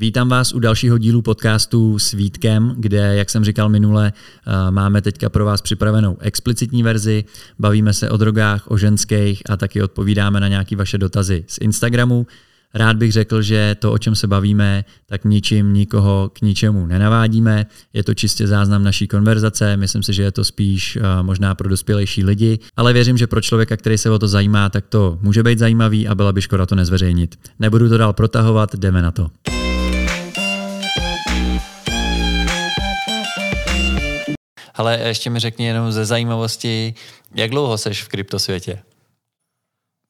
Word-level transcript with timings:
Vítám 0.00 0.28
vás 0.28 0.52
u 0.52 0.58
dalšího 0.58 0.98
dílu 0.98 1.22
podcastu 1.22 1.98
s 1.98 2.12
Vítkem, 2.12 2.74
kde, 2.76 3.16
jak 3.16 3.30
jsem 3.30 3.44
říkal 3.44 3.68
minule, 3.68 4.12
eh, 4.12 4.70
máme 4.70 5.02
teďka 5.02 5.28
pro 5.28 5.44
vás 5.44 5.62
připravenou 5.62 6.16
explicitní 6.20 6.82
verzi. 6.82 7.24
Bavíme 7.58 7.92
se 7.92 8.10
o 8.10 8.16
drogách, 8.16 8.70
o 8.70 8.76
ženských 8.76 9.42
a 9.50 9.56
taky 9.56 9.82
odpovídáme 9.82 10.40
na 10.40 10.48
nějaké 10.48 10.76
vaše 10.76 10.98
dotazy 10.98 11.44
z 11.46 11.58
Instagramu. 11.60 12.26
Rád 12.74 12.96
bych 12.96 13.12
řekl, 13.12 13.42
že 13.42 13.76
to, 13.78 13.92
o 13.92 13.98
čem 13.98 14.14
se 14.14 14.26
bavíme, 14.26 14.84
tak 15.06 15.24
ničím 15.24 15.72
nikoho 15.72 16.30
k 16.32 16.40
ničemu 16.40 16.86
nenavádíme. 16.86 17.66
Je 17.92 18.04
to 18.04 18.14
čistě 18.14 18.46
záznam 18.46 18.84
naší 18.84 19.06
konverzace, 19.06 19.76
myslím 19.76 20.02
si, 20.02 20.12
že 20.12 20.22
je 20.22 20.32
to 20.32 20.44
spíš 20.44 20.96
uh, 20.96 21.02
možná 21.22 21.54
pro 21.54 21.68
dospělejší 21.68 22.24
lidi, 22.24 22.58
ale 22.76 22.92
věřím, 22.92 23.16
že 23.16 23.26
pro 23.26 23.40
člověka, 23.40 23.76
který 23.76 23.98
se 23.98 24.10
o 24.10 24.18
to 24.18 24.28
zajímá, 24.28 24.68
tak 24.68 24.84
to 24.88 25.18
může 25.22 25.42
být 25.42 25.58
zajímavý 25.58 26.08
a 26.08 26.14
byla 26.14 26.32
by 26.32 26.42
škoda 26.42 26.66
to 26.66 26.74
nezveřejnit. 26.74 27.38
Nebudu 27.58 27.88
to 27.88 27.98
dál 27.98 28.12
protahovat, 28.12 28.74
jdeme 28.74 29.02
na 29.02 29.10
to. 29.10 29.30
Ale 34.78 34.98
ještě 34.98 35.30
mi 35.30 35.38
řekni 35.38 35.66
jenom 35.66 35.92
ze 35.92 36.04
zajímavosti, 36.04 36.94
jak 37.34 37.50
dlouho 37.50 37.78
seš 37.78 38.02
v 38.02 38.08
kryptosvětě? 38.08 38.82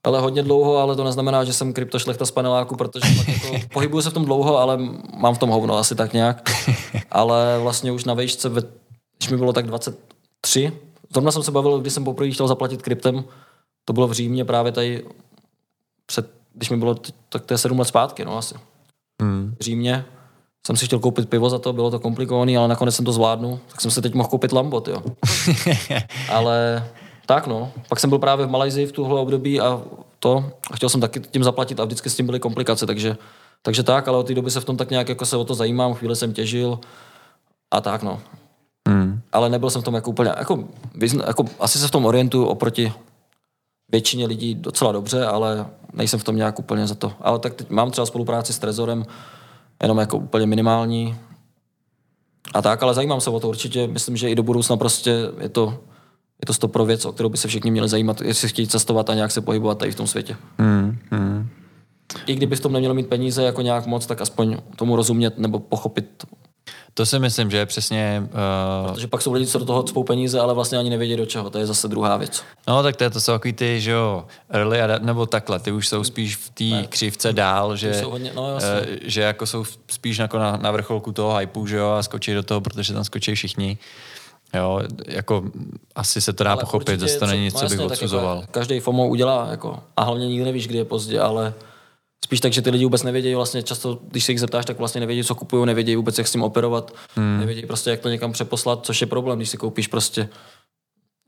Ale 0.07 0.21
hodně 0.21 0.43
dlouho, 0.43 0.77
ale 0.77 0.97
to 0.97 1.05
neznamená, 1.05 1.45
že 1.45 1.53
jsem 1.53 1.73
kryptošlechta 1.73 2.27
z 2.27 2.31
paneláku, 2.31 2.77
protože 2.77 3.09
jako, 3.29 3.69
pohybuju 3.73 4.03
se 4.03 4.11
v 4.11 4.13
tom 4.13 4.25
dlouho, 4.25 4.59
ale 4.59 4.79
mám 5.17 5.35
v 5.35 5.39
tom 5.39 5.51
hovno 5.51 5.79
asi 5.79 5.95
tak 5.95 6.13
nějak. 6.13 6.51
Ale 7.11 7.59
vlastně 7.59 7.93
už 7.93 8.05
na 8.05 8.15
vejšce, 8.15 8.51
když 9.19 9.31
mi 9.31 9.37
bylo 9.37 9.53
tak 9.53 9.67
23, 9.67 10.73
zrovna 11.13 11.33
jsem 11.33 11.43
se 11.43 11.51
bavil, 11.51 11.81
když 11.81 11.93
jsem 11.93 12.05
poprvé 12.05 12.31
chtěl 12.31 12.49
zaplatit 12.49 12.83
kryptem, 12.83 13.25
to 13.85 13.93
bylo 13.93 14.09
v 14.09 14.13
Římě 14.13 14.45
právě 14.45 14.73
tady 14.73 15.05
před, 16.07 16.31
když 16.55 16.71
mi 16.71 16.77
bylo, 16.77 16.95
tak 17.29 17.47
to 17.47 17.55
je 17.55 17.59
sedm 17.59 17.79
let 17.79 17.89
zpátky, 17.89 18.25
no 18.25 18.39
asi. 18.39 18.55
Hmm. 19.23 19.55
V 19.61 19.63
Římě 19.63 20.05
jsem 20.69 20.77
si 20.77 20.87
chtěl 20.87 20.99
koupit 20.99 21.29
pivo 21.29 21.51
za 21.51 21.59
to, 21.59 21.73
bylo 21.73 21.91
to 21.91 21.99
komplikované, 21.99 22.59
ale 22.59 22.69
nakonec 22.69 22.95
jsem 22.95 23.05
to 23.05 23.13
zvládnu, 23.13 23.61
tak 23.69 23.81
jsem 23.81 23.91
si 23.91 24.03
teď 24.03 24.15
mohl 24.15 24.29
koupit 24.29 24.53
Lambot, 24.53 24.89
jo. 24.89 25.03
ale 26.29 26.85
tak 27.27 27.47
no, 27.47 27.73
pak 27.89 28.01
jsem 28.01 28.11
byl 28.11 28.19
právě 28.19 28.47
v 28.47 28.51
Malajzii 28.51 28.87
v 28.87 28.93
tuhle 28.93 29.21
období 29.21 29.61
a 29.61 29.83
to, 30.19 30.45
a 30.71 30.77
chtěl 30.77 30.89
jsem 30.89 31.01
taky 31.01 31.21
tím 31.21 31.45
zaplatit 31.45 31.81
a 31.81 31.85
vždycky 31.85 32.11
s 32.11 32.17
tím 32.17 32.27
byly 32.27 32.41
komplikace, 32.41 32.87
takže, 32.87 33.17
takže 33.63 33.83
tak, 33.83 34.09
ale 34.09 34.19
od 34.19 34.27
té 34.27 34.35
doby 34.35 34.51
se 34.51 34.61
v 34.61 34.65
tom 34.65 34.77
tak 34.77 34.91
nějak 34.91 35.09
jako 35.09 35.27
se 35.27 35.37
o 35.37 35.45
to 35.45 35.55
zajímám, 35.55 35.95
chvíli 35.95 36.17
jsem 36.17 36.33
těžil 36.33 36.79
a 37.71 37.81
tak 37.81 38.03
no. 38.03 38.21
Hmm. 38.89 39.21
Ale 39.33 39.49
nebyl 39.49 39.71
jsem 39.71 39.83
v 39.83 39.85
tom 39.85 39.95
jako 39.95 40.11
úplně, 40.11 40.31
jako, 40.39 40.65
jako 41.27 41.45
asi 41.61 41.79
se 41.79 41.89
v 41.89 41.91
tom 41.91 42.07
orientuju 42.07 42.45
oproti 42.45 42.93
většině 43.93 44.27
lidí 44.27 44.55
docela 44.55 44.93
dobře, 44.93 45.27
ale 45.27 45.67
nejsem 45.93 46.21
v 46.21 46.25
tom 46.25 46.37
nějak 46.37 46.59
úplně 46.59 46.87
za 46.87 46.95
to. 46.95 47.13
Ale 47.21 47.39
tak 47.39 47.55
teď 47.55 47.71
mám 47.71 47.91
třeba 47.91 48.07
spolupráci 48.07 48.53
s 48.53 48.59
Trezorem, 48.59 49.07
jenom 49.83 49.99
jako 49.99 50.17
úplně 50.17 50.47
minimální. 50.47 51.17
A 52.55 52.63
tak, 52.63 52.83
ale 52.83 52.95
zajímám 52.95 53.21
se 53.21 53.31
o 53.31 53.41
to 53.41 53.49
určitě. 53.49 53.87
Myslím, 53.87 54.17
že 54.17 54.31
i 54.31 54.35
do 54.35 54.43
budoucna 54.43 54.77
prostě 54.77 55.11
je 55.41 55.49
to 55.49 55.79
je 56.43 56.47
to 56.47 56.55
stopro 56.55 56.85
věc, 56.85 57.05
o 57.05 57.13
kterou 57.13 57.29
by 57.29 57.37
se 57.37 57.49
všichni 57.49 57.71
měli 57.71 57.89
zajímat, 57.89 58.21
jestli 58.21 58.49
chtějí 58.49 58.69
cestovat 58.69 59.11
a 59.11 59.15
nějak 59.15 59.31
se 59.31 59.41
pohybovat 59.41 59.79
tady 59.79 59.91
v 59.91 59.95
tom 59.95 60.07
světě. 60.07 60.37
Hmm, 60.59 60.99
hmm. 61.11 61.49
I 62.27 62.35
kdyby 62.35 62.57
v 62.57 62.61
tom 62.61 62.73
nemělo 62.73 62.95
mít 62.95 63.09
peníze 63.09 63.43
jako 63.43 63.63
nějak 63.63 63.87
moc, 63.87 64.07
tak 64.07 64.21
aspoň 64.21 64.57
tomu 64.77 64.97
rozumět 64.97 65.39
nebo 65.39 65.59
pochopit. 65.59 66.27
To 66.99 67.07
si 67.07 67.19
myslím, 67.19 67.51
že 67.51 67.57
je 67.57 67.67
přesně... 67.67 68.23
Uh... 68.87 68.93
Protože 68.93 69.07
pak 69.07 69.23
jsou 69.23 69.33
lidi, 69.33 69.47
co 69.47 69.59
do 69.59 69.65
toho 69.65 69.83
cpou 69.83 70.05
peníze, 70.05 70.41
ale 70.41 70.55
vlastně 70.55 70.79
ani 70.79 70.91
nevědí 70.91 71.17
do 71.17 71.27
čeho. 71.27 71.51
To 71.51 71.59
je 71.59 71.67
zase 71.67 71.89
druhá 71.89 72.17
věc. 72.17 72.43
No 72.69 72.83
tak 72.83 72.97
to, 72.97 73.05
je, 73.05 73.11
to 73.11 73.21
jsou 73.21 73.33
takový 73.33 73.53
ty, 73.53 73.81
že 73.81 73.91
jo, 73.91 74.25
early 74.51 74.83
adapt, 74.83 75.05
nebo 75.05 75.27
takhle, 75.27 75.59
ty 75.59 75.73
už 75.73 75.89
jsou 75.89 76.05
spíš 76.05 76.37
v 76.37 76.51
té 76.51 76.87
křivce 76.87 77.33
dál, 77.33 77.77
že, 77.77 78.03
hodně, 78.03 78.33
no, 78.35 78.43
uh, 78.43 78.59
že 79.03 79.21
jako 79.21 79.47
jsou 79.47 79.65
spíš 79.91 80.19
jako 80.19 80.39
na, 80.39 80.57
na 80.57 80.71
vrcholku 80.71 81.13
toho 81.13 81.37
hypeu, 81.37 81.67
že 81.67 81.77
jo, 81.77 81.91
a 81.91 82.03
skočí 82.03 82.35
do 82.35 82.43
toho, 82.43 82.61
protože 82.61 82.95
tam 82.95 83.05
skočí 83.05 83.35
všichni. 83.35 83.79
Jo, 84.55 84.81
jako 85.07 85.45
asi 85.95 86.21
se 86.21 86.33
to 86.33 86.45
dá 86.45 86.53
ale 86.53 86.61
pochopit, 86.61 87.01
zase 87.01 87.19
to 87.19 87.27
není 87.27 87.45
nic, 87.45 87.55
co 87.55 87.65
bych 87.65 87.73
jako 87.73 87.85
odsuzoval. 87.85 88.37
Jako 88.37 88.53
každý 88.53 88.81
FOMO 88.81 89.09
udělá, 89.09 89.49
jako, 89.51 89.79
a 89.97 90.03
hlavně 90.03 90.27
nikdy 90.27 90.45
nevíš, 90.45 90.67
kdy 90.67 90.79
je 90.79 90.85
pozdě, 90.85 91.21
ale 91.21 91.55
spíš 92.25 92.41
tak, 92.41 92.53
že 92.53 92.63
ty 92.63 92.71
lidi 92.71 92.85
vůbec 92.85 93.03
nevědějí, 93.03 93.35
vlastně 93.35 93.63
často, 93.63 93.99
když 94.11 94.25
se 94.25 94.33
jich 94.33 94.41
zeptáš, 94.41 94.65
tak 94.65 94.79
vlastně 94.79 95.01
nevědí, 95.01 95.25
co 95.25 95.35
kupují, 95.35 95.67
nevědí 95.67 95.97
vůbec, 95.97 96.19
jak 96.19 96.29
s 96.29 96.33
tím 96.33 96.43
operovat, 96.43 96.93
hmm. 97.17 97.39
nevědí 97.41 97.63
prostě, 97.67 97.91
jak 97.91 98.01
to 98.01 98.09
někam 98.09 98.33
přeposlat, 98.33 98.87
což 98.87 99.01
je 99.01 99.07
problém, 99.07 99.39
když 99.39 99.51
si 99.51 99.57
koupíš 99.57 99.87
prostě 99.87 100.29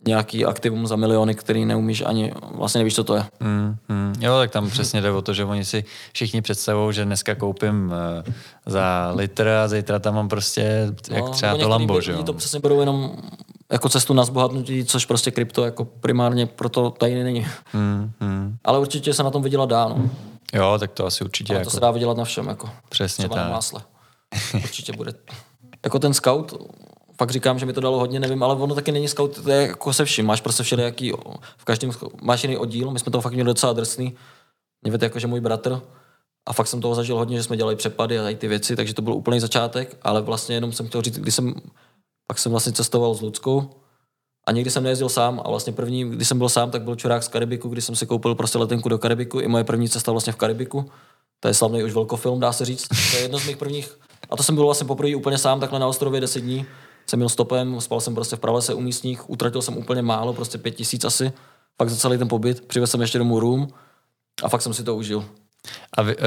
nějaký 0.07 0.45
aktivum 0.45 0.87
za 0.87 0.97
miliony, 0.97 1.35
který 1.35 1.65
neumíš 1.65 2.03
ani, 2.07 2.33
vlastně 2.55 2.79
nevíš, 2.79 2.95
co 2.95 3.05
to 3.05 3.15
je. 3.15 3.25
Mm, 3.41 3.77
mm. 3.89 4.15
Jo, 4.21 4.39
tak 4.39 4.51
tam 4.51 4.71
přesně 4.71 5.01
jde 5.01 5.11
o 5.11 5.23
to, 5.23 5.35
že 5.35 5.45
oni 5.45 5.65
si 5.65 5.85
všichni 6.13 6.43
představují, 6.43 6.95
že 6.95 7.05
dneska 7.05 7.35
koupím 7.35 7.93
uh, 8.27 8.33
za 8.67 9.13
litr 9.17 9.49
a 9.49 9.69
zítra 9.69 9.99
tam 9.99 10.15
mám 10.15 10.29
prostě 10.29 10.93
no, 11.11 11.17
jak 11.17 11.31
třeba 11.31 11.57
to 11.57 11.69
Lambo, 11.69 12.01
že 12.01 12.13
jo? 12.13 12.23
to 12.23 12.33
přesně 12.33 12.61
berou 12.61 12.81
jenom 12.81 13.17
jako 13.73 13.89
cestu 13.89 14.15
na 14.15 14.25
zbohatnutí, 14.25 14.85
což 14.85 15.07
prostě 15.07 15.31
krypto 15.31 15.65
jako 15.65 15.85
primárně 15.85 16.47
proto 16.47 16.91
tady 16.91 17.25
není. 17.25 17.47
Mm, 17.73 18.11
mm. 18.21 18.57
Ale 18.65 18.79
určitě 18.79 19.15
se 19.15 19.23
na 19.23 19.31
tom 19.31 19.43
vydělat 19.43 19.69
dá, 19.69 19.89
no. 19.89 20.11
Jo, 20.53 20.77
tak 20.79 20.93
to 20.93 21.07
asi 21.07 21.25
určitě. 21.25 21.53
Ale 21.53 21.61
jako... 21.61 21.71
to 21.71 21.75
se 21.75 21.81
dá 21.81 21.91
vydělat 21.91 22.17
na 22.17 22.25
všem, 22.25 22.49
jako. 22.49 22.71
Přesně 22.89 23.23
Třeba 23.23 23.35
tak. 23.35 23.45
na 23.45 23.51
másle. 23.51 23.83
Určitě 24.55 24.93
bude. 24.93 25.13
jako 25.85 25.99
ten 25.99 26.15
scout, 26.15 26.71
fakt 27.19 27.31
říkám, 27.31 27.59
že 27.59 27.67
mi 27.67 27.73
to 27.73 27.81
dalo 27.81 27.99
hodně, 27.99 28.21
nevím, 28.21 28.43
ale 28.43 28.55
ono 28.55 28.75
taky 28.75 28.93
není 28.93 29.09
scout, 29.09 29.43
to 29.43 29.51
je 29.51 29.63
jako 29.63 29.93
se 29.93 30.05
vším, 30.05 30.27
máš 30.27 30.41
prostě 30.41 30.63
všelijaký, 30.63 31.13
v 31.57 31.65
každém, 31.65 31.91
máš 32.23 32.45
jiný 32.45 32.57
oddíl, 32.57 32.91
my 32.91 32.99
jsme 32.99 33.13
toho 33.13 33.23
fakt 33.23 33.33
měli 33.33 33.47
docela 33.47 33.73
drsný, 33.73 34.17
mě 34.83 34.99
jako, 35.03 35.19
že 35.19 35.27
můj 35.27 35.41
bratr, 35.41 35.81
a 36.49 36.53
fakt 36.53 36.67
jsem 36.67 36.81
toho 36.81 36.95
zažil 36.95 37.17
hodně, 37.17 37.37
že 37.37 37.43
jsme 37.43 37.57
dělali 37.57 37.77
přepady 37.77 38.19
a 38.19 38.23
tady 38.23 38.35
ty 38.35 38.49
věci, 38.49 38.77
takže 38.77 38.95
to 38.95 39.03
byl 39.03 39.15
úplný 39.15 39.41
začátek, 39.41 39.97
ale 40.03 40.23
vlastně 40.23 40.55
jenom 40.55 40.73
jsem 40.73 40.89
chtěl 40.89 41.03
říct, 41.03 41.19
když 41.19 41.35
jsem, 41.35 41.55
pak 42.27 42.39
jsem 42.39 42.53
vlastně 42.53 42.73
cestoval 42.73 43.15
s 43.15 43.21
Ludskou 43.21 43.71
a 44.51 44.53
někdy 44.53 44.71
jsem 44.71 44.83
nejezdil 44.83 45.09
sám 45.09 45.43
a 45.45 45.49
vlastně 45.49 45.73
první, 45.73 46.11
když 46.11 46.29
jsem 46.29 46.39
byl 46.39 46.49
sám, 46.49 46.71
tak 46.71 46.83
byl 46.83 46.97
čurák 46.97 47.23
z 47.23 47.29
Karibiku, 47.29 47.69
kdy 47.69 47.83
jsem 47.83 47.97
si 47.97 48.07
koupil 48.07 48.35
prostě 48.35 48.59
letenku 48.59 48.89
do 48.89 48.99
Karibiku, 48.99 49.41
i 49.41 49.49
moje 49.49 49.65
první 49.65 49.89
cesta 49.89 50.13
vlastně 50.13 50.33
v 50.33 50.37
Karibiku, 50.37 50.91
to 51.41 51.49
je 51.49 51.55
slavný 51.55 51.85
už 51.85 51.93
velkofilm, 51.93 52.41
dá 52.41 52.53
se 52.53 52.65
říct, 52.65 52.89
to 52.89 53.17
je 53.17 53.23
jedno 53.23 53.39
z 53.39 53.47
mých 53.47 53.57
prvních, 53.57 53.99
a 54.31 54.37
to 54.37 54.43
jsem 54.43 54.55
byl 54.55 54.65
vlastně 54.65 54.87
poprvé 54.87 55.17
úplně 55.17 55.39
sám 55.39 55.61
takhle 55.61 55.79
na 55.79 55.87
ostrově 55.87 56.21
10 56.21 56.41
dní, 56.41 56.67
jsem 57.07 57.19
měl 57.19 57.29
stopem, 57.29 57.81
spal 57.81 58.01
jsem 58.01 58.15
prostě 58.15 58.37
v 58.37 58.41
pralese 58.41 58.75
u 58.75 58.81
místních, 58.81 59.31
utratil 59.31 59.63
jsem 59.63 59.77
úplně 59.77 60.03
málo, 60.03 60.33
prostě 60.33 60.59
pět 60.59 60.71
tisíc 60.71 61.05
asi, 61.05 61.33
pak 61.77 61.91
za 61.91 61.97
celý 61.97 62.19
ten 62.19 62.29
pobyt, 62.29 62.67
přivez 62.67 62.91
jsem 62.91 63.01
ještě 63.01 63.19
domů 63.19 63.41
room 63.41 63.69
a 64.43 64.49
fakt 64.49 64.63
jsem 64.63 64.75
si 64.75 64.85
to 64.85 64.97
užil. 64.97 65.25
A 65.93 66.03
vy, 66.03 66.17
uh, 66.17 66.23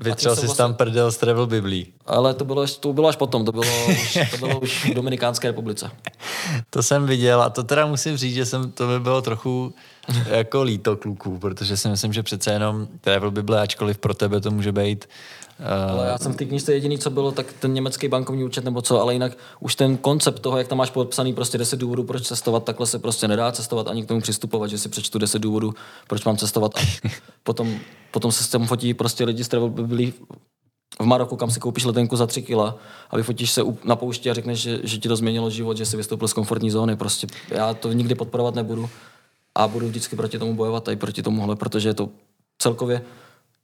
vytřel 0.00 0.36
jsi 0.36 0.46
vlastně... 0.46 0.62
tam 0.62 0.74
prdel 0.74 1.12
z 1.12 1.16
travel 1.16 1.46
biblí. 1.46 1.86
Ale 2.06 2.34
to 2.34 2.44
bylo, 2.44 2.66
to 2.80 2.92
bylo 2.92 3.08
až 3.08 3.16
potom, 3.16 3.44
to 3.44 3.52
bylo, 3.52 3.64
už, 3.88 4.18
to 4.30 4.36
bylo 4.36 4.60
už 4.60 4.84
v 4.84 4.94
Dominikánské 4.94 5.48
republice. 5.48 5.90
to 6.70 6.82
jsem 6.82 7.06
viděl 7.06 7.42
a 7.42 7.50
to 7.50 7.62
teda 7.62 7.86
musím 7.86 8.16
říct, 8.16 8.34
že 8.34 8.46
jsem, 8.46 8.72
to 8.72 8.86
by 8.86 9.00
bylo 9.00 9.22
trochu 9.22 9.74
jako 10.26 10.62
líto 10.62 10.96
kluků, 10.96 11.38
protože 11.38 11.76
si 11.76 11.88
myslím, 11.88 12.12
že 12.12 12.22
přece 12.22 12.52
jenom 12.52 12.88
travel 13.00 13.30
bible, 13.30 13.60
ačkoliv 13.60 13.98
pro 13.98 14.14
tebe 14.14 14.40
to 14.40 14.50
může 14.50 14.72
být 14.72 15.08
ale 15.90 16.06
já 16.06 16.18
jsem 16.18 16.32
v 16.32 16.36
té 16.36 16.44
knižce 16.44 16.72
jediný, 16.72 16.98
co 16.98 17.10
bylo, 17.10 17.32
tak 17.32 17.52
ten 17.52 17.72
německý 17.74 18.08
bankovní 18.08 18.44
účet 18.44 18.64
nebo 18.64 18.82
co, 18.82 19.00
ale 19.00 19.12
jinak 19.12 19.38
už 19.60 19.74
ten 19.74 19.96
koncept 19.96 20.40
toho, 20.40 20.58
jak 20.58 20.68
tam 20.68 20.78
máš 20.78 20.90
podpsaný 20.90 21.32
prostě 21.32 21.58
10 21.58 21.76
důvodů, 21.76 22.04
proč 22.04 22.26
cestovat, 22.26 22.64
takhle 22.64 22.86
se 22.86 22.98
prostě 22.98 23.28
nedá 23.28 23.52
cestovat 23.52 23.88
ani 23.88 24.02
k 24.02 24.06
tomu 24.06 24.20
přistupovat, 24.20 24.70
že 24.70 24.78
si 24.78 24.88
přečtu 24.88 25.18
10 25.18 25.38
důvodů, 25.38 25.74
proč 26.08 26.24
mám 26.24 26.36
cestovat 26.36 26.72
a 26.76 26.80
potom, 27.42 27.78
potom 28.10 28.32
se 28.32 28.44
s 28.44 28.48
tím 28.48 28.66
fotí 28.66 28.94
prostě 28.94 29.24
lidi 29.24 29.44
z 29.44 29.48
travel 29.48 29.68
byli 29.68 30.12
v 31.00 31.04
Maroku, 31.04 31.36
kam 31.36 31.50
si 31.50 31.60
koupíš 31.60 31.84
letenku 31.84 32.16
za 32.16 32.26
3 32.26 32.42
kila 32.42 32.78
a 33.10 33.16
vyfotíš 33.16 33.50
se 33.50 33.62
na 33.84 33.96
poušti 33.96 34.30
a 34.30 34.34
řekneš, 34.34 34.60
že, 34.60 34.80
že 34.82 34.98
ti 34.98 35.08
to 35.08 35.16
změnilo 35.16 35.50
život, 35.50 35.76
že 35.76 35.86
jsi 35.86 35.96
vystoupil 35.96 36.28
z 36.28 36.32
komfortní 36.32 36.70
zóny. 36.70 36.96
Prostě 36.96 37.26
já 37.48 37.74
to 37.74 37.92
nikdy 37.92 38.14
podporovat 38.14 38.54
nebudu 38.54 38.90
a 39.54 39.68
budu 39.68 39.88
vždycky 39.88 40.16
proti 40.16 40.38
tomu 40.38 40.54
bojovat 40.54 40.88
i 40.88 40.96
proti 40.96 41.22
tomuhle, 41.22 41.56
protože 41.56 41.88
je 41.88 41.94
to 41.94 42.08
celkově 42.58 43.02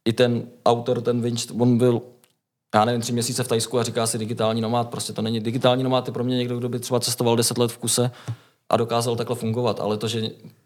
i 0.05 0.13
ten 0.13 0.43
autor, 0.65 1.01
ten 1.01 1.21
Vinč, 1.21 1.47
on 1.59 1.77
byl 1.77 2.01
já 2.75 2.85
nevím, 2.85 3.01
tři 3.01 3.11
měsíce 3.11 3.43
v 3.43 3.47
Tajsku 3.47 3.79
a 3.79 3.83
říká 3.83 4.07
si 4.07 4.17
digitální 4.17 4.61
nomád. 4.61 4.89
Prostě 4.89 5.13
to 5.13 5.21
není 5.21 5.39
digitální 5.39 5.83
nomád, 5.83 6.07
je 6.07 6.13
pro 6.13 6.23
mě 6.23 6.37
někdo, 6.37 6.57
kdo 6.57 6.69
by 6.69 6.79
třeba 6.79 6.99
cestoval 6.99 7.35
deset 7.35 7.57
let 7.57 7.71
v 7.71 7.77
kuse 7.77 8.11
a 8.69 8.77
dokázal 8.77 9.15
takhle 9.15 9.35
fungovat. 9.35 9.79
Ale 9.79 9.97
to, 9.97 10.07
že 10.07 10.21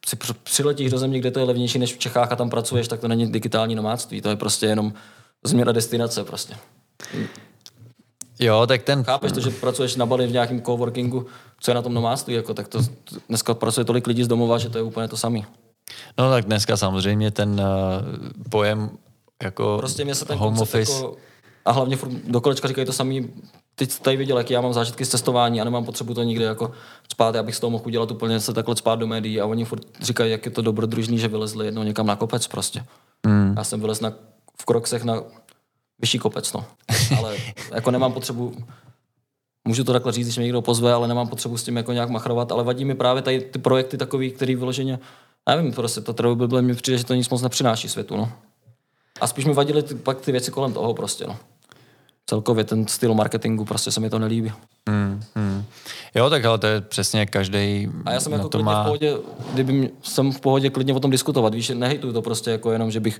si 0.05 0.17
přiletíš 0.43 0.91
do 0.91 0.97
země, 0.97 1.19
kde 1.19 1.31
to 1.31 1.39
je 1.39 1.45
levnější 1.45 1.79
než 1.79 1.95
v 1.95 1.97
Čechách 1.97 2.31
a 2.31 2.35
tam 2.35 2.49
pracuješ, 2.49 2.87
tak 2.87 2.99
to 2.99 3.07
není 3.07 3.31
digitální 3.31 3.75
nomádství. 3.75 4.21
To 4.21 4.29
je 4.29 4.35
prostě 4.35 4.65
jenom 4.65 4.93
změna 5.43 5.71
destinace 5.71 6.23
prostě. 6.23 6.55
Jo, 8.39 8.67
tak 8.67 8.83
ten... 8.83 9.03
Chápeš 9.03 9.31
to, 9.31 9.39
že 9.39 9.49
pracuješ 9.49 9.95
na 9.95 10.05
Bali 10.05 10.27
v 10.27 10.31
nějakém 10.31 10.61
coworkingu, 10.61 11.25
co 11.59 11.71
je 11.71 11.75
na 11.75 11.81
tom 11.81 11.93
nomádství, 11.93 12.33
jako, 12.33 12.53
tak 12.53 12.67
to 12.67 12.79
dneska 13.27 13.53
pracuje 13.53 13.85
tolik 13.85 14.07
lidí 14.07 14.23
z 14.23 14.27
domova, 14.27 14.57
že 14.57 14.69
to 14.69 14.77
je 14.77 14.83
úplně 14.83 15.07
to 15.07 15.17
samé. 15.17 15.39
No 16.17 16.29
tak 16.29 16.45
dneska 16.45 16.77
samozřejmě 16.77 17.31
ten 17.31 17.49
uh, 17.49 18.49
pojem 18.49 18.89
jako 19.43 19.77
prostě 19.77 20.05
mě 20.05 20.15
se 20.15 20.25
ten 20.25 20.37
home 20.37 20.59
office... 20.59 20.93
Jako, 20.93 21.17
a 21.65 21.71
hlavně 21.71 21.97
furt 21.97 22.11
do 22.11 22.41
kolečka 22.41 22.67
říkají 22.67 22.85
to 22.85 22.93
samý, 22.93 23.29
teď 23.75 23.99
tady 23.99 24.17
viděl, 24.17 24.37
jak 24.37 24.51
já 24.51 24.61
mám 24.61 24.73
zážitky 24.73 25.05
z 25.05 25.09
cestování 25.09 25.61
a 25.61 25.63
nemám 25.63 25.85
potřebu 25.85 26.13
to 26.13 26.23
nikdy 26.23 26.43
jako 26.43 26.71
spát, 27.11 27.35
abych 27.35 27.55
z 27.55 27.59
toho 27.59 27.71
mohl 27.71 27.83
udělat 27.87 28.11
úplně 28.11 28.39
se 28.39 28.53
takhle 28.53 28.75
spát 28.75 28.95
do 28.95 29.07
médií 29.07 29.41
a 29.41 29.45
oni 29.45 29.65
furt 29.65 29.81
říkají, 30.01 30.31
jak 30.31 30.45
je 30.45 30.51
to 30.51 30.61
dobrodružný, 30.61 31.19
že 31.19 31.27
vylezli 31.27 31.65
jednou 31.65 31.83
někam 31.83 32.07
na 32.07 32.15
kopec 32.15 32.47
prostě. 32.47 32.83
Mm. 33.27 33.53
Já 33.57 33.63
jsem 33.63 33.79
vylez 33.79 34.01
na, 34.01 34.13
v 34.61 34.65
Kroksech 34.65 35.03
na 35.03 35.23
vyšší 36.01 36.19
kopec, 36.19 36.53
no. 36.53 36.65
Ale 37.17 37.37
jako 37.73 37.91
nemám 37.91 38.13
potřebu, 38.13 38.53
můžu 39.67 39.83
to 39.83 39.93
takhle 39.93 40.11
říct, 40.11 40.27
když 40.27 40.37
mě 40.37 40.43
někdo 40.43 40.61
pozve, 40.61 40.93
ale 40.93 41.07
nemám 41.07 41.27
potřebu 41.27 41.57
s 41.57 41.63
tím 41.63 41.77
jako 41.77 41.93
nějak 41.93 42.09
machrovat, 42.09 42.51
ale 42.51 42.63
vadí 42.63 42.85
mi 42.85 42.95
právě 42.95 43.21
tady 43.21 43.41
ty 43.41 43.59
projekty 43.59 43.97
takový, 43.97 44.31
který 44.31 44.55
vyloženě, 44.55 44.99
já 45.49 45.55
nevím, 45.55 45.73
prostě 45.73 46.01
to 46.01 46.13
travel 46.13 46.35
bubble 46.35 46.61
mi 46.61 46.75
přijde, 46.75 46.97
že 46.97 47.05
to 47.05 47.13
nic 47.13 47.29
moc 47.29 47.41
nepřináší 47.41 47.89
světu, 47.89 48.17
no. 48.17 48.31
A 49.21 49.27
spíš 49.27 49.45
mi 49.45 49.53
vadily 49.53 49.83
ty, 49.83 49.95
pak 49.95 50.21
ty 50.21 50.31
věci 50.31 50.51
kolem 50.51 50.73
toho 50.73 50.93
prostě, 50.93 51.27
no. 51.27 51.37
Celkově 52.25 52.63
ten 52.63 52.87
styl 52.87 53.13
marketingu, 53.13 53.65
prostě 53.65 53.91
se 53.91 53.99
mi 53.99 54.09
to 54.09 54.19
nelíbí. 54.19 54.51
Hmm, 54.89 55.23
hmm. 55.35 55.63
Jo, 56.15 56.29
tak 56.29 56.45
ale 56.45 56.57
to 56.57 56.67
je 56.67 56.81
přesně 56.81 57.25
každý. 57.25 57.89
A 58.05 58.11
já 58.11 58.19
jsem 58.19 58.31
jako 58.31 58.49
to 58.49 58.57
klidně 58.57 58.65
má... 58.65 58.81
v 58.81 58.85
pohodě, 58.85 59.17
kdyby 59.53 59.73
mě, 59.73 59.89
jsem 60.03 60.31
v 60.31 60.39
pohodě 60.39 60.69
klidně 60.69 60.93
o 60.93 60.99
tom 60.99 61.11
diskutovat, 61.11 61.53
víš, 61.53 61.69
nehejtuju 61.69 62.13
to 62.13 62.21
prostě 62.21 62.51
jako 62.51 62.71
jenom, 62.71 62.91
že 62.91 62.99
bych 62.99 63.19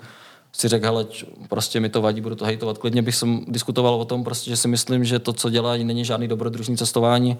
si 0.54 0.68
řekl, 0.68 0.86
hele, 0.86 1.06
prostě 1.50 1.80
mi 1.80 1.90
to 1.90 2.01
vadí, 2.01 2.22
budu 2.22 2.36
to 2.36 2.46
hejtovat. 2.46 2.78
Klidně 2.78 3.01
bych 3.01 3.16
jsem 3.16 3.46
diskutoval 3.48 3.94
o 3.94 4.06
tom, 4.06 4.24
prostě, 4.24 4.50
že 4.50 4.57
si 4.57 4.68
myslím, 4.68 5.06
že 5.06 5.19
to, 5.19 5.34
co 5.34 5.50
dělají, 5.50 5.84
není 5.84 6.06
žádný 6.06 6.28
dobrodružný 6.28 6.78
cestování 6.78 7.38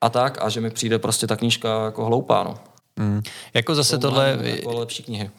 a 0.00 0.08
tak, 0.08 0.38
a 0.44 0.48
že 0.48 0.60
mi 0.60 0.70
přijde 0.70 0.98
prostě 0.98 1.26
ta 1.26 1.36
knížka 1.36 1.84
jako 1.84 2.04
hloupá, 2.04 2.44
no. 2.44 2.54
Hmm. 2.98 3.22
Jako 3.54 3.74
zase 3.74 3.96
Jsou 3.96 4.00
tohle, 4.00 4.38
jako 4.42 4.78
lepší 4.78 5.02
knihy. 5.02 5.30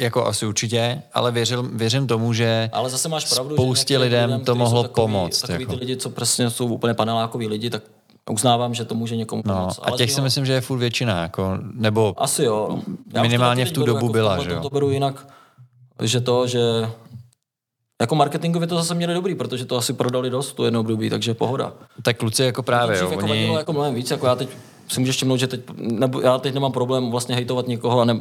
Jako 0.00 0.26
asi 0.26 0.46
určitě, 0.46 1.02
ale 1.12 1.32
věřil, 1.32 1.62
věřím 1.72 2.06
tomu, 2.06 2.32
že 2.32 2.70
Ale 2.72 2.90
zase 2.90 3.08
máš 3.08 3.24
pravdu, 3.34 3.56
spoustě 3.56 3.94
že 3.94 3.98
lidem 3.98 4.30
lidem, 4.30 4.44
to 4.44 4.54
mohlo 4.54 4.82
takový, 4.82 4.94
pomoct, 4.94 5.40
Takový 5.40 5.60
jako. 5.62 5.72
ty 5.72 5.78
lidi, 5.78 5.96
co 5.96 6.10
prostě 6.10 6.50
jsou 6.50 6.66
úplně 6.66 6.94
panelákoví 6.94 7.48
lidi, 7.48 7.70
tak 7.70 7.82
uznávám, 8.30 8.74
že 8.74 8.84
to 8.84 8.94
může 8.94 9.16
někomu 9.16 9.42
no, 9.46 9.54
pomoct. 9.54 9.80
a 9.82 9.90
těch 9.90 10.12
si 10.12 10.20
myslím, 10.20 10.46
že 10.46 10.52
je 10.52 10.60
furt 10.60 10.78
většina, 10.78 11.22
jako, 11.22 11.58
nebo 11.72 12.14
Asi 12.16 12.44
jo. 12.44 12.68
no. 12.70 12.82
Já 13.14 13.22
Minimálně 13.22 13.64
v 13.64 13.72
tu 13.72 13.84
dobu 13.86 14.06
jako 14.06 14.12
byla, 14.12 14.44
že 14.44 14.50
jo? 14.50 14.60
To 14.60 14.70
beru 14.70 14.90
jinak, 14.90 15.26
že 16.02 16.20
to, 16.20 16.46
že 16.46 16.60
jako 18.00 18.14
marketingově 18.14 18.68
to 18.68 18.76
zase 18.76 18.94
měli 18.94 19.14
dobrý, 19.14 19.34
protože 19.34 19.64
to 19.64 19.76
asi 19.76 19.92
prodali 19.92 20.30
dost 20.30 20.52
tu 20.52 20.64
jednou 20.64 20.80
období, 20.80 21.10
takže 21.10 21.34
pohoda. 21.34 21.72
tak 22.02 22.16
kluci 22.16 22.42
jako 22.42 22.62
právě, 22.62 22.98
jo, 22.98 23.10
jako 23.10 23.24
oni, 23.24 23.54
jako 23.54 23.72
mnohem 23.72 23.94
víc, 23.94 24.10
jako 24.10 24.26
já 24.26 24.34
teď 24.34 24.48
si 24.88 25.00
můžeš 25.00 25.16
všimnout, 25.16 25.36
že 25.36 25.46
teď, 25.46 25.60
nebo 25.76 26.20
já 26.20 26.38
teď 26.38 26.54
nemám 26.54 26.72
problém 26.72 27.10
vlastně 27.10 27.34
hejtovat 27.34 27.68
někoho 27.68 28.00
a 28.00 28.04
ne, 28.04 28.14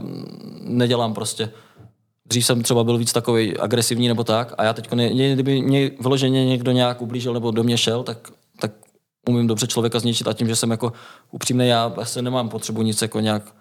nedělám 0.62 1.14
prostě. 1.14 1.50
Dřív 2.26 2.46
jsem 2.46 2.64
třeba 2.64 2.84
byl 2.84 2.98
víc 2.98 3.14
takový 3.14 3.58
agresivní 3.58 4.08
nebo 4.08 4.24
tak 4.24 4.54
a 4.58 4.64
já 4.64 4.74
teď, 4.74 4.90
kdyby 5.34 5.62
mě 5.62 5.92
vyloženě 6.00 6.46
někdo 6.46 6.72
nějak 6.72 7.02
ublížil 7.02 7.34
nebo 7.34 7.52
do 7.52 7.64
mě 7.64 7.78
šel, 7.78 8.04
tak, 8.04 8.18
tak 8.60 8.72
umím 9.30 9.48
dobře 9.48 9.68
člověka 9.68 10.00
zničit 10.00 10.28
a 10.28 10.34
tím, 10.34 10.48
že 10.48 10.56
jsem 10.56 10.72
jako 10.72 10.94
upřímný, 11.32 11.68
já 11.68 11.88
vlastně 11.88 12.22
nemám 12.22 12.50
potřebu 12.50 12.82
nic 12.82 13.02
jako 13.02 13.20
nějak 13.20 13.56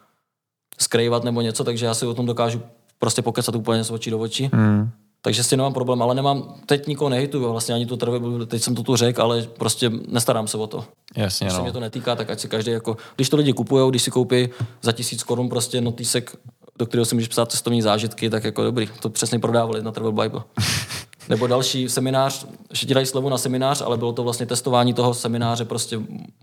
skrývat 0.78 1.24
nebo 1.24 1.40
něco, 1.40 1.64
takže 1.64 1.86
já 1.86 1.94
si 1.94 2.06
o 2.06 2.14
tom 2.14 2.26
dokážu 2.26 2.62
prostě 2.98 3.22
pokecat 3.22 3.54
úplně 3.54 3.84
z 3.84 3.90
očí 3.90 4.10
do 4.10 4.18
očí. 4.18 4.50
hmm, 4.52 4.90
Takže 5.24 5.44
s 5.44 5.48
tím 5.48 5.56
nemám 5.58 5.72
problém, 5.72 6.02
ale 6.02 6.14
nemám, 6.14 6.54
teď 6.66 6.86
nikoho 6.86 7.08
nehejtuju, 7.08 7.50
vlastně 7.50 7.74
ani 7.74 7.86
tu 7.86 7.96
trvě, 7.96 8.46
teď 8.46 8.62
jsem 8.62 8.74
to 8.74 8.82
tu 8.82 8.96
řekl, 8.96 9.22
ale 9.22 9.42
prostě 9.58 9.90
nestarám 10.08 10.48
se 10.48 10.56
o 10.56 10.66
to. 10.66 10.84
jasně, 11.16 11.44
Když 11.44 11.52
se 11.52 11.58
no. 11.58 11.64
mě 11.64 11.72
to 11.72 11.80
netýká, 11.80 12.16
tak 12.16 12.30
ať 12.30 12.40
si 12.40 12.48
každý 12.48 12.70
jako, 12.70 12.96
když 13.16 13.28
to 13.28 13.36
lidi 13.36 13.52
kupují, 13.52 13.90
když 13.90 14.02
si 14.02 14.10
koupí 14.10 14.48
za 14.82 14.92
tisíc 14.92 15.22
korun 15.22 15.48
prostě 15.48 15.80
notýsek, 15.80 16.36
do 16.78 16.86
kterého 16.86 17.04
si 17.04 17.14
můžeš 17.14 17.28
psát 17.28 17.50
cestovní 17.50 17.82
zážitky, 17.82 18.30
tak 18.30 18.44
jako 18.44 18.62
dobrý, 18.62 18.88
to 19.00 19.10
přesně 19.10 19.38
prodávali 19.38 19.82
na 19.82 19.92
Travel 19.92 20.12
Bible. 20.12 20.42
Nebo 21.28 21.46
další 21.46 21.88
seminář, 21.88 22.46
že 22.72 22.86
ti 22.86 22.94
dají 22.94 23.06
slovo 23.06 23.30
na 23.30 23.38
seminář, 23.38 23.80
ale 23.80 23.96
bylo 23.96 24.12
to 24.12 24.22
vlastně 24.22 24.46
testování 24.46 24.94
toho 24.94 25.14
semináře 25.14 25.64
prostě 25.64 26.00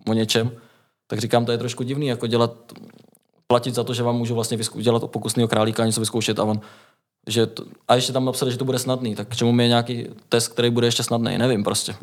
o 0.07 0.13
něčem. 0.13 0.51
Tak 1.07 1.19
říkám, 1.19 1.45
to 1.45 1.51
je 1.51 1.57
trošku 1.57 1.83
divný, 1.83 2.07
jako 2.07 2.27
dělat, 2.27 2.53
platit 3.47 3.75
za 3.75 3.83
to, 3.83 3.93
že 3.93 4.03
vám 4.03 4.15
můžu 4.15 4.35
vlastně 4.35 4.57
dělat 4.75 5.03
pokusného 5.07 5.47
králíka 5.47 5.85
něco 5.85 5.99
vyzkoušet 5.99 6.39
a 6.39 6.43
on, 6.43 6.61
že 7.27 7.45
to, 7.45 7.63
a 7.87 7.95
ještě 7.95 8.13
tam 8.13 8.25
napsali, 8.25 8.51
že 8.51 8.57
to 8.57 8.65
bude 8.65 8.79
snadný, 8.79 9.15
tak 9.15 9.27
k 9.27 9.35
čemu 9.35 9.51
mi 9.51 9.63
je 9.63 9.67
nějaký 9.67 10.05
test, 10.29 10.47
který 10.47 10.69
bude 10.69 10.87
ještě 10.87 11.03
snadný, 11.03 11.37
nevím 11.37 11.63
prostě. 11.63 11.95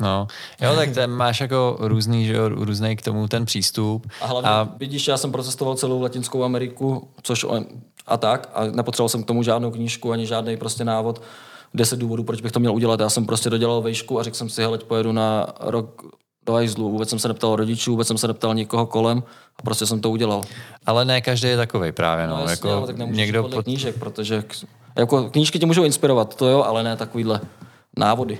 No, 0.00 0.26
jo, 0.60 0.74
tak 0.76 0.94
ten 0.94 1.10
máš 1.10 1.40
jako 1.40 1.76
různý, 1.80 2.26
že 2.26 2.32
jo, 2.32 2.48
různý 2.48 2.96
k 2.96 3.02
tomu 3.02 3.28
ten 3.28 3.44
přístup. 3.44 4.06
A 4.20 4.26
hlavně, 4.26 4.50
a... 4.50 4.68
vidíš, 4.76 5.08
já 5.08 5.16
jsem 5.16 5.32
procestoval 5.32 5.74
celou 5.74 6.02
Latinskou 6.02 6.44
Ameriku, 6.44 7.08
což 7.22 7.44
on, 7.44 7.66
a 8.06 8.16
tak, 8.16 8.50
a 8.54 8.64
nepotřeboval 8.64 9.08
jsem 9.08 9.22
k 9.22 9.26
tomu 9.26 9.42
žádnou 9.42 9.70
knížku, 9.70 10.12
ani 10.12 10.26
žádný 10.26 10.56
prostě 10.56 10.84
návod, 10.84 11.22
deset 11.74 11.98
důvodů, 11.98 12.24
proč 12.24 12.40
bych 12.40 12.52
to 12.52 12.60
měl 12.60 12.74
udělat. 12.74 13.00
Já 13.00 13.10
jsem 13.10 13.26
prostě 13.26 13.50
dodělal 13.50 13.82
vejšku 13.82 14.20
a 14.20 14.22
řekl 14.22 14.36
jsem 14.36 14.48
si, 14.48 14.62
hele, 14.62 14.78
pojedu 14.78 15.12
na 15.12 15.46
rok 15.60 16.02
do 16.46 16.52
hajzlu. 16.52 16.90
Vůbec 16.90 17.08
jsem 17.08 17.18
se 17.18 17.28
neptal 17.28 17.56
rodičů, 17.56 17.90
vůbec 17.90 18.08
jsem 18.08 18.18
se 18.18 18.28
neptal 18.28 18.54
nikoho 18.54 18.86
kolem 18.86 19.22
a 19.56 19.62
prostě 19.62 19.86
jsem 19.86 20.00
to 20.00 20.10
udělal. 20.10 20.42
Ale 20.86 21.04
ne 21.04 21.20
každý 21.20 21.48
je 21.48 21.56
takový 21.56 21.92
právě, 21.92 22.26
no. 22.26 22.36
No, 22.36 22.42
jasně, 22.48 22.70
jako 22.70 22.86
tak 22.86 22.96
někdo 22.98 23.42
pod... 23.42 23.64
knížek, 23.64 23.98
protože 23.98 24.44
jako 24.96 25.30
knížky 25.30 25.58
tě 25.58 25.66
můžou 25.66 25.84
inspirovat, 25.84 26.34
to 26.34 26.48
jo, 26.48 26.62
ale 26.62 26.82
ne 26.82 26.96
takovýhle 26.96 27.40
návody. 27.96 28.38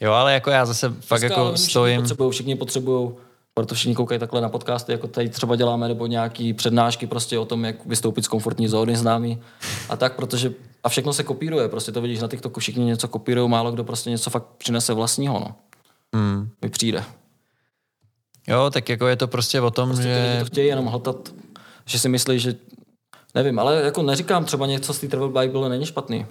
Jo, 0.00 0.12
ale 0.12 0.32
jako 0.32 0.50
já 0.50 0.66
zase 0.66 0.88
fakt 1.00 1.20
Dneska 1.20 1.36
ale 1.36 1.44
jako 1.44 1.56
všichni 1.56 1.70
stojím... 1.70 2.00
Potřebují, 2.00 2.30
všichni 2.30 2.56
potřebují, 2.56 3.10
proto 3.54 3.74
všichni 3.74 3.94
koukají 3.94 4.20
takhle 4.20 4.40
na 4.40 4.48
podcasty, 4.48 4.92
jako 4.92 5.06
tady 5.06 5.28
třeba 5.28 5.56
děláme, 5.56 5.88
nebo 5.88 6.06
nějaký 6.06 6.54
přednášky 6.54 7.06
prostě 7.06 7.38
o 7.38 7.44
tom, 7.44 7.64
jak 7.64 7.86
vystoupit 7.86 8.24
z 8.24 8.28
komfortní 8.28 8.68
zóny 8.68 8.96
známý. 8.96 9.42
A 9.88 9.96
tak, 9.96 10.16
protože 10.16 10.52
a 10.84 10.88
všechno 10.88 11.12
se 11.12 11.24
kopíruje, 11.24 11.68
prostě 11.68 11.92
to 11.92 12.00
vidíš 12.00 12.20
na 12.20 12.28
TikToku, 12.28 12.60
všichni 12.60 12.84
něco 12.84 13.08
kopírují, 13.08 13.48
málo 13.50 13.72
kdo 13.72 13.84
prostě 13.84 14.10
něco 14.10 14.30
fakt 14.30 14.46
přinese 14.58 14.94
vlastního, 14.94 15.38
no. 15.38 15.54
Hmm. 16.14 16.48
Mi 16.62 16.70
přijde. 16.70 17.04
Jo, 18.48 18.70
tak 18.70 18.88
jako 18.88 19.06
je 19.06 19.16
to 19.16 19.28
prostě 19.28 19.60
o 19.60 19.70
tom, 19.70 19.88
Prostě 19.88 20.02
že... 20.02 20.36
to 20.38 20.44
chtějí 20.44 20.68
jenom 20.68 20.86
hltat, 20.86 21.34
že 21.86 21.98
si 21.98 22.08
myslí, 22.08 22.38
že 22.38 22.54
nevím, 23.34 23.58
ale 23.58 23.76
jako 23.76 24.02
neříkám 24.02 24.44
třeba 24.44 24.66
něco 24.66 24.94
z 24.94 24.98
té 24.98 25.08
Travel 25.08 25.28
Bible 25.28 25.68
není 25.68 25.86
špatný. 25.86 26.26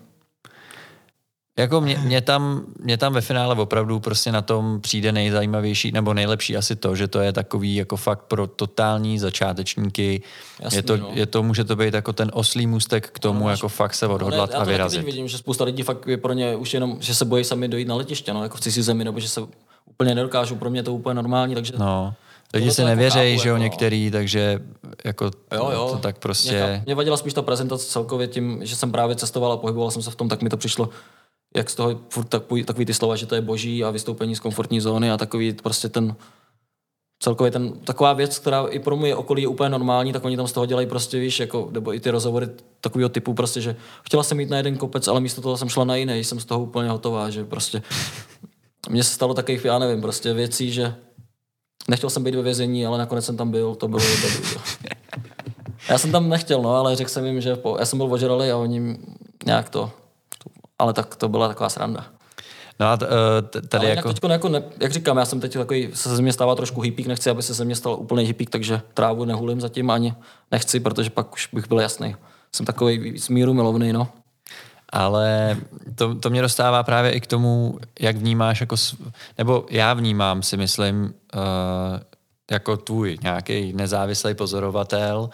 Jako 1.59 1.81
mě, 1.81 1.97
mě, 1.97 2.21
tam, 2.21 2.65
mě 2.79 2.97
tam 2.97 3.13
ve 3.13 3.21
finále 3.21 3.55
opravdu 3.55 3.99
prostě 3.99 4.31
na 4.31 4.41
tom 4.41 4.81
přijde 4.81 5.11
nejzajímavější, 5.11 5.91
nebo 5.91 6.13
nejlepší 6.13 6.57
asi 6.57 6.75
to, 6.75 6.95
že 6.95 7.07
to 7.07 7.19
je 7.19 7.33
takový 7.33 7.75
jako 7.75 7.97
fakt 7.97 8.21
pro 8.21 8.47
totální 8.47 9.19
začátečníky. 9.19 10.21
Jasný, 10.59 10.77
je, 10.77 10.83
to, 10.83 10.97
no. 10.97 11.09
je 11.13 11.25
to, 11.25 11.43
může 11.43 11.63
to 11.63 11.75
být 11.75 11.93
jako 11.93 12.13
ten 12.13 12.31
oslý 12.33 12.67
můstek 12.67 13.09
k 13.09 13.19
tomu, 13.19 13.43
máš- 13.43 13.57
jako 13.57 13.69
fakt 13.69 13.95
se 13.95 14.07
odhodlat 14.07 14.49
já 14.49 14.55
a 14.55 14.59
to 14.59 14.65
taky 14.65 14.69
vyrazit. 14.71 14.99
teď 14.99 15.05
vidím, 15.05 15.27
že 15.27 15.37
spousta 15.37 15.63
lidí 15.63 15.83
fakt 15.83 16.07
je 16.07 16.17
pro 16.17 16.33
ně 16.33 16.55
už 16.55 16.73
jenom, 16.73 16.97
že 16.99 17.15
se 17.15 17.25
bojí 17.25 17.43
sami 17.43 17.67
dojít 17.67 17.87
na 17.87 17.95
letiště, 17.95 18.33
no, 18.33 18.43
jako 18.43 18.57
v 18.57 18.61
cizí 18.61 18.81
zemi, 18.81 19.03
nebo 19.03 19.19
že 19.19 19.27
se 19.27 19.41
úplně 19.99 20.15
nedokážou, 20.15 20.55
pro 20.55 20.69
mě 20.69 20.83
to 20.83 20.93
úplně 20.93 21.13
normální, 21.13 21.55
takže 21.55 21.73
No. 21.77 22.13
Lidi 22.53 22.71
si 22.71 22.75
to 22.75 22.81
jako 22.81 22.89
nevěřejí, 22.89 23.39
že 23.39 23.49
jo, 23.49 23.53
jako 23.53 23.59
no. 23.59 23.63
některý, 23.63 24.11
takže 24.11 24.59
jako 25.05 25.25
Jo, 25.25 25.69
jo. 25.73 25.89
to 25.91 25.97
tak 25.97 26.17
prostě... 26.17 26.51
Mě, 26.51 26.83
mě 26.85 26.95
vadila 26.95 27.17
spíš 27.17 27.33
ta 27.33 27.41
prezentace 27.41 27.85
celkově 27.85 28.27
tím, 28.27 28.59
že 28.61 28.75
jsem 28.75 28.91
právě 28.91 29.15
cestoval 29.15 29.51
a 29.51 29.57
pohyboval 29.57 29.91
jsem 29.91 30.01
se 30.01 30.11
v 30.11 30.15
tom, 30.15 30.29
tak 30.29 30.41
mi 30.41 30.49
to 30.49 30.57
přišlo, 30.57 30.89
jak 31.55 31.69
z 31.69 31.75
toho 31.75 31.99
furt 32.09 32.23
takový, 32.23 32.63
takový 32.63 32.85
ty 32.85 32.93
slova, 32.93 33.15
že 33.15 33.25
to 33.25 33.35
je 33.35 33.41
boží 33.41 33.83
a 33.83 33.89
vystoupení 33.91 34.35
z 34.35 34.39
komfortní 34.39 34.81
zóny 34.81 35.11
a 35.11 35.17
takový 35.17 35.53
prostě 35.53 35.89
ten 35.89 36.15
celkově 37.23 37.51
ten, 37.51 37.73
taková 37.73 38.13
věc, 38.13 38.39
která 38.39 38.65
i 38.69 38.79
pro 38.79 38.97
moje 38.97 39.15
okolí 39.15 39.41
je 39.41 39.47
úplně 39.47 39.69
normální, 39.69 40.13
tak 40.13 40.25
oni 40.25 40.37
tam 40.37 40.47
z 40.47 40.51
toho 40.51 40.65
dělají 40.65 40.87
prostě, 40.87 41.19
víš, 41.19 41.39
jako, 41.39 41.69
nebo 41.71 41.93
i 41.93 41.99
ty 41.99 42.09
rozhovory 42.09 42.47
takového 42.81 43.09
typu 43.09 43.33
prostě, 43.33 43.61
že 43.61 43.75
chtěla 44.03 44.23
jsem 44.23 44.39
jít 44.39 44.49
na 44.49 44.57
jeden 44.57 44.77
kopec, 44.77 45.07
ale 45.07 45.19
místo 45.19 45.41
toho 45.41 45.57
jsem 45.57 45.69
šla 45.69 45.83
na 45.83 45.95
jiný, 45.95 46.23
jsem 46.23 46.39
z 46.39 46.45
toho 46.45 46.61
úplně 46.61 46.89
hotová, 46.89 47.29
že 47.29 47.43
prostě 47.45 47.81
mně 48.89 49.03
se 49.03 49.13
stalo 49.13 49.33
takových, 49.33 49.65
já 49.65 49.79
nevím, 49.79 50.01
prostě 50.01 50.33
věcí, 50.33 50.71
že 50.71 50.95
nechtěl 51.87 52.09
jsem 52.09 52.23
být 52.23 52.35
ve 52.35 52.41
vězení, 52.41 52.85
ale 52.85 52.97
nakonec 52.97 53.25
jsem 53.25 53.37
tam 53.37 53.51
byl, 53.51 53.75
to 53.75 53.87
bylo 53.87 54.01
dobrý. 54.21 54.49
Já 55.89 55.97
jsem 55.97 56.11
tam 56.11 56.29
nechtěl, 56.29 56.61
no, 56.61 56.75
ale 56.75 56.95
řekl 56.95 57.09
jsem 57.09 57.25
jim, 57.25 57.41
že 57.41 57.55
po, 57.55 57.77
já 57.79 57.85
jsem 57.85 57.99
byl 57.99 58.13
ožralý 58.13 58.51
a 58.51 58.57
oni 58.57 58.97
nějak 59.45 59.69
to, 59.69 59.91
ale 60.79 60.93
tak 60.93 61.15
to 61.15 61.29
byla 61.29 61.47
taková 61.47 61.69
sranda. 61.69 62.05
No 62.79 62.85
a 62.85 62.97
eh, 63.03 63.61
tady 63.61 63.87
ale 63.87 63.95
jako... 63.95 64.07
Teďko, 64.07 64.27
jako 64.27 64.49
ne, 64.49 64.63
jak 64.79 64.91
říkám, 64.91 65.17
já 65.17 65.25
jsem 65.25 65.39
teď 65.39 65.53
takový, 65.53 65.89
se 65.93 66.15
ze 66.15 66.21
mě 66.21 66.33
stává 66.33 66.55
trošku 66.55 66.81
hippík, 66.81 67.07
nechci, 67.07 67.29
aby 67.29 67.43
se 67.43 67.53
ze 67.53 67.65
mě 67.65 67.75
stal 67.75 67.93
úplný 67.99 68.23
hippík, 68.23 68.49
takže 68.49 68.81
trávu 68.93 69.25
nehulím 69.25 69.61
zatím 69.61 69.89
ani 69.89 70.13
nechci, 70.51 70.79
protože 70.79 71.09
pak 71.09 71.33
už 71.33 71.49
bych 71.53 71.67
byl 71.67 71.79
jasný. 71.79 72.15
Jsem 72.55 72.65
takový 72.65 73.19
smíru 73.19 73.53
milovný, 73.53 73.93
no. 73.93 74.07
Ale 74.89 75.57
to, 75.95 76.15
to 76.15 76.29
mě 76.29 76.41
dostává 76.41 76.83
právě 76.83 77.11
i 77.11 77.19
k 77.21 77.27
tomu, 77.27 77.79
jak 77.99 78.15
vnímáš 78.15 78.61
jako, 78.61 78.75
nebo 79.37 79.65
já 79.69 79.93
vnímám 79.93 80.43
si 80.43 80.57
myslím, 80.57 81.13
uh, 81.35 81.41
jako 82.51 82.77
tvůj 82.77 83.17
nějaký 83.23 83.73
nezávislý 83.73 84.33
pozorovatel, 84.33 85.29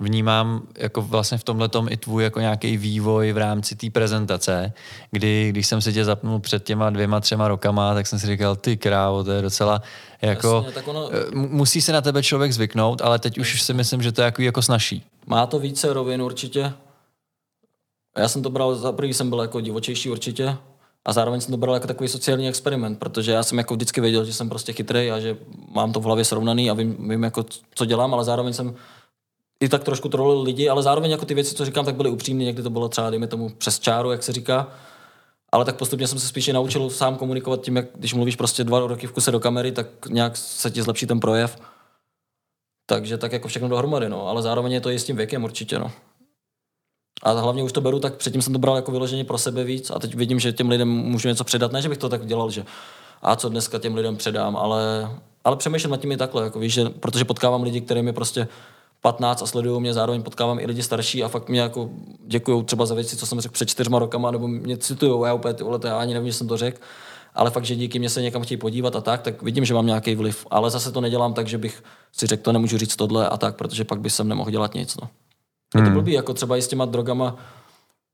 vnímám 0.00 0.62
jako 0.78 1.02
vlastně 1.02 1.38
v 1.38 1.44
tomhle 1.44 1.68
i 1.88 1.96
tvůj 1.96 2.24
jako 2.24 2.40
nějaký 2.40 2.76
vývoj 2.76 3.32
v 3.32 3.38
rámci 3.38 3.76
té 3.76 3.90
prezentace, 3.90 4.72
kdy 5.10 5.48
když 5.50 5.66
jsem 5.66 5.80
si 5.80 5.92
tě 5.92 6.04
zapnul 6.04 6.40
před 6.40 6.64
těma 6.64 6.90
dvěma, 6.90 7.20
třema 7.20 7.48
rokama, 7.48 7.94
tak 7.94 8.06
jsem 8.06 8.18
si 8.18 8.26
říkal, 8.26 8.56
ty 8.56 8.76
krávo, 8.76 9.24
to 9.24 9.30
je 9.30 9.42
docela 9.42 9.82
jako, 10.22 10.56
Jasně, 10.56 10.72
tak 10.72 10.88
ono- 10.88 11.08
eh, 11.12 11.34
mu- 11.34 11.48
musí 11.48 11.80
se 11.80 11.92
na 11.92 12.00
tebe 12.00 12.22
člověk 12.22 12.52
zvyknout, 12.52 13.02
ale 13.02 13.18
teď 13.18 13.38
už 13.38 13.62
si 13.62 13.74
myslím, 13.74 14.02
že 14.02 14.12
to 14.12 14.20
je 14.20 14.24
jako, 14.24 14.42
jako 14.42 14.62
snažší. 14.62 15.04
Má 15.26 15.46
to 15.46 15.58
více 15.58 15.92
rovin 15.92 16.22
určitě. 16.22 16.72
Já 18.18 18.28
jsem 18.28 18.42
to 18.42 18.50
bral, 18.50 18.74
za 18.74 18.92
prvý 18.92 19.14
jsem 19.14 19.30
byl 19.30 19.40
jako 19.40 19.60
divočejší 19.60 20.10
určitě, 20.10 20.56
a 21.04 21.12
zároveň 21.12 21.40
jsem 21.40 21.50
to 21.50 21.56
bral 21.56 21.74
jako 21.74 21.86
takový 21.86 22.08
sociální 22.08 22.48
experiment, 22.48 22.98
protože 22.98 23.32
já 23.32 23.42
jsem 23.42 23.58
jako 23.58 23.74
vždycky 23.74 24.00
věděl, 24.00 24.24
že 24.24 24.32
jsem 24.32 24.48
prostě 24.48 24.72
chytrý 24.72 25.10
a 25.10 25.20
že 25.20 25.36
mám 25.74 25.92
to 25.92 26.00
v 26.00 26.04
hlavě 26.04 26.24
srovnaný 26.24 26.70
a 26.70 26.74
vím, 26.74 27.08
vím 27.08 27.22
jako, 27.22 27.44
co 27.74 27.84
dělám, 27.84 28.14
ale 28.14 28.24
zároveň 28.24 28.52
jsem 28.52 28.74
i 29.60 29.68
tak 29.68 29.84
trošku 29.84 30.08
trolil 30.08 30.42
lidi, 30.42 30.68
ale 30.68 30.82
zároveň 30.82 31.10
jako 31.10 31.24
ty 31.24 31.34
věci, 31.34 31.54
co 31.54 31.64
říkám, 31.64 31.84
tak 31.84 31.94
byly 31.94 32.10
upřímné, 32.10 32.44
někdy 32.44 32.62
to 32.62 32.70
bylo 32.70 32.88
třeba, 32.88 33.10
dejme 33.10 33.26
tomu, 33.26 33.48
přes 33.48 33.80
čáru, 33.80 34.10
jak 34.10 34.22
se 34.22 34.32
říká. 34.32 34.68
ale 35.52 35.64
tak 35.64 35.76
postupně 35.76 36.08
jsem 36.08 36.18
se 36.18 36.28
spíše 36.28 36.52
naučil 36.52 36.90
sám 36.90 37.16
komunikovat 37.16 37.60
tím, 37.60 37.76
jak 37.76 37.86
když 37.94 38.14
mluvíš 38.14 38.36
prostě 38.36 38.64
dva 38.64 38.80
roky 38.80 39.06
v 39.06 39.12
kuse 39.12 39.30
do 39.30 39.40
kamery, 39.40 39.72
tak 39.72 39.86
nějak 40.08 40.36
se 40.36 40.70
ti 40.70 40.82
zlepší 40.82 41.06
ten 41.06 41.20
projev. 41.20 41.58
Takže 42.86 43.18
tak 43.18 43.32
jako 43.32 43.48
všechno 43.48 43.68
dohromady, 43.68 44.08
no. 44.08 44.28
Ale 44.28 44.42
zároveň 44.42 44.72
je 44.72 44.80
to 44.80 44.90
i 44.90 44.98
s 44.98 45.04
tím 45.04 45.16
věkem 45.16 45.44
určitě, 45.44 45.78
no. 45.78 45.92
A 47.24 47.32
hlavně 47.32 47.62
už 47.62 47.72
to 47.72 47.80
beru, 47.80 47.98
tak 47.98 48.14
předtím 48.14 48.42
jsem 48.42 48.52
to 48.52 48.58
bral 48.58 48.76
jako 48.76 48.92
vyloženě 48.92 49.24
pro 49.24 49.38
sebe 49.38 49.64
víc 49.64 49.90
a 49.90 49.98
teď 49.98 50.14
vidím, 50.14 50.40
že 50.40 50.52
těm 50.52 50.68
lidem 50.68 50.88
můžu 50.88 51.28
něco 51.28 51.44
předat. 51.44 51.72
Ne, 51.72 51.82
že 51.82 51.88
bych 51.88 51.98
to 51.98 52.08
tak 52.08 52.26
dělal, 52.26 52.50
že 52.50 52.64
a 53.22 53.36
co 53.36 53.48
dneska 53.48 53.78
těm 53.78 53.94
lidem 53.94 54.16
předám, 54.16 54.56
ale, 54.56 55.10
ale 55.44 55.56
přemýšlím 55.56 55.90
nad 55.90 56.00
tím 56.00 56.12
i 56.12 56.16
takhle, 56.16 56.44
jako 56.44 56.58
víš, 56.58 56.72
že, 56.72 56.84
protože 56.84 57.24
potkávám 57.24 57.62
lidi, 57.62 57.80
kterým 57.80 58.06
je 58.06 58.12
prostě 58.12 58.48
15 59.00 59.42
a 59.42 59.46
sledují 59.46 59.80
mě, 59.80 59.94
zároveň 59.94 60.22
potkávám 60.22 60.58
i 60.58 60.66
lidi 60.66 60.82
starší 60.82 61.24
a 61.24 61.28
fakt 61.28 61.48
mě 61.48 61.60
jako 61.60 61.90
děkují 62.26 62.64
třeba 62.64 62.86
za 62.86 62.94
věci, 62.94 63.16
co 63.16 63.26
jsem 63.26 63.40
řekl 63.40 63.52
před 63.52 63.68
čtyřma 63.68 63.98
rokama, 63.98 64.30
nebo 64.30 64.48
mě 64.48 64.76
citují, 64.76 65.22
já 65.26 65.34
úplně 65.34 65.54
ty 65.54 65.64
já 65.84 65.98
ani 65.98 66.14
nevím, 66.14 66.28
že 66.28 66.38
jsem 66.38 66.48
to 66.48 66.56
řekl, 66.56 66.80
ale 67.34 67.50
fakt, 67.50 67.64
že 67.64 67.76
díky 67.76 67.98
mě 67.98 68.10
se 68.10 68.22
někam 68.22 68.42
chtějí 68.42 68.58
podívat 68.58 68.96
a 68.96 69.00
tak, 69.00 69.22
tak 69.22 69.42
vidím, 69.42 69.64
že 69.64 69.74
mám 69.74 69.86
nějaký 69.86 70.14
vliv, 70.14 70.46
ale 70.50 70.70
zase 70.70 70.92
to 70.92 71.00
nedělám 71.00 71.34
tak, 71.34 71.46
že 71.46 71.58
bych 71.58 71.82
si 72.12 72.26
řekl, 72.26 72.42
to 72.42 72.52
nemůžu 72.52 72.78
říct 72.78 72.96
tohle 72.96 73.28
a 73.28 73.36
tak, 73.36 73.56
protože 73.56 73.84
pak 73.84 74.00
bych 74.00 74.12
jsem 74.12 74.28
nemohl 74.28 74.50
dělat 74.50 74.74
nic. 74.74 74.96
No. 75.02 75.08
Je 75.74 75.80
to 75.80 75.84
Hmm. 75.84 75.92
blbý, 75.94 76.12
jako 76.12 76.34
třeba 76.34 76.56
i 76.56 76.62
s 76.62 76.68
těma 76.68 76.84
drogama, 76.84 77.36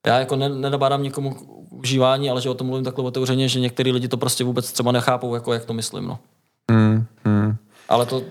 já 0.07 0.19
jako 0.19 0.37
ne, 0.37 0.49
nenabádám 0.49 1.03
nikomu 1.03 1.37
užívání, 1.71 2.31
ale 2.31 2.41
že 2.41 2.51
o 2.51 2.55
tom 2.55 2.67
mluvím 2.67 2.85
takhle 2.85 3.05
otevřeně, 3.05 3.49
že 3.49 3.61
některý 3.61 3.93
lidi 3.93 4.09
to 4.09 4.17
prostě 4.17 4.45
vůbec 4.45 4.73
třeba 4.73 4.93
nechápou, 4.93 5.35
jako 5.35 5.53
jak 5.53 5.65
to 5.65 5.73
myslím. 5.73 6.07
No. 6.07 6.19
Hmm, 6.71 7.07
hmm. 7.25 7.57
Ale 7.89 8.07
to, 8.07 8.23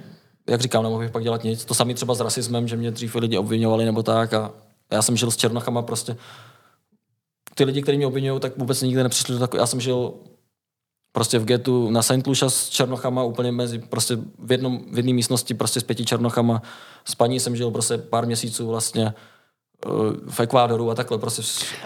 jak 0.49 0.61
říkám, 0.61 0.83
nemohl 0.83 1.01
bych 1.03 1.11
pak 1.11 1.23
dělat 1.23 1.43
nic. 1.43 1.65
To 1.65 1.73
samé 1.73 1.93
třeba 1.93 2.13
s 2.13 2.19
rasismem, 2.19 2.67
že 2.67 2.75
mě 2.75 2.91
dřív 2.91 3.15
lidi 3.15 3.37
obvinovali 3.37 3.85
nebo 3.85 4.03
tak 4.03 4.33
a 4.33 4.51
já 4.91 5.01
jsem 5.01 5.17
žil 5.17 5.31
s 5.31 5.37
černochama 5.37 5.81
prostě. 5.81 6.15
Ty 7.55 7.63
lidi, 7.63 7.81
kteří 7.81 7.97
mě 7.97 8.07
obvinují, 8.07 8.39
tak 8.39 8.57
vůbec 8.57 8.81
nikdy 8.81 9.03
nepřišli 9.03 9.39
do. 9.39 9.47
Já 9.57 9.65
jsem 9.65 9.79
žil 9.79 10.13
prostě 11.11 11.39
v 11.39 11.45
getu 11.45 11.91
na 11.91 12.01
St. 12.01 12.27
Lucia 12.27 12.49
s 12.49 12.69
černochama, 12.69 13.23
úplně 13.23 13.51
mezi, 13.51 13.79
prostě 13.79 14.17
v 14.39 14.51
jednom, 14.51 14.79
v 14.91 14.97
jedné 14.97 15.13
místnosti 15.13 15.53
prostě 15.53 15.79
s 15.79 15.83
pěti 15.83 16.05
černochama. 16.05 16.61
S 17.05 17.15
paní 17.15 17.39
jsem 17.39 17.55
žil 17.55 17.71
prostě 17.71 17.97
pár 17.97 18.25
měsíců 18.25 18.67
vlastně 18.67 19.05
eh, 19.85 19.89
v 20.29 20.39
Ekvádoru 20.39 20.91
a 20.91 20.95
takhle 20.95 21.17
prostě. 21.17 21.41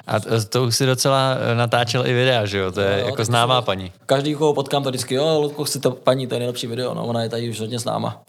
A 0.08 0.20
to 0.50 0.64
už 0.64 0.76
si 0.76 0.86
docela 0.86 1.36
eh, 1.52 1.56
natáčel 1.56 2.08
i 2.08 2.14
videa, 2.14 2.46
že 2.46 2.58
jo? 2.58 2.72
To 2.72 2.82
je 2.82 2.92
Jo, 2.94 3.00
jo, 3.00 3.06
jako 3.06 3.26
známá 3.26 3.62
to- 3.62 3.66
paní. 3.66 3.92
Každý, 4.06 4.36
koho 4.36 4.54
potkám, 4.54 4.84
to 4.84 4.90
vždycky, 4.90 5.16
jo, 5.16 5.40
Ludku, 5.42 5.64
chci 5.64 5.80
to 5.80 5.92
paní, 5.92 6.28
to 6.28 6.36
je 6.36 6.40
nejlepší 6.40 6.68
video, 6.68 6.94
no, 6.94 7.06
ona 7.06 7.24
je 7.24 7.30
tady 7.30 7.50
už 7.50 7.60
hodně 7.60 7.80
známa. 7.80 8.24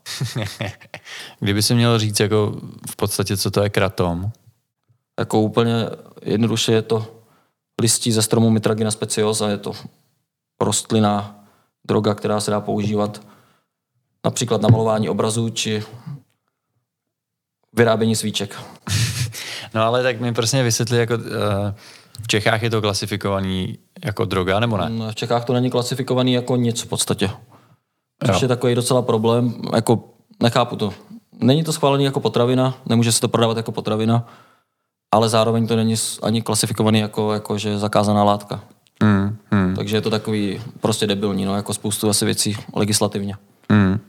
Kdyby 1.40 1.62
si 1.62 1.74
měl 1.74 1.98
říct 1.98 2.20
jako 2.20 2.52
v 2.90 2.96
podstatě, 2.96 3.36
co 3.36 3.50
to 3.50 3.62
je 3.62 3.68
kratom, 3.70 4.30
Jako 5.18 5.40
úplně 5.40 5.72
jednoduše 6.22 6.72
je 6.72 6.82
to 6.82 7.06
listí 7.80 8.12
ze 8.12 8.22
stromu 8.22 8.50
Mitragina 8.50 8.90
speciosa, 8.90 9.48
je 9.48 9.58
to 9.58 9.72
rostlina, 10.64 11.44
droga, 11.86 12.14
která 12.14 12.40
se 12.40 12.50
dá 12.50 12.60
používat 12.60 13.20
například 14.24 14.62
na 14.62 14.68
malování 14.68 15.08
obrazů 15.08 15.48
či 15.48 15.82
vyrábění 17.72 18.16
svíček. 18.16 18.56
No 19.74 19.82
ale 19.82 20.02
tak 20.02 20.20
mi 20.20 20.32
prostě 20.32 20.62
vysvětli, 20.62 20.98
jako 20.98 21.14
uh, 21.14 21.20
v 22.22 22.28
Čechách 22.28 22.62
je 22.62 22.70
to 22.70 22.80
klasifikovaný 22.80 23.78
jako 24.04 24.24
droga, 24.24 24.60
nebo 24.60 24.76
ne? 24.76 25.10
V 25.10 25.14
Čechách 25.14 25.44
to 25.44 25.52
není 25.52 25.70
klasifikovaný 25.70 26.32
jako 26.32 26.56
nic 26.56 26.82
v 26.82 26.86
podstatě. 26.86 27.30
Což 28.26 28.42
je 28.42 28.48
takový 28.48 28.74
docela 28.74 29.02
problém, 29.02 29.54
jako 29.74 30.04
nechápu 30.42 30.76
to. 30.76 30.94
Není 31.40 31.64
to 31.64 31.72
schválený 31.72 32.04
jako 32.04 32.20
potravina, 32.20 32.74
nemůže 32.86 33.12
se 33.12 33.20
to 33.20 33.28
prodávat 33.28 33.56
jako 33.56 33.72
potravina, 33.72 34.28
ale 35.12 35.28
zároveň 35.28 35.66
to 35.66 35.76
není 35.76 35.94
ani 36.22 36.42
klasifikovaný 36.42 36.98
jako, 36.98 37.32
jako 37.32 37.58
že 37.58 37.78
zakázaná 37.78 38.24
látka. 38.24 38.64
Hmm, 39.02 39.36
hmm, 39.50 39.76
Takže 39.76 39.96
je 39.96 40.00
to 40.00 40.10
takový 40.10 40.60
prostě 40.80 41.06
debilní, 41.06 41.44
no, 41.44 41.56
jako 41.56 41.74
spoustu 41.74 42.08
asi 42.08 42.24
věcí 42.24 42.56
legislativně. 42.74 43.34
hmm. 43.70 44.00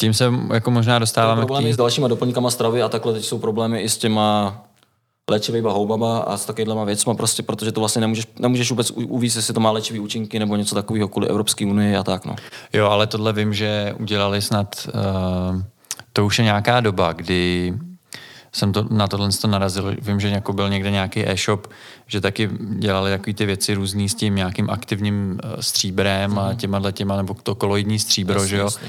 Tím 0.00 0.14
se 0.14 0.32
jako 0.52 0.70
možná 0.70 0.98
dostáváme 0.98 1.42
k 1.42 1.44
Problémy 1.44 1.66
tý... 1.66 1.72
s 1.72 1.76
dalšíma 1.76 2.08
doplňkama 2.08 2.50
stravy 2.50 2.82
a 2.82 2.88
takhle 2.88 3.12
teď 3.12 3.24
jsou 3.24 3.38
problémy 3.38 3.80
i 3.80 3.88
s 3.88 3.98
těma 3.98 4.56
léčivýma 5.30 5.72
houbama 5.72 6.18
a 6.18 6.36
s 6.36 6.46
takovýhlema 6.46 6.84
věcma, 6.84 7.14
prostě, 7.14 7.42
protože 7.42 7.72
to 7.72 7.80
vlastně 7.80 8.00
nemůžeš, 8.00 8.26
nemůžeš 8.38 8.70
vůbec 8.70 8.90
uvíct, 8.90 9.36
jestli 9.36 9.54
to 9.54 9.60
má 9.60 9.70
léčivý 9.70 10.00
účinky 10.00 10.38
nebo 10.38 10.56
něco 10.56 10.74
takového 10.74 11.08
kvůli 11.08 11.28
Evropské 11.28 11.66
unii 11.66 11.96
a 11.96 12.02
tak. 12.02 12.24
No. 12.24 12.36
Jo, 12.72 12.86
ale 12.86 13.06
tohle 13.06 13.32
vím, 13.32 13.54
že 13.54 13.94
udělali 13.98 14.42
snad, 14.42 14.88
uh, 14.94 15.62
to 16.12 16.26
už 16.26 16.38
je 16.38 16.44
nějaká 16.44 16.80
doba, 16.80 17.12
kdy 17.12 17.74
jsem 18.52 18.72
to, 18.72 18.86
na 18.90 19.08
tohle 19.08 19.28
to 19.40 19.48
narazil. 19.48 19.96
Vím, 20.02 20.20
že 20.20 20.28
jako 20.28 20.52
byl 20.52 20.68
někde 20.68 20.90
nějaký 20.90 21.28
e-shop, 21.28 21.66
že 22.06 22.20
taky 22.20 22.50
dělali 22.78 23.10
takový 23.10 23.34
ty 23.34 23.46
věci 23.46 23.74
různý 23.74 24.08
s 24.08 24.14
tím 24.14 24.34
nějakým 24.34 24.70
aktivním 24.70 25.38
uh, 25.44 25.60
stříbrem 25.60 26.38
a 26.38 26.54
těma 26.54 26.90
těma, 26.92 27.16
nebo 27.16 27.34
to 27.42 27.54
koloidní 27.54 27.98
stříbro, 27.98 28.34
Jasně, 28.34 28.48
že 28.48 28.56
jo? 28.56 28.64
jasně. 28.64 28.88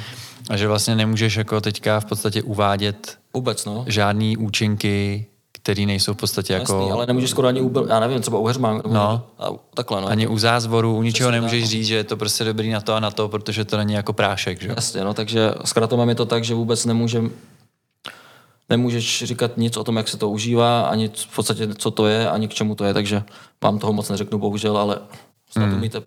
A 0.49 0.57
že 0.57 0.67
vlastně 0.67 0.95
nemůžeš 0.95 1.35
jako 1.35 1.61
teďka 1.61 1.99
v 1.99 2.05
podstatě 2.05 2.43
uvádět 2.43 3.17
Vůbec, 3.33 3.65
no. 3.65 3.83
žádný 3.87 4.37
účinky, 4.37 5.25
které 5.51 5.85
nejsou 5.85 6.13
v 6.13 6.17
podstatě 6.17 6.53
jako 6.53 6.73
Jasný, 6.73 6.91
ale 6.91 7.05
nemůžeš 7.05 7.29
skoro 7.29 7.47
ani 7.47 7.61
ubil, 7.61 7.87
já 7.89 7.99
nevím, 7.99 8.21
třeba 8.21 8.37
u 8.39 8.45
heřmán, 8.45 8.81
No. 8.87 9.21
a 9.39 9.49
takhle, 9.73 10.01
no. 10.01 10.07
ani 10.07 10.27
u 10.27 10.37
zázvoru, 10.37 10.95
u 10.97 11.01
ničeho 11.03 11.27
Přesně 11.29 11.41
nemůžeš 11.41 11.61
tak. 11.63 11.69
říct, 11.69 11.87
že 11.87 11.95
je 11.95 12.03
to 12.03 12.17
prostě 12.17 12.43
dobrý 12.43 12.69
na 12.69 12.81
to 12.81 12.93
a 12.93 12.99
na 12.99 13.11
to, 13.11 13.29
protože 13.29 13.65
to 13.65 13.77
není 13.77 13.93
jako 13.93 14.13
prášek, 14.13 14.61
že? 14.61 14.69
Jasně, 14.75 15.03
no, 15.03 15.13
takže 15.13 15.51
s 15.65 15.73
kratomem 15.73 16.09
je 16.09 16.15
to 16.15 16.25
tak, 16.25 16.43
že 16.43 16.53
vůbec 16.55 16.85
nemůžem, 16.85 17.31
nemůžeš 18.69 19.23
říkat 19.23 19.57
nic 19.57 19.77
o 19.77 19.83
tom, 19.83 19.97
jak 19.97 20.07
se 20.07 20.17
to 20.17 20.29
užívá, 20.29 20.81
ani 20.81 21.07
v 21.15 21.35
podstatě, 21.35 21.67
co 21.77 21.91
to 21.91 22.07
je, 22.07 22.29
ani 22.29 22.47
k 22.47 22.53
čemu 22.53 22.75
to 22.75 22.85
je, 22.85 22.93
takže 22.93 23.23
vám 23.63 23.79
toho 23.79 23.93
moc 23.93 24.09
neřeknu, 24.09 24.39
bohužel, 24.39 24.77
ale 24.77 24.99
snad 25.49 25.65
Hmm. 25.65 25.77
umíte 25.77 26.01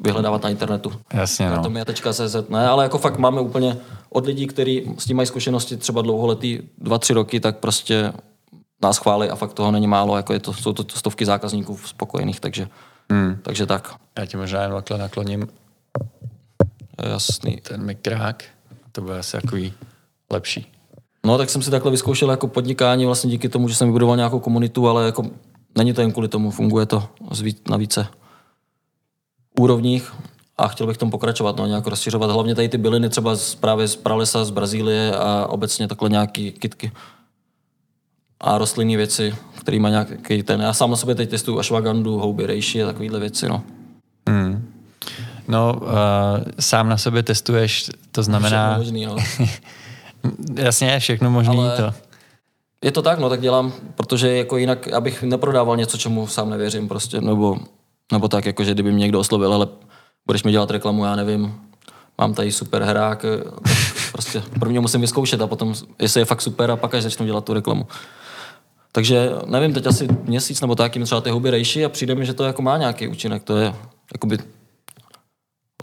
vyhledávat 0.00 0.42
na 0.42 0.48
internetu. 0.48 0.92
Jasně, 1.12 1.46
no. 1.46 1.52
Kratomia.cz, 1.52 2.36
ne, 2.48 2.68
ale 2.68 2.84
jako 2.84 2.98
fakt 2.98 3.18
máme 3.18 3.40
úplně 3.40 3.76
od 4.10 4.26
lidí, 4.26 4.46
kteří 4.46 4.90
s 4.98 5.04
tím 5.04 5.16
mají 5.16 5.26
zkušenosti 5.26 5.76
třeba 5.76 6.02
dlouholetý, 6.02 6.58
dva, 6.78 6.98
tři 6.98 7.12
roky, 7.14 7.40
tak 7.40 7.58
prostě 7.58 8.12
nás 8.82 8.98
chválí 8.98 9.28
a 9.30 9.36
fakt 9.36 9.52
toho 9.52 9.70
není 9.70 9.86
málo, 9.86 10.16
jako 10.16 10.32
je 10.32 10.40
to, 10.40 10.52
jsou 10.52 10.72
to 10.72 10.84
stovky 10.98 11.26
zákazníků 11.26 11.76
spokojených, 11.84 12.40
takže, 12.40 12.68
Hmm. 13.10 13.38
takže 13.42 13.66
tak. 13.66 13.94
Já 14.18 14.26
ti 14.26 14.36
možná 14.36 14.62
jen 14.62 14.72
takhle 14.72 14.98
nakloním 14.98 15.48
Jasný. 17.12 17.56
ten 17.56 17.84
mikrák, 17.84 18.44
to 18.92 19.00
bude 19.00 19.18
asi 19.18 19.32
takový 19.32 19.72
lepší. 20.30 20.72
No, 21.24 21.38
tak 21.38 21.50
jsem 21.50 21.62
si 21.62 21.70
takhle 21.70 21.90
vyzkoušel 21.90 22.30
jako 22.30 22.48
podnikání 22.48 23.06
vlastně 23.06 23.30
díky 23.30 23.48
tomu, 23.48 23.68
že 23.68 23.74
jsem 23.74 23.88
vybudoval 23.88 24.16
nějakou 24.16 24.40
komunitu, 24.40 24.88
ale 24.88 25.06
jako 25.06 25.22
není 25.78 25.92
to 25.92 26.00
jen 26.00 26.12
kvůli 26.12 26.28
tomu, 26.28 26.50
funguje 26.50 26.86
to 26.86 27.08
na 27.70 27.76
více 27.76 28.06
úrovních 29.60 30.14
a 30.58 30.68
chtěl 30.68 30.86
bych 30.86 30.96
v 30.96 30.98
tom 30.98 31.10
pokračovat, 31.10 31.56
no, 31.56 31.66
nějak 31.66 31.86
rozšiřovat. 31.86 32.30
Hlavně 32.30 32.54
tady 32.54 32.68
ty 32.68 32.78
byliny 32.78 33.08
třeba 33.08 33.36
z, 33.36 33.54
právě 33.54 33.88
z 33.88 33.96
pralesa, 33.96 34.44
z 34.44 34.50
Brazílie 34.50 35.16
a 35.16 35.46
obecně 35.46 35.88
takhle 35.88 36.08
nějaký 36.08 36.52
kitky 36.52 36.92
a 38.40 38.58
rostlinné 38.58 38.96
věci, 38.96 39.34
který 39.60 39.80
má 39.80 39.90
nějaký 39.90 40.42
ten. 40.42 40.60
Já 40.60 40.72
sám 40.72 40.90
na 40.90 40.96
sobě 40.96 41.14
teď 41.14 41.30
testuju 41.30 41.58
ashwagandu, 41.58 42.18
houby, 42.18 42.46
rejši 42.46 42.82
a 42.82 42.86
takovéhle 42.86 43.20
věci, 43.20 43.48
no. 43.48 43.62
Hmm. 44.28 44.72
No, 45.48 45.80
uh, 45.82 45.88
sám 46.60 46.88
na 46.88 46.96
sobě 46.96 47.22
testuješ, 47.22 47.90
to 48.12 48.22
znamená, 48.22 48.68
Všechno 48.68 48.84
možný, 48.84 49.06
no. 49.06 49.16
jasně, 50.54 50.98
všechno 50.98 51.30
možný 51.30 51.58
Ale- 51.58 51.76
to. 51.76 51.94
Je 52.84 52.92
to 52.92 53.02
tak, 53.02 53.18
no, 53.18 53.28
tak 53.28 53.40
dělám, 53.40 53.72
protože 53.94 54.36
jako 54.36 54.56
jinak, 54.56 54.88
abych 54.88 55.22
neprodával 55.22 55.76
něco, 55.76 55.98
čemu 55.98 56.26
sám 56.26 56.50
nevěřím 56.50 56.88
prostě, 56.88 57.20
nebo, 57.20 57.58
nebo 58.12 58.28
tak, 58.28 58.46
jako, 58.46 58.64
že 58.64 58.74
kdyby 58.74 58.92
mě 58.92 59.00
někdo 59.00 59.20
oslovil, 59.20 59.54
ale 59.54 59.66
budeš 60.26 60.44
mi 60.44 60.50
dělat 60.50 60.70
reklamu, 60.70 61.04
já 61.04 61.16
nevím, 61.16 61.60
mám 62.18 62.34
tady 62.34 62.52
super 62.52 62.82
hrák, 62.82 63.24
eh, 63.24 63.50
prostě 64.12 64.42
prvně 64.60 64.80
musím 64.80 65.00
vyzkoušet 65.00 65.40
a 65.40 65.46
potom, 65.46 65.74
jestli 65.98 66.20
je 66.20 66.24
fakt 66.24 66.42
super 66.42 66.70
a 66.70 66.76
pak 66.76 66.94
až 66.94 67.02
začnu 67.02 67.26
dělat 67.26 67.44
tu 67.44 67.54
reklamu. 67.54 67.86
Takže 68.92 69.30
nevím, 69.46 69.72
teď 69.74 69.86
asi 69.86 70.08
měsíc 70.22 70.60
nebo 70.60 70.74
tak, 70.74 70.96
jim 70.96 71.04
třeba 71.04 71.20
ty 71.20 71.30
houby 71.30 71.50
rejši 71.50 71.84
a 71.84 71.88
přijde 71.88 72.14
mi, 72.14 72.26
že 72.26 72.34
to 72.34 72.44
jako 72.44 72.62
má 72.62 72.78
nějaký 72.78 73.08
účinek, 73.08 73.42
to 73.42 73.56
je 73.56 73.74
jakoby 74.12 74.38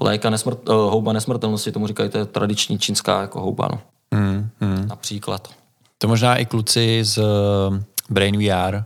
léka 0.02 0.30
nesmrt, 0.30 0.70
uh, 0.70 0.76
houba 0.76 1.14
nesmrtelnosti, 1.14 1.72
tomu 1.72 1.88
říkají, 1.88 2.10
to 2.10 2.18
je 2.18 2.26
tradiční 2.26 2.80
čínská 2.80 3.22
jako 3.22 3.42
houba, 3.42 3.68
no. 3.72 3.82
Hmm, 4.14 4.50
hmm. 4.62 4.88
například. 4.88 5.48
To 5.98 6.08
možná 6.08 6.36
i 6.36 6.46
kluci 6.46 7.00
z 7.04 7.18
uh, 7.18 7.24
Brain 8.10 8.38
VR, 8.38 8.84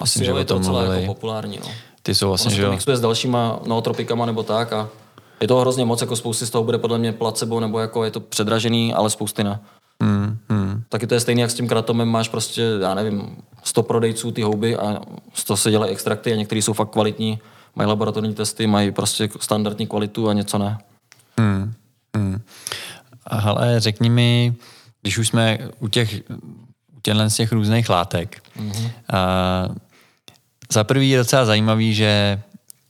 myslím, 0.00 0.24
že 0.24 0.30
jo, 0.30 0.36
je 0.36 0.44
to 0.44 0.58
docela 0.58 0.82
jako 0.82 1.06
populární, 1.06 1.58
no. 1.58 1.70
Ty 2.02 2.14
jsou 2.14 2.28
vlastně, 2.28 2.50
že 2.50 2.62
to 2.62 2.66
jo, 2.66 2.72
mixuje 2.72 2.96
s 2.96 3.00
dalšíma 3.00 3.60
nootropikama 3.66 4.26
nebo 4.26 4.42
tak 4.42 4.72
a 4.72 4.88
je 5.40 5.48
toho 5.48 5.60
hrozně 5.60 5.84
moc, 5.84 6.00
jako 6.00 6.16
spousty 6.16 6.46
z 6.46 6.50
toho 6.50 6.64
bude 6.64 6.78
podle 6.78 6.98
mě 6.98 7.12
placebo, 7.12 7.60
nebo 7.60 7.78
jako 7.78 8.04
je 8.04 8.10
to 8.10 8.20
předražený, 8.20 8.94
ale 8.94 9.10
spousty 9.10 9.44
ne. 9.44 9.60
hmm, 10.02 10.38
hmm. 10.48 10.82
Taky 10.88 11.06
to 11.06 11.14
je 11.14 11.20
stejný 11.20 11.40
jak 11.40 11.50
s 11.50 11.54
tím 11.54 11.68
kratomem, 11.68 12.08
máš 12.08 12.28
prostě, 12.28 12.62
já 12.80 12.94
nevím, 12.94 13.36
100 13.64 13.82
prodejců 13.82 14.30
ty 14.30 14.42
houby 14.42 14.76
a 14.76 15.00
z 15.34 15.44
toho 15.44 15.56
se 15.56 15.70
dělají 15.70 15.92
extrakty 15.92 16.32
a 16.32 16.36
některý 16.36 16.62
jsou 16.62 16.72
fakt 16.72 16.90
kvalitní, 16.90 17.38
mají 17.74 17.88
laboratorní 17.88 18.34
testy, 18.34 18.66
mají 18.66 18.90
prostě 18.90 19.28
standardní 19.40 19.86
kvalitu 19.86 20.28
a 20.28 20.32
něco 20.32 20.58
ne. 20.58 20.78
Hmm. 21.38 21.72
Hmm. 22.16 22.40
A 23.26 23.40
hele, 23.40 23.80
řekni 23.80 24.10
mi, 24.10 24.54
když 25.02 25.18
už 25.18 25.28
jsme 25.28 25.58
u 25.78 25.88
těch, 25.88 26.14
u 26.96 27.00
těchhle 27.02 27.30
z 27.30 27.36
těch 27.36 27.52
různých 27.52 27.88
látek, 27.88 28.42
mm-hmm. 28.56 28.90
a 29.12 29.68
za 30.72 30.84
prvý 30.84 31.10
je 31.10 31.18
docela 31.18 31.44
zajímavý, 31.44 31.94
že 31.94 32.40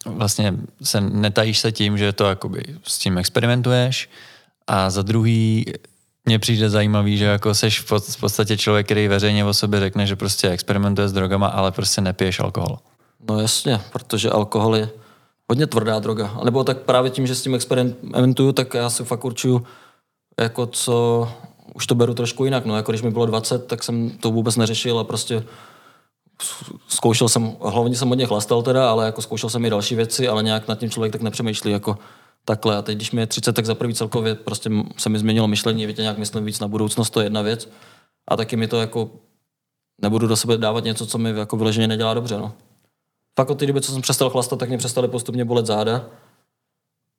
vlastně 0.07 0.55
se 0.83 1.00
netajíš 1.00 1.59
se 1.59 1.73
tím, 1.73 1.99
že 1.99 2.12
to 2.12 2.25
jakoby 2.25 2.62
s 2.83 2.99
tím 2.99 3.19
experimentuješ 3.19 4.11
a 4.66 4.90
za 4.90 5.02
druhý 5.02 5.64
mně 6.25 6.38
přijde 6.38 6.71
zajímavý, 6.71 7.19
že 7.19 7.25
jako 7.25 7.55
seš 7.55 7.81
v 7.81 8.21
podstatě 8.21 8.57
člověk, 8.57 8.87
který 8.87 9.09
veřejně 9.09 9.45
o 9.45 9.55
sobě 9.55 9.81
řekne, 9.81 10.07
že 10.07 10.16
prostě 10.16 10.49
experimentuje 10.49 11.09
s 11.09 11.12
drogama, 11.12 11.47
ale 11.47 11.73
prostě 11.73 12.00
nepiješ 12.00 12.40
alkohol. 12.40 12.78
No 13.28 13.40
jasně, 13.40 13.81
protože 13.93 14.31
alkohol 14.31 14.76
je 14.76 14.88
hodně 15.49 15.66
tvrdá 15.66 15.99
droga. 15.99 16.38
Nebo 16.45 16.64
tak 16.64 16.78
právě 16.78 17.11
tím, 17.11 17.26
že 17.26 17.35
s 17.35 17.43
tím 17.43 17.55
experimentuju, 17.55 18.52
tak 18.52 18.75
já 18.75 18.90
si 18.90 19.05
fakt 19.05 19.25
určuju, 19.25 19.66
jako 20.40 20.66
co, 20.66 21.28
už 21.75 21.87
to 21.87 21.95
beru 21.95 22.14
trošku 22.14 22.45
jinak. 22.45 22.64
No, 22.64 22.76
jako 22.76 22.93
když 22.93 23.02
mi 23.02 23.11
bylo 23.11 23.26
20, 23.26 23.66
tak 23.66 23.83
jsem 23.83 24.11
to 24.11 24.31
vůbec 24.31 24.57
neřešil 24.57 24.99
a 24.99 25.05
prostě 25.05 25.45
zkoušel 26.88 27.28
jsem, 27.28 27.57
hlavně 27.61 27.97
jsem 27.97 28.09
hodně 28.09 28.26
chlastal 28.26 28.62
teda, 28.62 28.90
ale 28.90 29.07
jako 29.07 29.23
zkoušel 29.23 29.50
jsem 29.50 29.64
i 29.64 29.71
další 29.71 29.95
věci, 29.95 30.28
ale 30.28 30.43
nějak 30.43 30.69
nad 30.69 30.78
tím 30.78 30.90
člověk 30.90 31.12
tak 31.12 31.23
nepřemýšlí 31.23 31.71
jako 31.71 31.99
takhle. 32.45 32.76
A 32.76 32.83
teď, 32.83 32.97
když 32.97 33.12
mi 33.12 33.23
je 33.23 33.26
30, 33.26 33.52
tak 33.52 33.66
za 33.66 33.75
prvý 33.75 33.95
celkově 33.95 34.35
prostě 34.35 34.71
se 34.97 35.09
mi 35.09 35.19
změnilo 35.19 35.49
myšlení, 35.49 35.87
víte, 35.87 36.02
nějak 36.02 36.19
myslím 36.19 36.45
víc 36.45 36.61
na 36.61 36.69
budoucnost, 36.69 37.11
to 37.11 37.21
je 37.21 37.26
jedna 37.26 37.43
věc. 37.43 37.69
A 38.28 38.37
taky 38.37 38.57
mi 38.57 38.69
to 38.69 38.81
jako 38.81 39.11
nebudu 40.02 40.26
do 40.26 40.37
sebe 40.37 40.59
dávat 40.59 40.85
něco, 40.85 41.07
co 41.07 41.19
mi 41.19 41.31
jako 41.31 41.57
vyloženě 41.57 41.88
nedělá 41.88 42.14
dobře. 42.14 42.38
No. 42.38 42.52
Fakt 43.38 43.50
od 43.50 43.59
té 43.59 43.66
doby, 43.66 43.81
co 43.81 43.93
jsem 43.93 44.02
přestal 44.02 44.31
chlastat, 44.31 44.59
tak 44.59 44.69
mě 44.69 44.78
přestaly 44.78 45.09
postupně 45.09 45.45
bolet 45.45 45.66
záda 45.66 46.05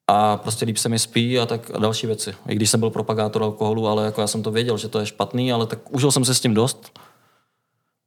a 0.08 0.38
prostě 0.38 0.66
líp 0.66 0.78
se 0.78 0.90
mi 0.90 1.00
spí 1.00 1.40
a 1.40 1.46
tak 1.46 1.72
a 1.74 1.80
další 1.80 2.08
věci. 2.08 2.36
I 2.48 2.56
když 2.56 2.70
jsem 2.70 2.80
byl 2.80 2.90
propagátor 2.90 3.44
alkoholu, 3.44 3.88
ale 3.88 4.06
jako 4.06 4.22
já 4.22 4.28
jsem 4.28 4.44
to 4.44 4.52
věděl, 4.52 4.78
že 4.78 4.88
to 4.88 5.00
je 5.00 5.06
špatný, 5.06 5.52
ale 5.52 5.68
tak 5.68 5.80
užil 5.94 6.12
jsem 6.12 6.26
se 6.26 6.36
s 6.36 6.40
tím 6.40 6.54
dost. 6.54 7.00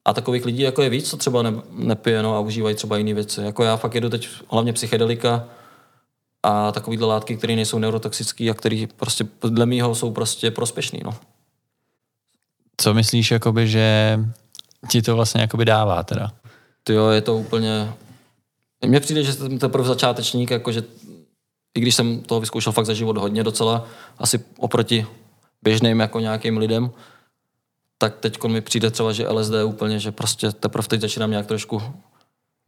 A 0.04 0.12
takových 0.12 0.44
lidí 0.44 0.62
jako 0.62 0.82
je 0.82 0.90
víc, 0.90 1.10
co 1.10 1.16
třeba 1.16 1.42
ne, 1.42 1.52
nepije 1.70 2.22
no, 2.22 2.36
a 2.36 2.40
užívají 2.40 2.74
třeba 2.74 2.96
jiné 2.96 3.14
věci. 3.14 3.40
Jako 3.40 3.64
já 3.64 3.76
fakt 3.76 3.94
jedu 3.94 4.08
teď 4.08 4.28
hlavně 4.48 4.72
psychedelika 4.72 5.44
a 6.42 6.72
takovýhle 6.72 7.06
látky, 7.06 7.36
které 7.36 7.56
nejsou 7.56 7.78
neurotoxické 7.78 8.50
a 8.50 8.54
které 8.54 8.86
prostě 8.96 9.24
dle 9.48 9.66
mýho 9.66 9.94
jsou 9.94 10.12
prostě 10.12 10.50
prospěšný. 10.50 11.00
No. 11.04 11.14
Co 12.76 12.94
myslíš, 12.94 13.30
jakoby, 13.30 13.68
že 13.68 14.18
ti 14.90 15.02
to 15.02 15.16
vlastně 15.16 15.40
jakoby 15.40 15.64
dává 15.64 16.02
teda? 16.02 16.30
Ty 16.84 16.92
jo, 16.92 17.08
je 17.08 17.20
to 17.20 17.36
úplně... 17.36 17.92
Mně 18.86 19.00
přijde, 19.00 19.22
že 19.22 19.32
jsem 19.32 19.58
teprve 19.58 19.88
začátečník, 19.88 20.50
jakože 20.50 20.82
i 21.74 21.80
když 21.80 21.94
jsem 21.94 22.20
toho 22.20 22.40
vyzkoušel 22.40 22.72
fakt 22.72 22.86
za 22.86 22.94
život 22.94 23.16
hodně 23.16 23.44
docela, 23.44 23.86
asi 24.18 24.44
oproti 24.58 25.06
běžným 25.62 26.00
jako 26.00 26.20
nějakým 26.20 26.58
lidem, 26.58 26.90
tak 27.98 28.16
teď 28.16 28.44
mi 28.44 28.60
přijde 28.60 28.90
třeba, 28.90 29.12
že 29.12 29.28
LSD 29.28 29.52
úplně, 29.64 29.98
že 29.98 30.12
prostě 30.12 30.52
teprve 30.52 30.88
teď 30.88 31.00
začínám 31.00 31.30
nějak 31.30 31.46
trošku, 31.46 31.82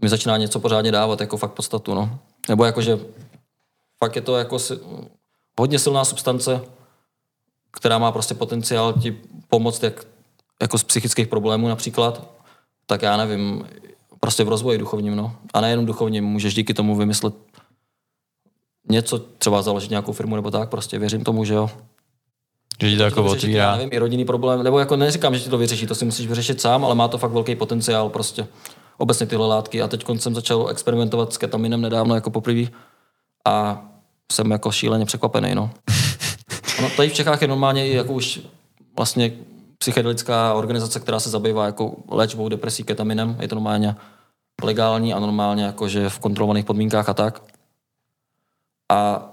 mi 0.02 0.08
začíná 0.08 0.36
něco 0.36 0.60
pořádně 0.60 0.92
dávat, 0.92 1.20
jako 1.20 1.36
fakt 1.36 1.52
podstatu, 1.52 1.94
no. 1.94 2.18
Nebo 2.48 2.64
jako, 2.64 2.82
že 2.82 2.98
fakt 3.98 4.16
je 4.16 4.22
to 4.22 4.36
jako 4.36 4.58
si, 4.58 4.78
hodně 5.60 5.78
silná 5.78 6.04
substance, 6.04 6.60
která 7.70 7.98
má 7.98 8.12
prostě 8.12 8.34
potenciál 8.34 8.92
ti 8.92 9.18
pomoct 9.48 9.82
jak, 9.82 10.06
jako 10.62 10.78
z 10.78 10.84
psychických 10.84 11.28
problémů 11.28 11.68
například, 11.68 12.30
tak 12.86 13.02
já 13.02 13.16
nevím, 13.16 13.68
prostě 14.20 14.44
v 14.44 14.48
rozvoji 14.48 14.78
duchovním, 14.78 15.16
no. 15.16 15.36
A 15.54 15.60
nejenom 15.60 15.86
duchovním, 15.86 16.24
můžeš 16.24 16.54
díky 16.54 16.74
tomu 16.74 16.96
vymyslet 16.96 17.34
něco, 18.88 19.18
třeba 19.18 19.62
založit 19.62 19.90
nějakou 19.90 20.12
firmu 20.12 20.36
nebo 20.36 20.50
tak, 20.50 20.68
prostě 20.68 20.98
věřím 20.98 21.24
tomu, 21.24 21.44
že 21.44 21.54
jo. 21.54 21.70
Že 22.80 22.90
ti 22.90 22.96
to 22.96 23.02
jako 23.02 23.24
otvírá. 23.24 23.76
nevím, 23.76 23.90
i 23.92 23.98
rodinný 23.98 24.24
problém, 24.24 24.62
nebo 24.62 24.78
jako 24.78 24.96
neříkám, 24.96 25.34
že 25.34 25.40
ti 25.40 25.50
to 25.50 25.58
vyřeší, 25.58 25.86
to 25.86 25.94
si 25.94 26.04
musíš 26.04 26.26
vyřešit 26.26 26.60
sám, 26.60 26.84
ale 26.84 26.94
má 26.94 27.08
to 27.08 27.18
fakt 27.18 27.32
velký 27.32 27.54
potenciál 27.54 28.08
prostě. 28.08 28.46
Obecně 28.98 29.26
tyhle 29.26 29.46
látky. 29.46 29.82
A 29.82 29.88
teď 29.88 30.04
jsem 30.16 30.34
začal 30.34 30.68
experimentovat 30.70 31.32
s 31.32 31.38
ketaminem 31.38 31.80
nedávno 31.80 32.14
jako 32.14 32.30
poprvé 32.30 32.62
a 33.46 33.84
jsem 34.32 34.50
jako 34.50 34.72
šíleně 34.72 35.04
překvapený, 35.04 35.54
no. 35.54 35.70
Ono 36.78 36.90
tady 36.90 37.08
v 37.08 37.14
Čechách 37.14 37.42
je 37.42 37.48
normálně 37.48 37.88
i 37.88 37.94
jako 37.94 38.12
už 38.12 38.40
vlastně 38.96 39.32
psychedelická 39.78 40.54
organizace, 40.54 41.00
která 41.00 41.20
se 41.20 41.30
zabývá 41.30 41.66
jako 41.66 41.96
léčbou 42.10 42.48
depresí 42.48 42.84
ketaminem. 42.84 43.36
Je 43.40 43.48
to 43.48 43.54
normálně 43.54 43.96
legální 44.62 45.14
a 45.14 45.18
normálně 45.18 45.64
jakože 45.64 46.08
v 46.08 46.18
kontrolovaných 46.18 46.64
podmínkách 46.64 47.08
a 47.08 47.14
tak. 47.14 47.42
A 48.92 49.28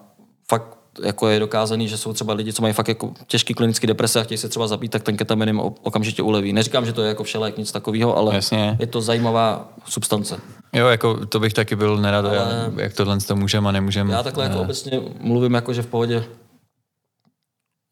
fakt 0.49 0.77
jako 1.03 1.27
je 1.27 1.39
dokázaný, 1.39 1.87
že 1.87 1.97
jsou 1.97 2.13
třeba 2.13 2.33
lidi, 2.33 2.53
co 2.53 2.61
mají 2.61 2.73
fakt 2.73 2.87
jako 2.87 3.13
těžký 3.27 3.53
klinický 3.53 3.87
deprese 3.87 4.19
a 4.19 4.23
chtějí 4.23 4.37
se 4.37 4.49
třeba 4.49 4.67
zabít, 4.67 4.91
tak 4.91 5.03
ten 5.03 5.17
ketamin 5.17 5.47
jim 5.47 5.59
okamžitě 5.59 6.21
uleví. 6.21 6.53
Neříkám, 6.53 6.85
že 6.85 6.93
to 6.93 7.01
je 7.01 7.07
jako 7.07 7.23
všelek, 7.23 7.57
nic 7.57 7.71
takového, 7.71 8.17
ale 8.17 8.35
Jasně. 8.35 8.77
je 8.79 8.87
to 8.87 9.01
zajímavá 9.01 9.69
substance. 9.85 10.39
Jo, 10.73 10.87
jako 10.87 11.25
to 11.25 11.39
bych 11.39 11.53
taky 11.53 11.75
byl 11.75 11.97
nerad, 11.97 12.25
ale... 12.25 12.71
jak 12.77 12.93
tohle 12.93 13.17
to 13.17 13.35
můžeme 13.35 13.69
a 13.69 13.71
nemůžeme. 13.71 14.13
Já 14.13 14.23
takhle 14.23 14.43
ne. 14.43 14.49
jako 14.49 14.61
obecně 14.61 15.01
mluvím 15.19 15.53
jako, 15.53 15.73
že 15.73 15.81
v 15.81 15.87
pohodě 15.87 16.23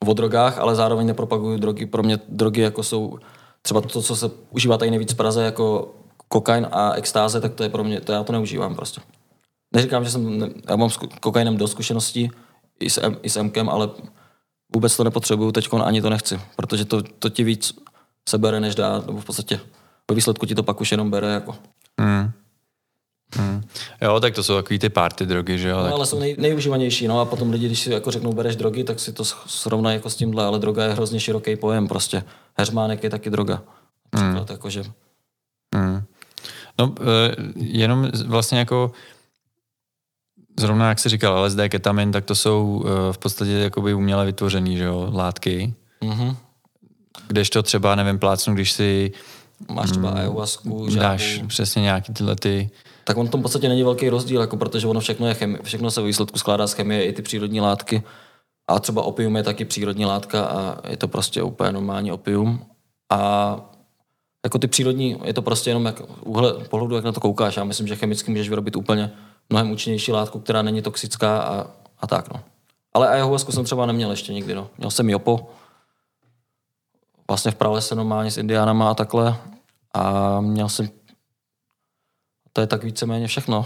o 0.08 0.14
drogách, 0.14 0.60
ale 0.60 0.76
zároveň 0.76 1.08
nepropaguju 1.08 1.58
drogy. 1.58 1.86
Pro 1.86 2.04
mě 2.04 2.20
drogy 2.30 2.62
jako 2.62 2.84
jsou 2.84 3.20
třeba 3.62 3.82
to, 3.82 4.02
co 4.02 4.16
se 4.16 4.30
užívá 4.52 4.78
tady 4.78 4.92
nejvíc 4.92 5.14
v 5.14 5.16
Praze, 5.16 5.44
jako 5.44 5.96
kokain 6.28 6.68
a 6.72 6.94
extáze, 6.94 7.42
tak 7.42 7.54
to 7.54 7.64
je 7.64 7.70
pro 7.70 7.84
mě, 7.84 8.02
to 8.02 8.12
já 8.12 8.24
to 8.24 8.34
neužívám 8.34 8.76
prostě. 8.76 9.02
Neříkám, 9.74 10.04
že 10.04 10.12
jsem, 10.12 10.54
já 10.70 10.76
mám 10.76 10.90
s 10.90 10.98
kokainem 11.20 11.58
dost 11.58 11.72
zkušeností, 11.72 12.32
i 12.80 12.90
s, 12.90 12.98
M, 13.04 13.18
i 13.24 13.30
s 13.30 13.42
Mkem, 13.42 13.70
ale 13.70 13.90
vůbec 14.74 14.98
to 14.98 15.04
nepotřebuju 15.04 15.52
teď, 15.52 15.70
ani 15.84 16.02
to 16.02 16.10
nechci, 16.10 16.40
protože 16.56 16.86
to, 16.86 17.02
to 17.02 17.30
ti 17.30 17.44
víc 17.44 17.80
sebere, 18.30 18.60
než 18.60 18.76
dá, 18.76 19.00
nebo 19.00 19.22
v 19.22 19.26
podstatě 19.26 19.60
ve 20.10 20.16
výsledku 20.16 20.46
ti 20.46 20.56
to 20.56 20.64
pak 20.64 20.82
už 20.82 20.92
jenom 20.92 21.12
bere 21.12 21.28
jako. 21.28 21.56
Hmm. 22.00 22.32
Hmm. 23.36 23.64
Jo, 24.02 24.20
tak 24.20 24.36
to 24.36 24.44
jsou 24.44 24.56
takový 24.56 24.80
ty 24.80 24.90
party 24.90 25.26
drogy, 25.26 25.58
že 25.58 25.70
jo? 25.70 25.78
No, 25.78 25.96
ale 25.96 26.06
jsou 26.06 26.20
nej, 26.20 26.36
nejužívanější, 26.40 27.08
no 27.08 27.20
a 27.20 27.26
potom 27.26 27.50
lidi, 27.50 27.66
když 27.66 27.80
si 27.80 27.92
jako 27.92 28.12
řeknou, 28.12 28.34
bereš 28.34 28.56
drogy, 28.56 28.84
tak 28.84 29.00
si 29.00 29.14
to 29.14 29.26
srovnají 29.26 29.96
jako 29.96 30.10
s 30.10 30.16
tímhle, 30.16 30.46
ale 30.46 30.60
droga 30.60 30.84
je 30.84 30.94
hrozně 30.94 31.20
široký 31.20 31.56
pojem 31.56 31.88
prostě. 31.88 32.24
Heřmánek 32.58 33.04
je 33.04 33.10
taky 33.10 33.30
droga. 33.30 33.62
Hmm. 34.16 34.46
Jakože... 34.50 34.84
Hmm. 35.76 36.04
No, 36.80 36.96
eh, 37.02 37.36
jenom 37.56 38.12
vlastně 38.26 38.60
jako 38.60 38.92
zrovna 40.60 40.90
jak 40.90 41.00
jsi 41.00 41.10
říkal, 41.10 41.44
LSD, 41.44 41.60
ketamin, 41.70 42.12
tak 42.12 42.26
to 42.26 42.36
jsou 42.36 42.66
uh, 42.66 42.90
v 43.12 43.18
podstatě 43.18 43.52
jakoby 43.52 43.94
uměle 43.94 44.26
vytvořený, 44.26 44.78
že 44.78 44.84
jo, 44.84 45.10
látky. 45.14 45.74
Mm-hmm. 46.02 46.36
Kdežto 47.28 47.64
třeba, 47.64 47.96
nevím, 47.96 48.20
plácnu, 48.20 48.54
když 48.54 48.72
si 48.72 49.12
Máš 49.72 49.92
třeba 49.92 50.12
mm, 50.12 50.18
ayahuasku, 50.18 50.88
Dáš 50.96 51.42
přesně 51.48 51.82
nějaký 51.82 52.14
tyhle 52.14 52.36
ty... 52.36 52.70
Tak 53.04 53.18
on 53.18 53.28
v 53.28 53.30
tom 53.30 53.40
v 53.40 53.44
podstatě 53.44 53.70
není 53.70 53.84
velký 53.84 54.10
rozdíl, 54.10 54.42
jako 54.42 54.58
protože 54.58 54.88
ono 54.88 55.00
všechno, 55.00 55.28
je 55.28 55.34
chemi- 55.34 55.60
všechno 55.64 55.92
se 55.92 56.02
v 56.02 56.06
výsledku 56.06 56.40
skládá 56.40 56.68
z 56.68 56.74
chemie, 56.74 57.06
i 57.06 57.14
ty 57.14 57.22
přírodní 57.22 57.62
látky. 57.62 58.04
A 58.70 58.80
třeba 58.80 59.02
opium 59.02 59.36
je 59.36 59.44
taky 59.44 59.66
přírodní 59.66 60.06
látka 60.06 60.46
a 60.46 60.90
je 60.90 60.98
to 60.98 61.08
prostě 61.08 61.44
úplně 61.44 61.72
normální 61.72 62.12
opium. 62.12 62.66
A 63.12 63.60
jako 64.46 64.60
ty 64.60 64.68
přírodní, 64.68 65.18
je 65.24 65.34
to 65.34 65.42
prostě 65.42 65.70
jenom 65.70 65.86
jak 65.86 66.02
úhle 66.22 66.54
pohledu, 66.54 66.96
jak 66.96 67.06
na 67.06 67.12
to 67.12 67.20
koukáš. 67.20 67.58
Já 67.58 67.64
myslím, 67.64 67.88
že 67.88 67.96
chemicky 67.96 68.32
můžeš 68.32 68.50
vyrobit 68.50 68.76
úplně 68.76 69.12
mnohem 69.50 69.72
účinnější 69.72 70.12
látku, 70.12 70.40
která 70.40 70.62
není 70.62 70.82
toxická 70.82 71.42
a, 71.42 71.68
a 72.00 72.08
tak. 72.08 72.34
No. 72.34 72.44
Ale 72.94 73.10
ayahuasku 73.10 73.52
jsem 73.52 73.66
třeba 73.66 73.86
neměl 73.86 74.12
ještě 74.12 74.34
nikdy. 74.34 74.56
No. 74.56 74.70
Měl 74.78 74.92
jsem 74.92 75.10
jopo, 75.10 75.50
vlastně 77.28 77.52
v 77.52 77.56
pralese 77.56 77.96
normálně 77.96 78.32
s 78.32 78.38
indiánama 78.38 78.92
a 78.92 78.94
takhle. 78.94 79.38
A 79.94 80.42
měl 80.42 80.70
jsem, 80.70 80.90
to 82.54 82.62
je 82.62 82.68
tak 82.68 82.84
víceméně 82.84 83.28
všechno. 83.28 83.66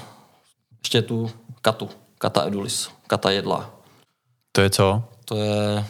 Ještě 0.83 1.01
tu 1.01 1.31
katu, 1.61 1.89
kata 2.17 2.47
edulis, 2.47 2.89
kata 3.07 3.31
jedla. 3.31 3.71
To 4.51 4.61
je 4.61 4.69
co? 4.69 5.03
To 5.25 5.35
je 5.37 5.85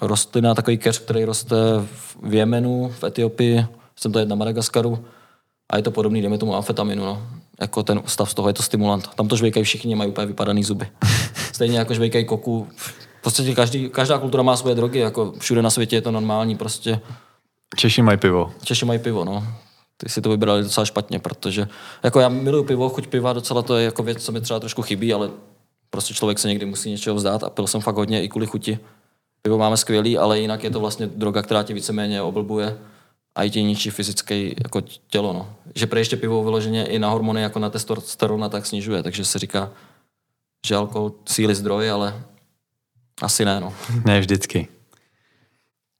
rostlina, 0.00 0.54
takový 0.54 0.78
keř, 0.78 0.98
který 0.98 1.24
roste 1.24 1.56
v 2.22 2.34
Jemenu, 2.34 2.88
v 2.88 3.04
Etiopii, 3.04 3.66
jsem 3.96 4.12
to 4.12 4.18
jedna 4.18 4.34
na 4.34 4.38
Madagaskaru 4.38 5.06
a 5.70 5.76
je 5.76 5.82
to 5.82 5.90
podobný, 5.90 6.22
jdeme 6.22 6.38
tomu 6.38 6.54
amfetaminu, 6.54 7.04
no. 7.04 7.26
Jako 7.60 7.82
ten 7.82 8.02
stav 8.06 8.30
z 8.30 8.34
toho, 8.34 8.48
je 8.48 8.54
to 8.54 8.62
stimulant. 8.62 9.08
Tam 9.14 9.28
to 9.28 9.36
žvejkají 9.36 9.64
všichni, 9.64 9.94
mají 9.94 10.10
úplně 10.10 10.26
vypadaný 10.26 10.64
zuby. 10.64 10.88
Stejně 11.52 11.78
jako 11.78 11.94
žvejkají 11.94 12.24
koku. 12.24 12.68
V 12.76 13.22
podstatě 13.22 13.54
každý, 13.54 13.88
každá 13.88 14.18
kultura 14.18 14.42
má 14.42 14.56
svoje 14.56 14.74
drogy, 14.74 14.98
jako 14.98 15.32
všude 15.38 15.62
na 15.62 15.70
světě 15.70 15.96
je 15.96 16.02
to 16.02 16.10
normální, 16.10 16.56
prostě. 16.56 17.00
Češi 17.76 18.02
mají 18.02 18.18
pivo. 18.18 18.52
Češi 18.62 18.84
mají 18.84 18.98
pivo, 18.98 19.24
no. 19.24 19.44
Ty 19.96 20.08
si 20.08 20.20
to 20.20 20.30
vybrali 20.30 20.62
docela 20.62 20.84
špatně, 20.84 21.18
protože 21.18 21.68
jako 22.02 22.20
já 22.20 22.28
miluju 22.28 22.64
pivo, 22.64 22.88
chuť 22.88 23.06
piva 23.06 23.32
docela 23.32 23.62
to 23.62 23.76
je 23.76 23.84
jako 23.84 24.02
věc, 24.02 24.24
co 24.24 24.32
mi 24.32 24.40
třeba 24.40 24.60
trošku 24.60 24.82
chybí, 24.82 25.12
ale 25.12 25.30
prostě 25.90 26.14
člověk 26.14 26.38
se 26.38 26.48
někdy 26.48 26.66
musí 26.66 26.90
něčeho 26.90 27.16
vzdát 27.16 27.44
a 27.44 27.50
pil 27.50 27.66
jsem 27.66 27.80
fakt 27.80 27.96
hodně 27.96 28.22
i 28.22 28.28
kvůli 28.28 28.46
chuti. 28.46 28.78
Pivo 29.42 29.58
máme 29.58 29.76
skvělý, 29.76 30.18
ale 30.18 30.40
jinak 30.40 30.64
je 30.64 30.70
to 30.70 30.80
vlastně 30.80 31.06
droga, 31.06 31.42
která 31.42 31.62
tě 31.62 31.74
víceméně 31.74 32.22
oblbuje 32.22 32.78
a 33.38 33.44
i 33.44 33.50
tě 33.50 33.62
ničí 33.62 33.90
fyzické 33.90 34.42
jako 34.42 34.80
tělo. 35.10 35.32
No. 35.32 35.54
Že 35.74 35.86
pro 35.86 35.98
ještě 35.98 36.16
pivo 36.16 36.44
vyloženě 36.44 36.86
i 36.86 36.98
na 36.98 37.10
hormony 37.10 37.42
jako 37.42 37.58
na 37.58 37.70
testosterona 37.70 38.48
tak 38.48 38.66
snižuje, 38.66 39.02
takže 39.02 39.24
se 39.24 39.38
říká, 39.38 39.70
že 40.66 40.76
alkohol 40.76 41.12
síly 41.28 41.54
zdroj, 41.54 41.90
ale 41.90 42.22
asi 43.22 43.44
ne. 43.44 43.60
No. 43.60 43.72
Ne 44.04 44.20
vždycky. 44.20 44.68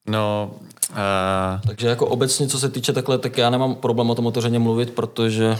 No, 0.08 0.50
uh... 0.90 0.96
Takže 1.66 1.88
jako 1.88 2.06
obecně, 2.06 2.48
co 2.48 2.58
se 2.58 2.68
týče 2.68 2.92
takhle, 2.92 3.18
tak 3.18 3.38
já 3.38 3.50
nemám 3.50 3.74
problém 3.74 4.10
o 4.10 4.14
tom 4.14 4.26
otevřeně 4.26 4.58
mluvit, 4.58 4.90
protože 4.90 5.58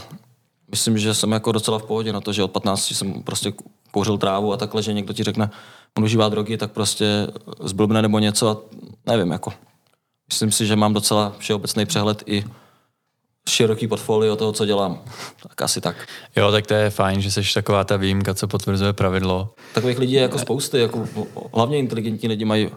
myslím, 0.71 0.97
že 0.97 1.13
jsem 1.13 1.31
jako 1.31 1.51
docela 1.51 1.79
v 1.79 1.83
pohodě 1.83 2.13
na 2.13 2.21
to, 2.21 2.33
že 2.33 2.43
od 2.43 2.51
15 2.51 2.91
jsem 2.91 3.23
prostě 3.23 3.53
kouřil 3.91 4.17
trávu 4.17 4.53
a 4.53 4.57
takhle, 4.57 4.83
že 4.83 4.93
někdo 4.93 5.13
ti 5.13 5.23
řekne, 5.23 5.49
on 5.97 6.03
užívá 6.03 6.29
drogy, 6.29 6.57
tak 6.57 6.71
prostě 6.71 7.27
zblbne 7.63 8.01
nebo 8.01 8.19
něco 8.19 8.49
a 8.49 8.57
nevím, 9.05 9.31
jako. 9.31 9.53
Myslím 10.29 10.51
si, 10.51 10.65
že 10.65 10.75
mám 10.75 10.93
docela 10.93 11.35
všeobecný 11.37 11.85
přehled 11.85 12.23
i 12.25 12.45
široký 13.49 13.87
portfolio 13.87 14.35
toho, 14.35 14.51
co 14.51 14.65
dělám. 14.65 15.01
Tak 15.47 15.61
asi 15.61 15.81
tak. 15.81 15.95
Jo, 16.35 16.51
tak 16.51 16.67
to 16.67 16.73
je 16.73 16.89
fajn, 16.89 17.21
že 17.21 17.31
jsi 17.31 17.53
taková 17.53 17.83
ta 17.83 17.97
výjimka, 17.97 18.33
co 18.33 18.47
potvrzuje 18.47 18.93
pravidlo. 18.93 19.53
Takových 19.73 19.99
lidí 19.99 20.13
je 20.13 20.21
jako 20.21 20.39
spousty, 20.39 20.79
jako 20.79 21.07
hlavně 21.53 21.77
inteligentní 21.77 22.29
lidi 22.29 22.45
mají 22.45 22.69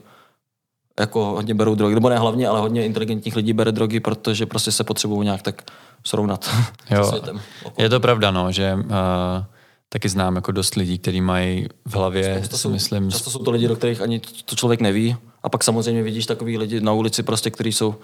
jako 1.01 1.25
hodně 1.25 1.55
berou 1.55 1.75
drogy, 1.75 1.95
nebo 1.95 2.09
ne 2.09 2.19
hlavně, 2.19 2.49
ale 2.49 2.61
hodně 2.61 2.87
inteligentních 2.87 3.37
lidí 3.37 3.53
bere 3.53 3.73
drogy, 3.73 4.01
protože 4.01 4.47
prostě 4.47 4.73
se 4.73 4.85
potřebují 4.85 5.25
nějak 5.25 5.43
tak 5.43 5.63
srovnat 6.05 6.51
jo, 6.91 7.05
světem. 7.05 7.41
Je 7.79 7.89
to 7.89 8.01
pravda, 8.01 8.31
no, 8.31 8.53
že 8.53 8.75
uh, 8.75 8.83
taky 9.93 10.09
znám 10.09 10.37
jako 10.37 10.53
dost 10.53 10.75
lidí, 10.75 10.99
kteří 10.99 11.21
mají 11.21 11.69
v 11.85 11.95
hlavě, 11.95 12.39
často 12.41 12.57
si 12.57 12.63
jsou, 12.63 12.71
myslím... 12.71 13.11
Často 13.11 13.31
jsou 13.31 13.39
to 13.39 13.51
lidi, 13.51 13.69
do 13.69 13.77
kterých 13.77 14.01
ani 14.01 14.21
to 14.45 14.57
člověk 14.57 14.81
neví. 14.81 15.17
A 15.43 15.49
pak 15.49 15.65
samozřejmě 15.65 16.03
vidíš 16.03 16.27
takový 16.27 16.59
lidi 16.59 16.81
na 16.81 16.93
ulici, 16.93 17.23
prostě, 17.23 17.51
kteří 17.51 17.73
jsou 17.73 17.95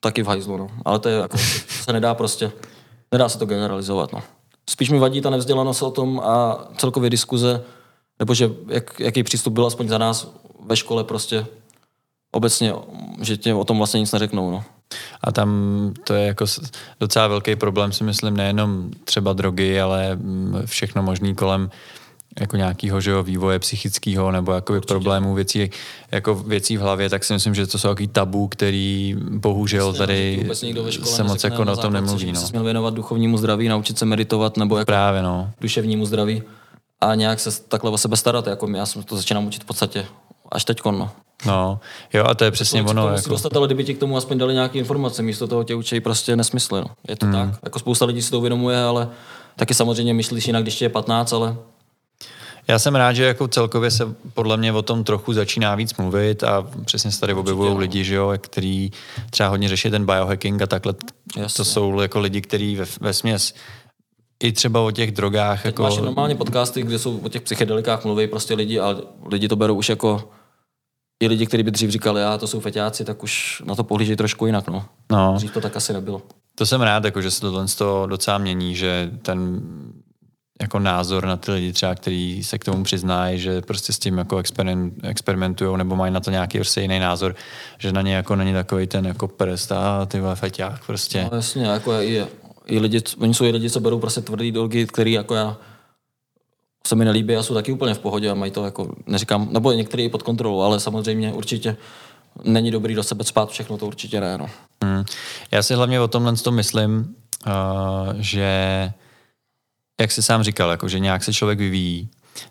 taky 0.00 0.22
v 0.22 0.26
hajzlu. 0.26 0.56
No. 0.56 0.68
Ale 0.84 0.98
to 0.98 1.08
je 1.08 1.16
jako, 1.16 1.38
se 1.68 1.92
nedá 1.92 2.14
prostě, 2.14 2.52
nedá 3.12 3.28
se 3.28 3.38
to 3.38 3.46
generalizovat. 3.46 4.12
No. 4.12 4.22
Spíš 4.70 4.90
mi 4.90 4.98
vadí 4.98 5.20
ta 5.20 5.30
nevzdělanost 5.30 5.82
o 5.82 5.90
tom 5.90 6.20
a 6.24 6.64
celkově 6.76 7.10
diskuze, 7.10 7.64
nebo 8.18 8.34
že 8.34 8.50
jak, 8.68 9.00
jaký 9.00 9.22
přístup 9.22 9.52
byl 9.52 9.66
aspoň 9.66 9.88
za 9.88 9.98
nás 9.98 10.30
ve 10.60 10.76
škole 10.76 11.04
prostě 11.04 11.46
obecně, 12.32 12.74
že 13.20 13.36
tě 13.36 13.54
o 13.54 13.64
tom 13.64 13.78
vlastně 13.78 14.00
nic 14.00 14.12
neřeknou. 14.12 14.50
No. 14.50 14.64
A 15.20 15.32
tam 15.32 15.50
to 16.04 16.14
je 16.14 16.26
jako 16.26 16.44
docela 17.00 17.28
velký 17.28 17.56
problém, 17.56 17.92
si 17.92 18.04
myslím, 18.04 18.36
nejenom 18.36 18.90
třeba 19.04 19.32
drogy, 19.32 19.80
ale 19.80 20.16
mm, 20.16 20.62
všechno 20.64 21.02
možný 21.02 21.34
kolem 21.34 21.70
jako 22.40 22.56
nějakého 22.56 23.00
že 23.00 23.10
jo, 23.10 23.22
vývoje 23.22 23.58
psychického 23.58 24.30
nebo 24.30 24.52
jako 24.52 24.80
problémů 24.80 25.34
věcí, 25.34 25.70
jako 26.10 26.34
věcí 26.34 26.76
v 26.76 26.80
hlavě, 26.80 27.10
tak 27.10 27.24
si 27.24 27.32
myslím, 27.32 27.54
že 27.54 27.66
to 27.66 27.78
jsou 27.78 27.88
takový 27.88 28.08
tabu, 28.08 28.48
který 28.48 29.16
bohužel 29.30 29.86
Vlastně, 29.86 29.98
tady 29.98 30.46
se 31.04 31.22
moc 31.22 31.44
jako 31.44 31.62
o 31.62 31.76
tom 31.76 31.92
nemluví. 31.92 32.32
No. 32.32 32.40
Se 32.40 32.52
měl 32.52 32.64
věnovat 32.64 32.94
duchovnímu 32.94 33.38
zdraví, 33.38 33.68
naučit 33.68 33.98
se 33.98 34.04
meditovat 34.04 34.56
nebo 34.56 34.78
jako 34.78 34.86
Právě, 34.86 35.22
no. 35.22 35.50
duševnímu 35.60 36.06
zdraví 36.06 36.42
a 37.00 37.14
nějak 37.14 37.40
se 37.40 37.62
takhle 37.62 37.90
o 37.90 37.98
sebe 37.98 38.16
starat. 38.16 38.46
Jako 38.46 38.68
já 38.70 38.86
jsem 38.86 39.02
to 39.02 39.16
začínám 39.16 39.46
učit 39.46 39.62
v 39.62 39.66
podstatě 39.66 40.06
až 40.52 40.64
teď. 40.64 40.84
No. 40.84 41.10
No, 41.46 41.80
jo, 42.14 42.24
a 42.24 42.34
to 42.34 42.44
je 42.44 42.50
přesně 42.50 42.84
to, 42.84 42.90
ono. 42.90 43.08
Jako... 43.08 43.30
Dostat, 43.30 43.56
ale 43.56 43.68
kdyby 43.68 43.84
ti 43.84 43.94
k 43.94 43.98
tomu 43.98 44.16
aspoň 44.16 44.38
dali 44.38 44.54
nějaké 44.54 44.78
informace, 44.78 45.22
místo 45.22 45.46
toho 45.46 45.64
tě 45.64 45.74
učí 45.74 46.00
prostě 46.00 46.36
nesmysly. 46.36 46.80
No. 46.80 46.86
Je 47.08 47.16
to 47.16 47.26
mm. 47.26 47.32
tak. 47.32 47.50
Jako 47.62 47.78
spousta 47.78 48.04
lidí 48.04 48.22
si 48.22 48.30
to 48.30 48.38
uvědomuje, 48.38 48.84
ale 48.84 49.08
taky 49.56 49.74
samozřejmě 49.74 50.14
myslíš 50.14 50.46
jinak, 50.46 50.62
když 50.62 50.74
tě 50.74 50.84
je 50.84 50.88
15, 50.88 51.32
ale 51.32 51.56
já 52.68 52.78
jsem 52.78 52.94
rád, 52.94 53.12
že 53.12 53.24
jako 53.24 53.48
celkově 53.48 53.90
se 53.90 54.14
podle 54.34 54.56
mě 54.56 54.72
o 54.72 54.82
tom 54.82 55.04
trochu 55.04 55.32
začíná 55.32 55.74
víc 55.74 55.94
mluvit 55.96 56.44
a 56.44 56.66
přesně 56.84 57.12
se 57.12 57.20
tady 57.20 57.34
objevují 57.34 57.78
lidi, 57.78 58.04
že 58.04 58.14
jo, 58.14 58.32
který 58.38 58.90
třeba 59.30 59.48
hodně 59.48 59.68
řeší 59.68 59.90
ten 59.90 60.06
biohacking 60.06 60.62
a 60.62 60.66
takhle. 60.66 60.94
Jasně. 61.36 61.56
To 61.56 61.64
jsou 61.64 62.00
jako 62.00 62.20
lidi, 62.20 62.40
kteří 62.40 62.76
ve, 62.76 62.84
ve 63.00 63.12
směs 63.12 63.54
i 64.42 64.52
třeba 64.52 64.80
o 64.80 64.90
těch 64.90 65.12
drogách. 65.12 65.62
Teď 65.62 65.66
jako... 65.66 65.82
Máš 65.82 65.96
normálně 65.96 66.34
podcasty, 66.34 66.82
kde 66.82 66.98
jsou 66.98 67.18
o 67.18 67.28
těch 67.28 67.42
psychedelikách 67.42 68.04
mluví 68.04 68.26
prostě 68.26 68.54
lidi 68.54 68.80
a 68.80 68.96
lidi 69.30 69.48
to 69.48 69.56
berou 69.56 69.74
už 69.74 69.88
jako 69.88 70.30
i 71.22 71.28
lidi, 71.28 71.46
kteří 71.46 71.62
by 71.62 71.70
dřív 71.70 71.90
říkali, 71.90 72.20
já 72.20 72.38
to 72.38 72.46
jsou 72.46 72.60
feťáci, 72.60 73.04
tak 73.04 73.22
už 73.22 73.62
na 73.66 73.74
to 73.74 73.84
pohlíží 73.84 74.16
trošku 74.16 74.46
jinak. 74.46 74.68
No. 74.68 74.84
no. 75.12 75.34
Dřív 75.36 75.52
to 75.52 75.60
tak 75.60 75.76
asi 75.76 75.92
nebylo. 75.92 76.22
To 76.54 76.66
jsem 76.66 76.80
rád, 76.80 77.04
jako, 77.04 77.22
že 77.22 77.30
se 77.30 77.40
to 77.76 78.06
docela 78.06 78.38
mění, 78.38 78.74
že 78.74 79.10
ten 79.22 79.60
jako 80.62 80.78
názor 80.78 81.26
na 81.26 81.36
ty 81.36 81.52
lidi 81.52 81.72
třeba, 81.72 81.94
který 81.94 82.44
se 82.44 82.58
k 82.58 82.64
tomu 82.64 82.84
přiznají, 82.84 83.38
že 83.38 83.60
prostě 83.60 83.92
s 83.92 83.98
tím 83.98 84.18
jako 84.18 84.38
experiment, 84.38 84.94
experimentují 85.02 85.78
nebo 85.78 85.96
mají 85.96 86.12
na 86.12 86.20
to 86.20 86.30
nějaký 86.30 86.58
prostě 86.58 86.80
jiný 86.80 86.98
názor, 86.98 87.34
že 87.78 87.92
na 87.92 88.02
ně 88.02 88.14
jako 88.14 88.36
není 88.36 88.52
takový 88.52 88.86
ten 88.86 89.06
jako 89.06 89.28
prst 89.28 89.72
a 89.72 90.06
ty 90.06 90.20
vole 90.20 90.36
feťák 90.36 90.86
prostě. 90.86 91.28
No 91.30 91.36
jasně, 91.36 91.66
jako 91.66 91.92
i, 91.92 92.26
i 92.66 92.78
lidi, 92.78 93.02
oni 93.18 93.34
jsou 93.34 93.44
i 93.44 93.50
lidi, 93.50 93.70
co 93.70 93.80
berou 93.80 93.98
prostě 93.98 94.20
tvrdý 94.20 94.52
drogy, 94.52 94.86
který 94.86 95.12
jako 95.12 95.34
já 95.34 95.56
se 96.86 96.94
mi 96.94 97.04
nelíbí 97.04 97.36
a 97.36 97.42
jsou 97.42 97.54
taky 97.54 97.72
úplně 97.72 97.94
v 97.94 97.98
pohodě 97.98 98.30
a 98.30 98.34
mají 98.34 98.52
to 98.52 98.64
jako, 98.64 98.94
neříkám, 99.06 99.48
nebo 99.50 99.72
některý 99.72 100.08
pod 100.08 100.22
kontrolou, 100.22 100.60
ale 100.60 100.80
samozřejmě 100.80 101.32
určitě 101.32 101.76
není 102.44 102.70
dobrý 102.70 102.94
do 102.94 103.02
sebe 103.02 103.24
spát 103.24 103.50
všechno, 103.50 103.78
to 103.78 103.86
určitě 103.86 104.20
ne. 104.20 104.38
No. 104.38 104.50
Hmm. 104.84 105.04
Já 105.50 105.62
si 105.62 105.74
hlavně 105.74 106.00
o 106.00 106.08
tomhle 106.08 106.36
to 106.36 106.50
myslím, 106.50 107.14
uh, 107.46 107.52
že 108.18 108.92
jak 110.00 110.12
jsi 110.12 110.22
sám 110.22 110.42
říkal, 110.42 110.70
jako, 110.70 110.88
že 110.88 110.98
nějak 110.98 111.24
se 111.24 111.32
člověk 111.32 111.58
vyvíjí, 111.58 112.08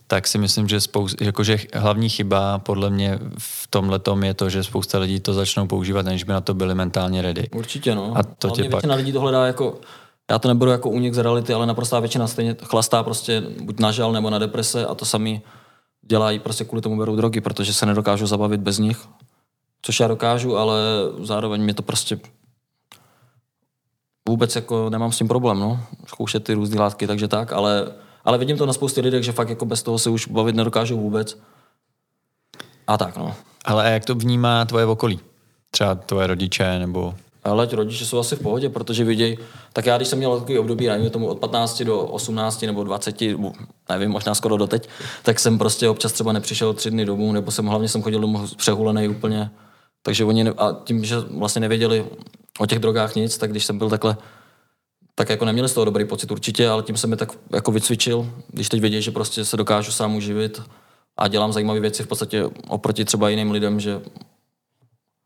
tak 0.08 0.28
si 0.28 0.38
myslím, 0.38 0.68
že, 0.68 0.82
spousta, 0.82 1.26
jako, 1.26 1.44
že 1.44 1.58
hlavní 1.74 2.10
chyba 2.10 2.60
podle 2.60 2.90
mě 2.90 3.20
v 3.38 3.68
tomhle 3.68 4.00
je 4.24 4.34
to, 4.34 4.50
že 4.50 4.64
spousta 4.64 5.00
lidí 5.00 5.20
to 5.20 5.34
začnou 5.34 5.68
používat, 5.68 6.06
než 6.06 6.24
by 6.24 6.34
na 6.34 6.42
to 6.42 6.54
byli 6.54 6.76
mentálně 6.76 7.22
ready. 7.22 7.50
Určitě, 7.56 7.96
no. 7.96 8.14
A 8.18 8.24
to 8.24 8.48
Hlavně 8.48 8.64
tě 8.64 8.70
většina 8.70 8.94
pak... 8.94 9.00
lidí 9.00 9.12
to 9.12 9.20
hledá 9.20 9.48
jako, 9.48 9.80
já 10.32 10.40
to 10.40 10.48
neberu 10.48 10.72
jako 10.72 10.90
únik 10.90 11.14
z 11.14 11.18
reality, 11.18 11.54
ale 11.54 11.66
naprostá 11.66 12.00
většina 12.00 12.28
stejně 12.28 12.56
chlastá 12.64 13.04
prostě 13.04 13.44
buď 13.62 13.80
na 13.80 13.92
žal 13.92 14.12
nebo 14.12 14.30
na 14.30 14.40
deprese 14.40 14.86
a 14.86 14.96
to 14.96 15.06
sami 15.06 15.42
dělají, 16.02 16.40
prostě 16.40 16.64
kvůli 16.64 16.82
tomu 16.82 16.98
berou 16.98 17.16
drogy, 17.16 17.42
protože 17.42 17.74
se 17.74 17.86
nedokážou 17.86 18.28
zabavit 18.28 18.62
bez 18.62 18.78
nich. 18.78 19.08
Což 19.82 20.00
já 20.00 20.08
dokážu, 20.08 20.58
ale 20.58 20.80
zároveň 21.24 21.62
mi 21.62 21.74
to 21.74 21.84
prostě 21.84 22.20
vůbec 24.30 24.56
jako 24.56 24.90
nemám 24.90 25.12
s 25.12 25.18
tím 25.18 25.28
problém, 25.28 25.60
no. 25.60 25.80
Zkoušet 26.08 26.44
ty 26.44 26.54
různé 26.54 26.80
látky, 26.80 27.08
takže 27.08 27.28
tak, 27.28 27.54
ale, 27.54 27.92
ale 28.26 28.38
vidím 28.38 28.58
to 28.58 28.66
na 28.66 28.74
spoustě 28.74 29.02
lidí, 29.02 29.24
že 29.24 29.32
fakt 29.32 29.50
jako 29.50 29.66
bez 29.66 29.84
toho 29.84 30.00
se 30.00 30.10
už 30.10 30.28
bavit 30.28 30.56
nedokážou 30.56 30.98
vůbec. 30.98 31.38
A 32.88 32.98
tak, 32.98 33.18
no. 33.18 33.36
Ale 33.66 33.92
jak 33.92 34.06
to 34.06 34.16
vnímá 34.16 34.66
tvoje 34.66 34.86
okolí? 34.86 35.20
Třeba 35.72 35.96
tvoje 35.96 36.28
rodiče 36.28 36.80
nebo... 36.80 37.16
Ale 37.44 37.68
rodiče 37.72 38.06
jsou 38.06 38.20
asi 38.20 38.36
v 38.36 38.40
pohodě, 38.40 38.70
protože 38.70 39.04
vidějí, 39.04 39.38
tak 39.74 39.86
já 39.86 39.98
když 39.98 40.08
jsem 40.08 40.18
měl 40.18 40.40
takový 40.40 40.60
období, 40.60 40.88
nevím, 40.88 41.10
tomu 41.10 41.28
od 41.28 41.40
15 41.40 41.82
do 41.82 42.00
18 42.00 42.62
nebo 42.62 42.84
20, 42.84 43.22
nevím, 43.90 44.12
možná 44.12 44.36
skoro 44.36 44.58
do 44.58 44.68
teď, 44.68 44.90
tak 45.24 45.40
jsem 45.40 45.58
prostě 45.58 45.90
občas 45.90 46.12
třeba 46.12 46.32
nepřišel 46.32 46.74
tři 46.74 46.92
dny 46.92 47.06
domů, 47.06 47.32
nebo 47.32 47.52
jsem 47.52 47.66
hlavně 47.66 47.90
jsem 47.90 48.02
chodil 48.02 48.20
domů 48.20 48.48
přehulený 48.58 49.08
úplně. 49.08 49.52
Takže 50.04 50.26
oni, 50.26 50.50
a 50.50 50.76
tím, 50.84 51.06
že 51.06 51.16
vlastně 51.20 51.60
nevěděli, 51.60 52.06
o 52.60 52.66
těch 52.66 52.80
drogách 52.80 53.16
nic, 53.16 53.38
tak 53.38 53.52
když 53.52 53.66
jsem 53.66 53.78
byl 53.78 53.90
takhle, 53.90 54.18
tak 55.16 55.30
jako 55.30 55.46
neměli 55.46 55.70
z 55.70 55.74
toho 55.74 55.86
dobrý 55.86 56.06
pocit 56.06 56.32
určitě, 56.32 56.70
ale 56.70 56.84
tím 56.84 56.98
jsem 56.98 57.10
mi 57.10 57.16
tak 57.16 57.32
jako 57.54 57.72
vycvičil, 57.72 58.34
když 58.48 58.70
teď 58.70 58.82
vědí, 58.82 59.02
že 59.02 59.12
prostě 59.12 59.46
se 59.46 59.58
dokážu 59.58 59.92
sám 59.92 60.16
uživit 60.16 60.62
a 61.18 61.28
dělám 61.28 61.54
zajímavé 61.54 61.80
věci 61.80 62.04
v 62.04 62.08
podstatě 62.08 62.46
oproti 62.68 63.06
třeba 63.06 63.30
jiným 63.30 63.52
lidem, 63.52 63.80
že 63.80 64.02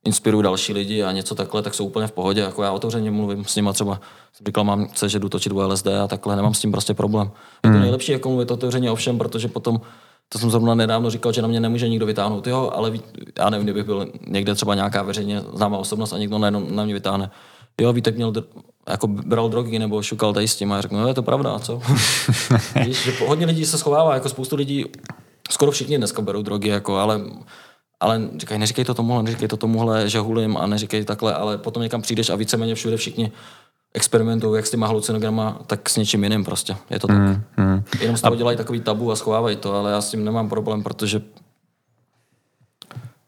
inspiruju 0.06 0.41
další 0.41 0.74
lidi 0.74 1.04
a 1.04 1.12
něco 1.12 1.36
takhle, 1.36 1.62
tak 1.62 1.74
jsou 1.74 1.86
úplně 1.86 2.08
v 2.08 2.12
pohodě. 2.12 2.41
Jako 2.41 2.63
já 2.63 2.72
otevřeně 2.72 3.12
mluvím 3.12 3.46
s 3.46 3.56
nimi 3.56 3.70
třeba, 3.74 4.00
jsem 4.34 4.46
říkal, 4.46 4.63
mám 4.63 4.88
se, 4.94 5.10
že 5.10 5.20
jdu 5.20 5.30
točit 5.30 5.54
LSD 5.54 5.88
a 5.88 6.08
takhle, 6.08 6.36
nemám 6.36 6.54
s 6.54 6.60
tím 6.60 6.72
prostě 6.72 6.94
problém. 6.94 7.28
Je 7.28 7.62
to 7.62 7.70
hmm. 7.70 7.82
nejlepší, 7.82 8.12
jako 8.12 8.30
mluvit 8.30 8.52
otevřeně 8.52 8.91
o 8.91 8.96
všem, 8.96 9.18
protože 9.18 9.48
potom 9.48 9.82
to 10.30 10.39
jsem 10.39 10.50
zrovna 10.50 10.76
nedávno 10.76 11.10
říkal, 11.10 11.34
že 11.34 11.41
na 11.41 11.48
mě 11.48 11.60
nemůže 11.60 11.89
nikdo 11.89 12.06
vytáhnout, 12.06 12.48
jo, 12.48 12.72
ale 12.76 12.91
já 13.39 13.50
nevím, 13.50 13.65
kdybych 13.65 13.84
byl 13.84 14.08
někde 14.28 14.56
třeba 14.56 14.76
nějaká 14.76 15.04
veřejně 15.04 15.41
známá 15.54 15.78
osobnost 15.78 16.13
a 16.13 16.18
někdo 16.18 16.38
najednou 16.38 16.68
na 16.70 16.86
mě 16.86 16.94
vytáhne. 16.94 17.32
Jo, 17.82 17.94
Vítek 17.94 18.15
měl, 18.15 18.34
jako 18.89 19.08
bral 19.08 19.50
drogy 19.50 19.80
nebo 19.80 20.02
šukal 20.02 20.34
tady 20.34 20.48
s 20.48 20.56
tím 20.56 20.72
a 20.72 20.82
řeknu, 20.82 21.00
no 21.00 21.08
je 21.08 21.13
to 21.13 21.24
pravda, 21.24 21.60
co? 21.60 21.82
Víš, 22.86 23.04
že 23.04 23.13
hodně 23.28 23.46
lidí 23.46 23.65
se 23.65 23.78
schovává, 23.78 24.13
jako 24.13 24.30
spoustu 24.30 24.56
lidí, 24.56 24.86
skoro 25.52 25.72
všichni 25.72 25.98
dneska 25.98 26.22
berou 26.22 26.41
drogy, 26.41 26.70
jako, 26.70 26.98
ale 26.98 27.22
ale 28.06 28.22
říkají, 28.38 28.60
neříkej 28.60 28.86
to 28.86 28.94
tomuhle, 28.94 29.24
neříkej 29.24 29.48
to 29.48 29.58
tomuhle, 29.58 30.10
že 30.10 30.20
hulím 30.20 30.58
a 30.58 30.68
neříkej 30.68 31.06
takhle, 31.06 31.34
ale 31.34 31.58
potom 31.58 31.84
někam 31.84 32.02
přijdeš 32.02 32.30
a 32.30 32.36
víceméně 32.36 32.76
všude 32.76 32.98
všichni 32.98 33.32
experimentují 33.94 34.56
jak 34.56 34.65
s 34.65 34.72
těma 34.72 34.88
halucinograma, 34.88 35.60
tak 35.68 35.89
s 35.89 35.98
něčím 35.98 36.24
jiným 36.24 36.44
prostě. 36.44 36.76
Je 36.89 37.00
to 37.00 37.08
tak. 37.08 37.18
Mm, 37.18 37.44
mm. 37.58 37.84
Jenom 38.00 38.18
z 38.18 38.22
toho 38.22 38.34
a... 38.34 38.38
dělají 38.38 38.58
takový 38.58 38.80
tabu 38.80 39.12
a 39.12 39.15
schovávají 39.15 39.56
to, 39.56 39.74
ale 39.76 39.91
já 39.91 40.02
s 40.02 40.12
tím 40.12 40.26
nemám 40.26 40.50
problém, 40.50 40.84
protože 40.84 41.22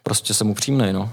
prostě 0.04 0.34
jsem 0.34 0.50
upřímný, 0.50 0.94
no. 0.94 1.10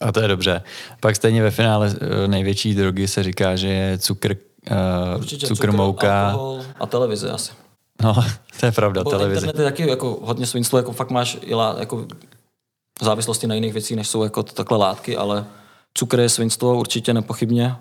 A 0.00 0.12
to 0.12 0.20
je 0.20 0.28
dobře. 0.28 0.62
Pak 1.00 1.16
stejně 1.16 1.42
ve 1.42 1.50
finále 1.50 1.94
eh, 2.00 2.28
největší 2.28 2.74
drogy 2.74 3.08
se 3.08 3.22
říká, 3.22 3.56
že 3.56 3.68
je 3.68 3.98
cukr, 3.98 4.36
uh, 4.70 5.18
Určitě 5.18 5.46
cukr, 5.46 5.56
cukr 5.56 5.72
mouka. 5.72 6.36
a 6.80 6.86
televize 6.86 7.30
asi. 7.30 7.52
No, 8.02 8.14
to 8.60 8.66
je 8.66 8.72
pravda, 8.72 9.04
Bo 9.04 9.10
televize. 9.10 9.46
Internet 9.46 9.64
je 9.64 9.70
taky 9.70 9.88
jako 9.88 10.18
hodně 10.22 10.46
svinstvo, 10.46 10.78
jako 10.78 10.92
fakt 10.92 11.10
máš 11.10 11.38
i 11.40 11.54
lá, 11.54 11.76
jako 13.00 13.04
závislosti 13.04 13.46
na 13.46 13.54
jiných 13.54 13.72
věcích, 13.72 13.96
než 13.96 14.08
jsou 14.08 14.22
jako 14.22 14.42
takhle 14.42 14.78
látky, 14.78 15.16
ale 15.16 15.46
cukr 15.94 16.20
je 16.20 16.28
svinstvo 16.28 16.78
určitě 16.78 17.14
nepochybně 17.14 17.76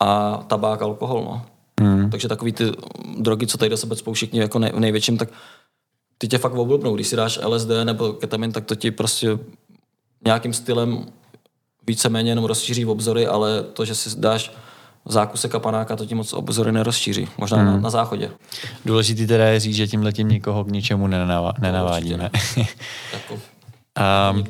a 0.00 0.36
tabák, 0.46 0.82
alkohol. 0.82 1.24
No. 1.24 1.46
Hmm. 1.80 2.10
Takže 2.10 2.28
takový 2.28 2.52
ty 2.52 2.64
drogy, 3.18 3.46
co 3.46 3.58
tady 3.58 3.68
do 3.68 3.76
sebe 3.76 3.96
spou 3.96 4.12
všichni 4.12 4.40
jako 4.40 4.58
nej, 4.58 4.72
největším, 4.78 5.18
tak 5.18 5.28
ty 6.18 6.28
tě 6.28 6.38
fakt 6.38 6.54
oblbnou. 6.54 6.94
Když 6.94 7.08
si 7.08 7.16
dáš 7.16 7.38
LSD 7.46 7.68
nebo 7.84 8.12
ketamin, 8.12 8.52
tak 8.52 8.64
to 8.64 8.74
ti 8.74 8.90
prostě 8.90 9.38
nějakým 10.26 10.52
stylem 10.52 11.06
víceméně 11.86 12.30
jenom 12.30 12.44
rozšíří 12.44 12.84
v 12.84 12.90
obzory, 12.90 13.26
ale 13.26 13.62
to, 13.62 13.84
že 13.84 13.94
si 13.94 14.20
dáš 14.20 14.52
zákuse 15.04 15.48
kapanáka 15.48 15.96
to 15.96 16.06
tím 16.06 16.16
moc 16.16 16.32
obzory 16.32 16.72
nerozšíří. 16.72 17.28
Možná 17.38 17.58
hmm. 17.58 17.66
na, 17.66 17.76
na 17.76 17.90
záchodě. 17.90 18.30
Důležitý 18.84 19.26
teda 19.26 19.46
je 19.46 19.60
říct, 19.60 19.76
že 19.76 19.86
tímhle 19.86 20.12
tím 20.12 20.28
nikoho 20.28 20.64
k 20.64 20.70
ničemu 20.70 21.06
nenavá, 21.06 21.52
nenavádíme. 21.60 22.30
No, 22.56 22.62
jako, 23.12 23.38
um, 24.32 24.44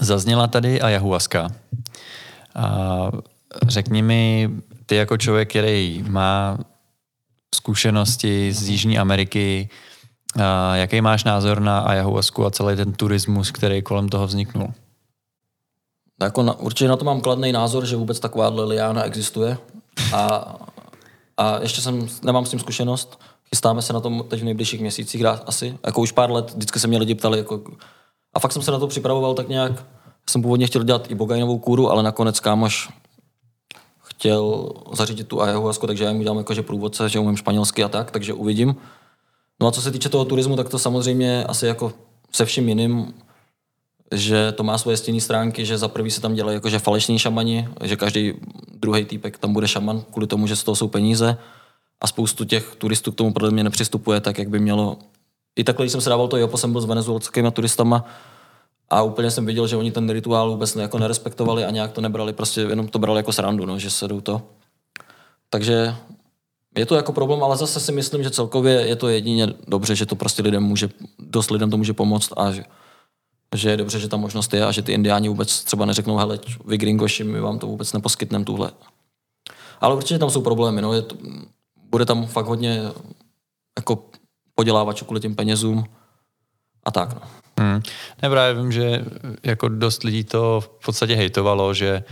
zazněla 0.00 0.46
tady 0.46 0.80
ayahuasca. 0.80 1.48
A 2.54 3.10
řekni 3.62 4.02
mi, 4.02 4.50
ty 4.86 4.96
jako 4.96 5.16
člověk, 5.16 5.50
který 5.50 6.04
má 6.08 6.58
zkušenosti 7.54 8.52
z 8.52 8.68
Jižní 8.68 8.98
Ameriky, 8.98 9.68
a 10.42 10.76
jaký 10.76 11.00
máš 11.00 11.24
názor 11.24 11.60
na 11.60 11.80
ayahuasku 11.80 12.46
a 12.46 12.50
celý 12.50 12.76
ten 12.76 12.92
turismus, 12.92 13.50
který 13.50 13.82
kolem 13.82 14.08
toho 14.08 14.26
vzniknul? 14.26 14.72
Jako 16.22 16.42
na, 16.42 16.58
určitě 16.58 16.88
na 16.88 16.96
to 16.96 17.04
mám 17.04 17.20
kladný 17.20 17.52
názor, 17.52 17.86
že 17.86 17.96
vůbec 17.96 18.20
taková 18.20 18.48
liána 18.48 19.02
existuje. 19.02 19.58
A, 20.12 20.54
a 21.36 21.58
ještě 21.58 21.80
jsem, 21.80 22.08
nemám 22.22 22.46
s 22.46 22.50
tím 22.50 22.58
zkušenost. 22.58 23.20
Chystáme 23.48 23.82
se 23.82 23.92
na 23.92 24.00
tom 24.00 24.24
teď 24.28 24.40
v 24.40 24.44
nejbližších 24.44 24.80
měsících 24.80 25.24
asi. 25.24 25.78
Jako 25.86 26.00
už 26.00 26.12
pár 26.12 26.30
let, 26.30 26.50
vždycky 26.54 26.80
se 26.80 26.88
mě 26.88 26.98
lidi 26.98 27.14
ptali. 27.14 27.38
Jako, 27.38 27.62
a 28.34 28.40
fakt 28.40 28.52
jsem 28.52 28.62
se 28.62 28.70
na 28.70 28.78
to 28.78 28.86
připravoval 28.86 29.34
tak 29.34 29.48
nějak. 29.48 29.86
Jsem 30.30 30.42
původně 30.42 30.66
chtěl 30.66 30.82
dělat 30.82 31.10
i 31.10 31.14
bogajnovou 31.14 31.58
kůru, 31.58 31.90
ale 31.90 32.02
nakonec 32.02 32.40
kámoš 32.40 32.88
chtěl 34.02 34.72
zařídit 34.92 35.28
tu 35.28 35.42
ayahuasku, 35.42 35.86
takže 35.86 36.04
já 36.04 36.10
jim 36.10 36.20
udělám 36.20 36.38
jakože 36.38 36.62
průvodce, 36.62 37.08
že 37.08 37.18
umím 37.18 37.36
španělsky 37.36 37.84
a 37.84 37.88
tak, 37.88 38.10
takže 38.10 38.32
uvidím. 38.32 38.76
No 39.60 39.66
a 39.66 39.72
co 39.72 39.82
se 39.82 39.90
týče 39.90 40.08
toho 40.08 40.24
turismu, 40.24 40.56
tak 40.56 40.68
to 40.68 40.78
samozřejmě 40.78 41.44
asi 41.44 41.66
jako 41.66 41.92
se 42.32 42.44
vším 42.44 42.68
jiným, 42.68 43.14
že 44.14 44.52
to 44.52 44.62
má 44.62 44.78
svoje 44.78 44.96
stění 44.96 45.20
stránky, 45.20 45.66
že 45.66 45.78
za 45.78 45.88
prvý 45.88 46.10
se 46.10 46.20
tam 46.20 46.34
dělají 46.34 46.56
jakože 46.56 46.78
falešní 46.78 47.18
šamani, 47.18 47.68
že 47.82 47.96
každý 47.96 48.34
druhý 48.74 49.04
týpek 49.04 49.38
tam 49.38 49.52
bude 49.52 49.68
šaman 49.68 50.02
kvůli 50.10 50.26
tomu, 50.26 50.46
že 50.46 50.56
z 50.56 50.64
toho 50.64 50.76
jsou 50.76 50.88
peníze 50.88 51.36
a 52.00 52.06
spoustu 52.06 52.44
těch 52.44 52.74
turistů 52.78 53.12
k 53.12 53.14
tomu 53.14 53.32
podle 53.32 53.50
mě 53.50 53.64
nepřistupuje 53.64 54.20
tak, 54.20 54.38
jak 54.38 54.48
by 54.48 54.58
mělo. 54.58 54.98
I 55.56 55.64
takhle, 55.64 55.84
když 55.84 55.92
jsem 55.92 56.00
se 56.00 56.10
dával 56.10 56.28
to 56.28 56.36
jopo, 56.36 56.56
jsem 56.56 56.72
byl 56.72 56.80
s 56.80 56.84
venezuelskými 56.84 57.50
turistama 57.50 58.04
a 58.90 59.02
úplně 59.02 59.30
jsem 59.30 59.46
viděl, 59.46 59.66
že 59.66 59.76
oni 59.76 59.92
ten 59.92 60.10
rituál 60.10 60.50
vůbec 60.50 60.76
jako 60.76 60.98
nerespektovali 60.98 61.64
a 61.64 61.70
nějak 61.70 61.92
to 61.92 62.00
nebrali, 62.00 62.32
prostě 62.32 62.60
jenom 62.60 62.88
to 62.88 62.98
brali 62.98 63.18
jako 63.18 63.32
srandu, 63.32 63.66
no, 63.66 63.78
že 63.78 63.90
se 63.90 64.08
jdou 64.08 64.20
to. 64.20 64.42
Takže 65.50 65.94
je 66.76 66.86
to 66.86 66.94
jako 66.94 67.12
problém, 67.12 67.42
ale 67.42 67.56
zase 67.56 67.80
si 67.80 67.92
myslím, 67.92 68.22
že 68.22 68.30
celkově 68.30 68.72
je 68.72 68.96
to 68.96 69.08
jedině 69.08 69.48
dobře, 69.68 69.96
že 69.96 70.06
to 70.06 70.16
prostě 70.16 70.42
lidem 70.42 70.62
může, 70.62 70.88
dost 71.18 71.50
lidem 71.50 71.70
to 71.70 71.76
může 71.76 71.92
pomoct 71.92 72.32
a 72.36 72.52
že, 72.52 72.64
že 73.54 73.70
je 73.70 73.76
dobře, 73.76 73.98
že 73.98 74.08
ta 74.08 74.16
možnost 74.16 74.54
je 74.54 74.66
a 74.66 74.72
že 74.72 74.82
ty 74.82 74.92
indiáni 74.92 75.28
vůbec 75.28 75.64
třeba 75.64 75.84
neřeknou, 75.84 76.16
hele, 76.16 76.38
vy 76.64 76.78
gringoši, 76.78 77.24
my 77.24 77.40
vám 77.40 77.58
to 77.58 77.66
vůbec 77.66 77.92
neposkytneme 77.92 78.44
tuhle. 78.44 78.70
Ale 79.80 79.94
určitě 79.94 80.18
tam 80.18 80.30
jsou 80.30 80.42
problémy, 80.42 80.82
no, 80.82 80.92
je 80.92 81.02
to, 81.02 81.16
bude 81.90 82.04
tam 82.04 82.26
fakt 82.26 82.46
hodně 82.46 82.82
jako 83.78 84.04
podělávačů 84.60 85.04
kvůli 85.04 85.20
těm 85.20 85.34
penězům 85.34 85.84
a 86.84 86.90
tak, 86.90 87.14
no. 87.14 87.20
Hmm. 87.60 87.80
Ne, 88.22 88.30
právě 88.30 88.62
vím, 88.62 88.72
že 88.72 89.04
jako 89.42 89.68
dost 89.68 90.04
lidí 90.04 90.24
to 90.24 90.60
v 90.60 90.68
podstatě 90.68 91.14
hejtovalo, 91.14 91.74
že 91.74 92.04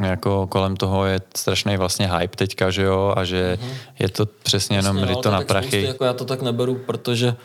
jako 0.00 0.46
kolem 0.46 0.76
toho 0.76 1.04
je 1.04 1.20
strašný 1.36 1.76
vlastně 1.76 2.08
hype 2.08 2.36
teďka, 2.36 2.70
že 2.70 2.82
jo, 2.82 3.12
a 3.16 3.24
že 3.24 3.58
mm-hmm. 3.60 3.76
je 3.98 4.08
to 4.08 4.26
přesně 4.26 4.76
jenom 4.76 4.96
vlastně, 4.96 5.16
to 5.22 5.30
na 5.30 5.40
prachy. 5.40 5.68
Spousty, 5.68 5.86
jako 5.86 6.04
já 6.04 6.12
to 6.12 6.24
tak 6.24 6.42
neberu, 6.42 6.74
protože 6.74 7.36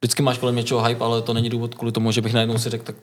vždycky 0.00 0.22
máš 0.22 0.38
kolem 0.38 0.56
něčeho 0.56 0.82
hype, 0.84 1.04
ale 1.04 1.22
to 1.22 1.32
není 1.32 1.50
důvod 1.50 1.74
kvůli 1.74 1.92
tomu, 1.92 2.12
že 2.12 2.20
bych 2.20 2.32
najednou 2.32 2.58
si 2.58 2.70
řekl, 2.70 2.84
tak 2.84 2.96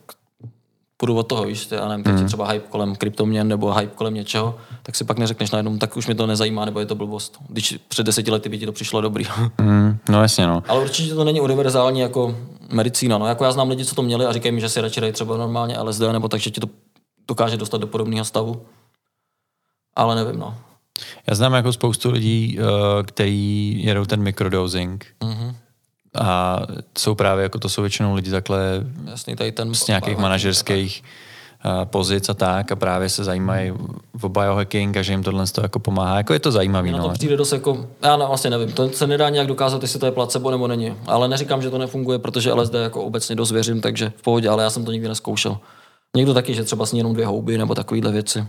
půjdu 0.97 1.17
od 1.17 1.23
toho, 1.23 1.43
víš, 1.43 1.67
já 1.71 1.87
nevím, 1.87 2.03
teď 2.03 2.13
mm. 2.13 2.27
třeba 2.27 2.47
hype 2.47 2.67
kolem 2.69 2.95
kryptoměn 2.95 3.47
nebo 3.47 3.73
hype 3.73 3.95
kolem 3.95 4.13
něčeho, 4.13 4.57
tak 4.83 4.95
si 4.95 5.03
pak 5.03 5.17
neřekneš 5.17 5.51
najednou, 5.51 5.77
tak 5.77 5.97
už 5.97 6.07
mi 6.07 6.15
to 6.15 6.27
nezajímá, 6.27 6.65
nebo 6.65 6.79
je 6.79 6.85
to 6.85 6.95
blbost. 6.95 7.37
Když 7.49 7.79
před 7.87 8.05
deseti 8.05 8.31
lety 8.31 8.49
by 8.49 8.57
ti 8.57 8.65
to 8.65 8.71
přišlo 8.71 9.01
dobrý. 9.01 9.25
Mm, 9.61 9.97
no 10.09 10.21
jasně, 10.21 10.47
no. 10.47 10.63
Ale 10.67 10.81
určitě 10.81 11.15
to 11.15 11.23
není 11.23 11.41
univerzální 11.41 11.99
jako 11.99 12.37
medicína. 12.69 13.17
No, 13.17 13.27
jako 13.27 13.43
já 13.43 13.51
znám 13.51 13.69
lidi, 13.69 13.85
co 13.85 13.95
to 13.95 14.01
měli 14.01 14.25
a 14.25 14.33
říkají 14.33 14.51
mi, 14.51 14.61
že 14.61 14.69
si 14.69 14.81
radši 14.81 15.01
dají 15.01 15.13
třeba 15.13 15.37
normálně 15.37 15.79
LSD, 15.79 16.01
nebo 16.11 16.27
takže 16.27 16.49
ti 16.49 16.61
to 16.61 16.67
dokáže 17.27 17.57
dostat 17.57 17.77
do 17.77 17.87
podobného 17.87 18.25
stavu. 18.25 18.61
Ale 19.95 20.15
nevím, 20.15 20.39
no. 20.39 20.57
Já 21.27 21.35
znám 21.35 21.53
jako 21.53 21.73
spoustu 21.73 22.11
lidí, 22.11 22.59
uh, 22.59 22.65
kteří 23.03 23.83
jedou 23.85 24.05
ten 24.05 24.21
microdosing. 24.21 25.05
Mm-hmm. 25.21 25.55
A 26.21 26.59
jsou 26.97 27.15
právě, 27.15 27.43
jako 27.43 27.59
to 27.59 27.69
jsou 27.69 27.81
většinou 27.81 28.15
lidi 28.15 28.31
takhle 28.31 28.83
Jasný, 29.05 29.35
tady 29.35 29.51
ten 29.51 29.75
z 29.75 29.87
nějakých 29.87 30.17
manažerských 30.17 31.03
uh, 31.65 31.85
pozic 31.85 32.29
a 32.29 32.33
tak 32.33 32.71
a 32.71 32.75
právě 32.75 33.09
se 33.09 33.23
zajímají 33.23 33.73
o 34.21 34.29
biohacking 34.29 34.97
a 34.97 35.01
že 35.01 35.13
jim 35.13 35.23
tohle 35.23 35.45
jako 35.61 35.79
pomáhá. 35.79 36.17
Jako 36.17 36.33
je 36.33 36.39
to 36.39 36.51
zajímavý. 36.51 36.91
Na 36.91 37.01
to 37.01 37.07
no. 37.07 37.13
přijde 37.13 37.37
dost 37.37 37.51
jako, 37.51 37.87
já 38.03 38.17
ne, 38.17 38.25
vlastně 38.25 38.49
nevím, 38.49 38.71
to 38.71 38.89
se 38.89 39.07
nedá 39.07 39.29
nějak 39.29 39.47
dokázat, 39.47 39.81
jestli 39.81 39.99
to 39.99 40.05
je 40.05 40.11
placebo 40.11 40.51
nebo 40.51 40.67
není. 40.67 40.95
Ale 41.05 41.27
neříkám, 41.27 41.61
že 41.61 41.69
to 41.69 41.77
nefunguje, 41.77 42.19
protože 42.19 42.53
LSD 42.53 42.73
jako 42.73 43.03
obecně 43.03 43.35
dost 43.35 43.51
věřím, 43.51 43.81
takže 43.81 44.13
v 44.17 44.21
pohodě, 44.21 44.49
ale 44.49 44.63
já 44.63 44.69
jsem 44.69 44.85
to 44.85 44.91
nikdy 44.91 45.07
neskoušel. 45.07 45.57
Někdo 46.17 46.33
taky, 46.33 46.53
že 46.53 46.63
třeba 46.63 46.85
sní 46.85 46.99
jenom 46.99 47.13
dvě 47.13 47.25
houby 47.25 47.57
nebo 47.57 47.75
takovéhle 47.75 48.11
věci. 48.11 48.47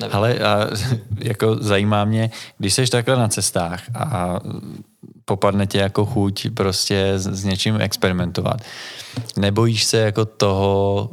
Nevím. 0.00 0.16
Ale 0.16 0.38
a, 0.38 0.66
jako 1.18 1.56
zajímá 1.60 2.04
mě, 2.04 2.30
když 2.58 2.74
jsi 2.74 2.86
takhle 2.86 3.16
na 3.16 3.28
cestách 3.28 3.82
a 3.94 4.40
popadne 5.24 5.66
tě 5.66 5.78
jako 5.78 6.06
chuť 6.06 6.46
prostě 6.54 7.12
s, 7.16 7.26
s 7.26 7.44
něčím 7.44 7.80
experimentovat. 7.80 8.60
Nebojíš 9.36 9.84
se 9.84 9.96
jako 9.96 10.24
toho, 10.24 11.10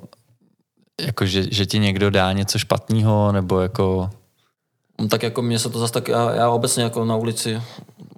jako 1.01 1.25
že, 1.25 1.43
že 1.51 1.65
ti 1.65 1.79
někdo 1.79 2.09
dá 2.09 2.31
něco 2.31 2.59
špatného, 2.59 3.31
nebo 3.31 3.59
jako... 3.59 4.09
No, 5.01 5.07
tak 5.07 5.23
jako 5.23 5.41
mě 5.41 5.59
se 5.59 5.69
to 5.69 5.79
zase 5.79 5.93
tak, 5.93 6.07
já, 6.07 6.35
já 6.35 6.49
obecně 6.49 6.83
jako 6.83 7.05
na 7.05 7.15
ulici 7.15 7.61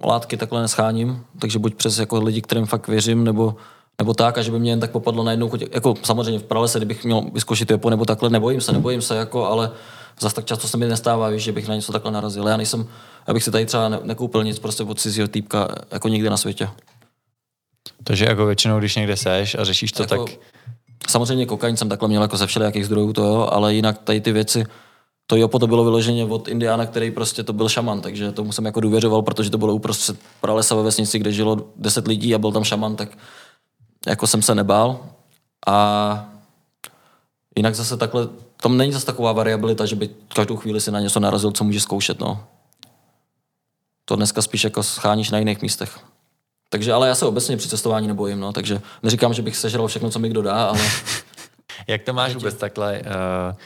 látky 0.04 0.36
takhle 0.36 0.62
nescháním, 0.62 1.24
takže 1.38 1.58
buď 1.58 1.74
přes 1.74 1.98
jako 1.98 2.20
lidi, 2.20 2.42
kterým 2.42 2.66
fakt 2.66 2.88
věřím, 2.88 3.24
nebo 3.24 3.56
nebo 3.98 4.14
tak, 4.14 4.38
a 4.38 4.42
že 4.42 4.50
by 4.50 4.58
mě 4.58 4.72
jen 4.72 4.80
tak 4.80 4.90
popadlo 4.90 5.24
najednou 5.24 5.50
jako 5.72 5.94
samozřejmě 6.02 6.38
v 6.38 6.44
pralese, 6.44 6.78
kdybych 6.78 7.04
měl 7.04 7.22
vyzkoušet 7.32 7.70
jopo 7.70 7.90
nebo 7.90 8.04
takhle, 8.04 8.30
nebojím 8.30 8.60
se, 8.60 8.72
nebojím 8.72 9.02
se, 9.02 9.16
jako, 9.16 9.46
ale 9.46 9.70
zase 10.20 10.34
tak 10.34 10.44
často 10.44 10.68
se 10.68 10.76
mi 10.76 10.86
nestává, 10.86 11.28
víš, 11.28 11.42
že 11.42 11.52
bych 11.52 11.68
na 11.68 11.74
něco 11.74 11.92
takhle 11.92 12.12
narazil. 12.12 12.48
Já 12.48 12.56
nejsem, 12.56 12.88
abych 13.26 13.44
si 13.44 13.50
tady 13.50 13.66
třeba 13.66 13.88
ne, 13.88 13.98
nekoupil 14.02 14.44
nic 14.44 14.58
prostě 14.58 14.82
od 14.82 15.00
cizího 15.00 15.28
týpka 15.28 15.68
jako 15.90 16.08
nikde 16.08 16.30
na 16.30 16.36
světě. 16.36 16.68
Takže 18.04 18.24
jako 18.24 18.46
většinou, 18.46 18.78
když 18.78 18.96
někde 18.96 19.16
seš 19.16 19.54
a 19.54 19.64
řešíš 19.64 19.92
to, 19.92 20.02
jako, 20.02 20.24
tak... 20.24 20.36
Samozřejmě 21.08 21.46
kokain 21.46 21.76
jsem 21.76 21.88
takhle 21.88 22.08
měl 22.08 22.22
jako 22.22 22.36
ze 22.36 22.46
všelijakých 22.46 22.86
zdrojů, 22.86 23.12
to 23.12 23.24
jo, 23.24 23.48
ale 23.52 23.74
jinak 23.74 23.98
tady 23.98 24.20
ty 24.20 24.32
věci, 24.32 24.66
to 25.26 25.36
Jopo 25.36 25.58
to 25.58 25.66
bylo 25.66 25.84
vyloženě 25.84 26.24
od 26.24 26.48
Indiána, 26.48 26.86
který 26.86 27.10
prostě 27.10 27.42
to 27.42 27.52
byl 27.52 27.68
šaman, 27.68 28.00
takže 28.00 28.32
tomu 28.32 28.52
jsem 28.52 28.64
jako 28.64 28.80
důvěřoval, 28.80 29.22
protože 29.22 29.50
to 29.50 29.58
bylo 29.58 29.74
uprostřed 29.74 30.16
pralesa 30.40 30.74
ve 30.74 30.82
vesnici, 30.82 31.18
kde 31.18 31.32
žilo 31.32 31.66
10 31.76 32.06
lidí 32.06 32.34
a 32.34 32.38
byl 32.38 32.52
tam 32.52 32.64
šaman, 32.64 32.96
tak 32.96 33.08
jako 34.06 34.26
jsem 34.26 34.42
se 34.42 34.54
nebál. 34.54 35.06
A 35.66 36.28
jinak 37.56 37.74
zase 37.74 37.96
takhle 37.96 38.28
tam 38.56 38.76
není 38.76 38.92
zase 38.92 39.06
taková 39.06 39.32
variabilita, 39.32 39.86
že 39.86 39.96
by 39.96 40.10
každou 40.34 40.56
chvíli 40.56 40.80
si 40.80 40.90
na 40.90 41.00
něco 41.00 41.20
narazil, 41.20 41.52
co 41.52 41.64
může 41.64 41.80
zkoušet. 41.80 42.20
No. 42.20 42.46
To 44.04 44.16
dneska 44.16 44.42
spíš 44.42 44.64
jako 44.64 44.82
scháníš 44.82 45.30
na 45.30 45.38
jiných 45.38 45.62
místech. 45.62 45.98
Takže 46.68 46.92
ale 46.92 47.08
já 47.08 47.14
se 47.14 47.26
obecně 47.26 47.56
při 47.56 47.68
cestování 47.68 48.08
nebojím, 48.08 48.40
no, 48.40 48.52
takže 48.52 48.80
neříkám, 49.02 49.34
že 49.34 49.42
bych 49.42 49.56
sežral 49.56 49.86
všechno, 49.86 50.10
co 50.10 50.18
mi 50.18 50.28
kdo 50.28 50.42
dá, 50.42 50.66
ale... 50.66 50.80
Jak 51.86 52.02
to 52.02 52.12
máš 52.12 52.34
vůbec 52.34 52.54
takhle 52.54 53.00
uh, 53.00 53.56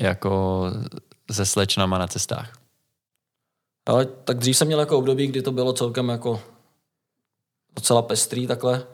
jako 0.00 0.64
se 1.30 1.46
slečnama 1.46 1.98
na 1.98 2.06
cestách? 2.06 2.52
Ale 3.86 4.04
tak 4.04 4.38
dřív 4.38 4.56
jsem 4.56 4.66
měl 4.66 4.80
jako 4.80 4.98
období, 4.98 5.26
kdy 5.26 5.42
to 5.42 5.52
bylo 5.52 5.72
celkem 5.72 6.08
jako 6.08 6.42
docela 7.76 8.02
pestrý 8.02 8.46
takhle, 8.46 8.86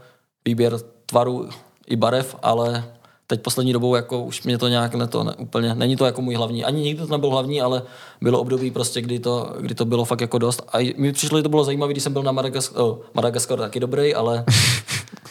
výběr 0.44 0.78
tvaru 1.06 1.48
i 1.86 1.96
barev, 1.96 2.36
ale 2.42 2.94
teď 3.32 3.42
poslední 3.42 3.72
dobou 3.72 3.94
jako 3.94 4.22
už 4.22 4.42
mě 4.42 4.58
to 4.58 4.68
nějak 4.68 4.94
ne 4.94 5.06
to 5.06 5.24
ne, 5.24 5.34
úplně, 5.34 5.74
není 5.74 5.96
to 5.96 6.04
jako 6.06 6.22
můj 6.22 6.34
hlavní, 6.34 6.64
ani 6.64 6.82
nikdy 6.82 7.06
to 7.06 7.12
nebyl 7.12 7.30
hlavní, 7.30 7.62
ale 7.62 7.82
bylo 8.20 8.40
období 8.40 8.70
prostě, 8.70 9.00
kdy 9.00 9.18
to, 9.18 9.54
kdy 9.60 9.74
to 9.74 9.84
bylo 9.84 10.04
fakt 10.04 10.20
jako 10.20 10.38
dost. 10.38 10.62
A 10.72 10.94
mi 10.96 11.12
přišlo, 11.12 11.38
že 11.38 11.42
to 11.42 11.48
bylo 11.48 11.64
zajímavé, 11.64 11.92
když 11.92 12.02
jsem 12.02 12.12
byl 12.12 12.22
na 12.22 12.32
Madagaskaru, 12.32 12.86
oh, 12.86 12.98
Madagaskar 13.14 13.58
taky 13.58 13.80
dobrý, 13.80 14.14
ale 14.14 14.44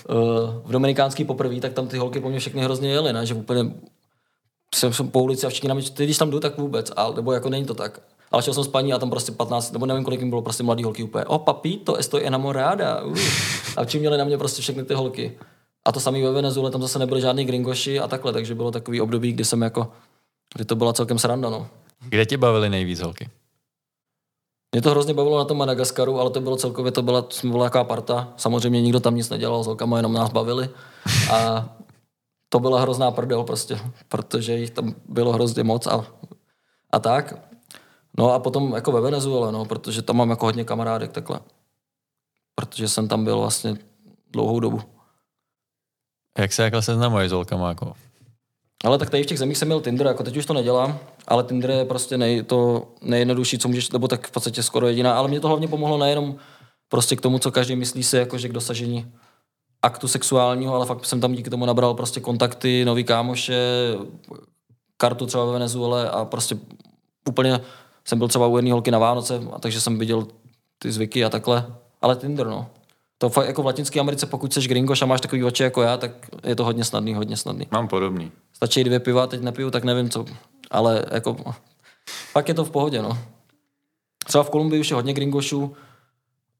uh, 0.10 0.16
v 0.66 0.72
Dominikánský 0.72 1.24
poprvé, 1.24 1.60
tak 1.60 1.74
tam 1.74 1.88
ty 1.88 1.98
holky 1.98 2.20
po 2.20 2.30
mě 2.30 2.40
všechny 2.40 2.64
hrozně 2.64 2.90
jely, 2.90 3.14
ne? 3.14 3.26
že 3.26 3.34
úplně 3.34 3.72
jsem, 4.76 4.94
jsem 4.94 5.08
po 5.08 5.24
ulici 5.24 5.46
a 5.48 5.50
všichni 5.50 5.70
na 5.70 5.76
mě, 5.76 5.84
ty 5.90 6.04
když 6.04 6.18
tam 6.18 6.30
jdu, 6.30 6.40
tak 6.40 6.58
vůbec, 6.58 6.92
ale, 6.96 7.16
nebo 7.16 7.32
jako 7.32 7.50
není 7.50 7.66
to 7.66 7.74
tak. 7.74 8.02
Ale 8.32 8.42
šel 8.44 8.54
jsem 8.54 8.64
s 8.64 8.68
paní 8.68 8.94
a 8.94 9.00
tam 9.00 9.10
prostě 9.10 9.32
15, 9.32 9.72
nebo 9.72 9.86
nevím, 9.86 10.04
kolik 10.04 10.20
jim 10.20 10.30
bylo, 10.30 10.42
prostě 10.42 10.64
mladý 10.64 10.84
holky 10.84 11.04
úplně, 11.04 11.26
o 11.26 11.36
oh, 11.36 11.44
papito, 11.44 11.96
estoy 11.96 12.28
enamorada. 12.28 13.02
Uh. 13.02 13.18
A 13.78 13.86
čím 13.86 14.00
měli 14.00 14.18
na 14.18 14.24
mě 14.24 14.38
prostě 14.38 14.62
všechny 14.62 14.84
ty 14.84 14.94
holky. 14.94 15.38
A 15.86 15.91
to 15.91 16.00
samé 16.00 16.22
ve 16.22 16.32
Venezuele, 16.32 16.72
tam 16.72 16.82
zase 16.82 17.00
nebyly 17.00 17.22
žádný 17.22 17.46
gringoši 17.46 18.00
a 18.00 18.08
takhle, 18.08 18.34
takže 18.34 18.56
bylo 18.56 18.72
takový 18.72 19.02
období, 19.02 19.32
kdy 19.34 19.46
jsem 19.46 19.62
jako, 19.62 19.91
kdy 20.56 20.65
to 20.65 20.76
byla 20.76 20.94
celkem 20.94 21.20
sranda, 21.20 21.50
no. 21.50 21.67
Kde 22.10 22.26
tě 22.26 22.38
bavily 22.38 22.70
nejvíc 22.70 23.00
holky? 23.00 23.30
Mě 24.72 24.82
to 24.82 24.89
hrozně 24.89 25.13
bavilo 25.13 25.38
na 25.38 25.46
tom 25.46 25.58
Madagaskaru, 25.58 26.20
ale 26.20 26.30
to 26.30 26.41
bylo 26.41 26.56
celkově, 26.56 26.91
to 26.91 27.02
byla, 27.02 27.26
jsme 27.30 27.52
byla 27.52 27.63
jaká 27.63 27.84
parta. 27.84 28.34
Samozřejmě 28.38 28.82
nikdo 28.82 29.00
tam 29.00 29.15
nic 29.15 29.30
nedělal 29.30 29.63
s 29.63 29.67
holkama, 29.67 29.98
jenom 29.98 30.13
nás 30.13 30.30
bavili. 30.30 30.70
A 31.34 31.70
to 32.50 32.60
byla 32.60 32.82
hrozná 32.82 33.12
prdel 33.12 33.44
prostě, 33.44 33.80
protože 34.08 34.58
jich 34.58 34.70
tam 34.70 34.96
bylo 35.08 35.34
hrozně 35.34 35.63
moc 35.63 35.88
a, 35.88 36.06
a 36.91 37.00
tak. 37.00 37.34
No 38.17 38.34
a 38.34 38.39
potom 38.39 38.74
jako 38.74 38.91
ve 38.91 39.02
Venezuele, 39.02 39.52
no, 39.52 39.65
protože 39.65 40.02
tam 40.02 40.17
mám 40.17 40.30
jako 40.30 40.46
hodně 40.46 40.63
kamarádek 40.63 41.12
takhle. 41.12 41.39
Protože 42.56 42.88
jsem 42.88 43.08
tam 43.08 43.24
byl 43.24 43.39
vlastně 43.39 43.78
dlouhou 44.32 44.60
dobu. 44.60 44.82
Jak 46.38 46.54
se 46.54 46.62
takhle 46.62 46.82
seznamuješ 46.82 47.30
s 47.30 47.34
holkama? 47.34 47.70
Jako? 47.70 47.94
Ale 48.84 48.98
tak 48.98 49.10
tady 49.10 49.24
v 49.24 49.26
těch 49.26 49.39
zemích 49.39 49.58
jsem 49.58 49.67
měl 49.67 49.82
Tinder, 49.82 50.08
jako 50.08 50.24
teď 50.24 50.38
už 50.38 50.46
to 50.46 50.54
nedělám, 50.54 51.00
ale 51.28 51.44
Tinder 51.44 51.70
je 51.70 51.86
prostě 51.86 52.17
nej, 52.17 52.44
to 52.44 52.88
nejjednodušší, 53.02 53.58
co 53.58 53.67
můžeš, 53.67 53.91
nebo 53.91 54.08
tak 54.08 54.28
v 54.28 54.32
podstatě 54.32 54.63
skoro 54.63 54.88
jediná, 54.88 55.13
ale 55.13 55.28
mě 55.28 55.39
to 55.39 55.48
hlavně 55.48 55.67
pomohlo 55.67 55.98
nejenom 55.98 56.36
prostě 56.89 57.15
k 57.15 57.22
tomu, 57.22 57.39
co 57.39 57.52
každý 57.52 57.76
myslí 57.76 58.04
si, 58.04 58.17
jakože 58.17 58.50
k 58.50 58.54
dosažení 58.54 59.12
aktu 59.82 60.08
sexuálního, 60.08 60.76
ale 60.76 60.86
fakt 60.86 61.06
jsem 61.06 61.22
tam 61.22 61.34
díky 61.34 61.50
tomu 61.50 61.65
nabral 61.65 61.94
prostě 61.94 62.20
kontakty, 62.20 62.86
nový 62.86 63.04
kámoše, 63.04 63.94
kartu 64.98 65.26
třeba 65.26 65.46
ve 65.46 65.52
Venezuele 65.52 66.10
a 66.10 66.26
prostě 66.26 66.58
úplně 67.30 67.60
jsem 68.06 68.17
byl 68.17 68.28
třeba 68.28 68.48
u 68.48 68.58
jedné 68.58 68.72
holky 68.72 68.91
na 68.91 69.00
Vánoce, 69.00 69.41
a 69.54 69.60
takže 69.60 69.82
jsem 69.82 70.00
viděl 70.00 70.28
ty 70.80 70.91
zvyky 70.91 71.26
a 71.26 71.30
takhle. 71.30 71.65
Ale 72.02 72.15
Tinder, 72.15 72.48
no. 72.48 72.67
To 73.22 73.30
fakt 73.30 73.48
jako 73.48 73.62
v 73.62 73.66
Latinské 73.66 74.00
Americe, 74.00 74.26
pokud 74.26 74.54
jsi 74.54 74.62
gringoš 74.62 75.02
a 75.02 75.06
máš 75.06 75.22
takový 75.22 75.44
oči 75.44 75.64
jako 75.64 75.82
já, 75.82 75.98
tak 75.98 76.12
je 76.44 76.56
to 76.56 76.64
hodně 76.64 76.84
snadný, 76.84 77.14
hodně 77.14 77.38
snadný. 77.38 77.68
Mám 77.72 77.88
podobný. 77.88 78.32
Stačí 78.54 78.84
dvě 78.84 79.00
piva, 79.00 79.28
teď 79.28 79.42
nepiju, 79.42 79.72
tak 79.72 79.84
nevím 79.84 80.10
co. 80.10 80.26
Ale 80.72 81.06
jako, 81.12 81.38
pak 82.34 82.48
je 82.48 82.54
to 82.54 82.66
v 82.66 82.72
pohodě, 82.72 83.02
no. 83.02 83.18
Třeba 84.26 84.44
v 84.44 84.50
Kolumbii 84.50 84.82
už 84.82 84.90
je 84.90 84.96
hodně 84.96 85.14
gringošů 85.14 85.76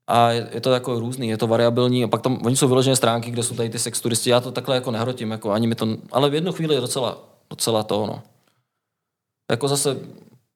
a 0.06 0.30
je, 0.30 0.60
to 0.60 0.72
jako 0.72 1.00
různý, 1.00 1.28
je 1.28 1.36
to 1.36 1.46
variabilní 1.46 2.04
a 2.04 2.08
pak 2.08 2.22
tam, 2.22 2.38
oni 2.44 2.56
jsou 2.56 2.68
vyložené 2.68 2.96
stránky, 2.96 3.30
kde 3.30 3.42
jsou 3.42 3.54
tady 3.54 3.70
ty 3.70 3.78
sex 3.78 4.00
turisti, 4.00 4.30
já 4.30 4.40
to 4.40 4.52
takhle 4.52 4.74
jako 4.74 4.90
nehrotím, 4.90 5.30
jako 5.30 5.50
ani 5.50 5.66
mi 5.66 5.74
to, 5.74 5.88
ale 6.12 6.30
v 6.30 6.34
jednu 6.34 6.52
chvíli 6.52 6.74
je 6.74 6.80
docela, 6.80 7.18
docela 7.50 7.82
to, 7.82 8.06
no. 8.06 8.22
Jako 9.50 9.68
zase, 9.68 9.96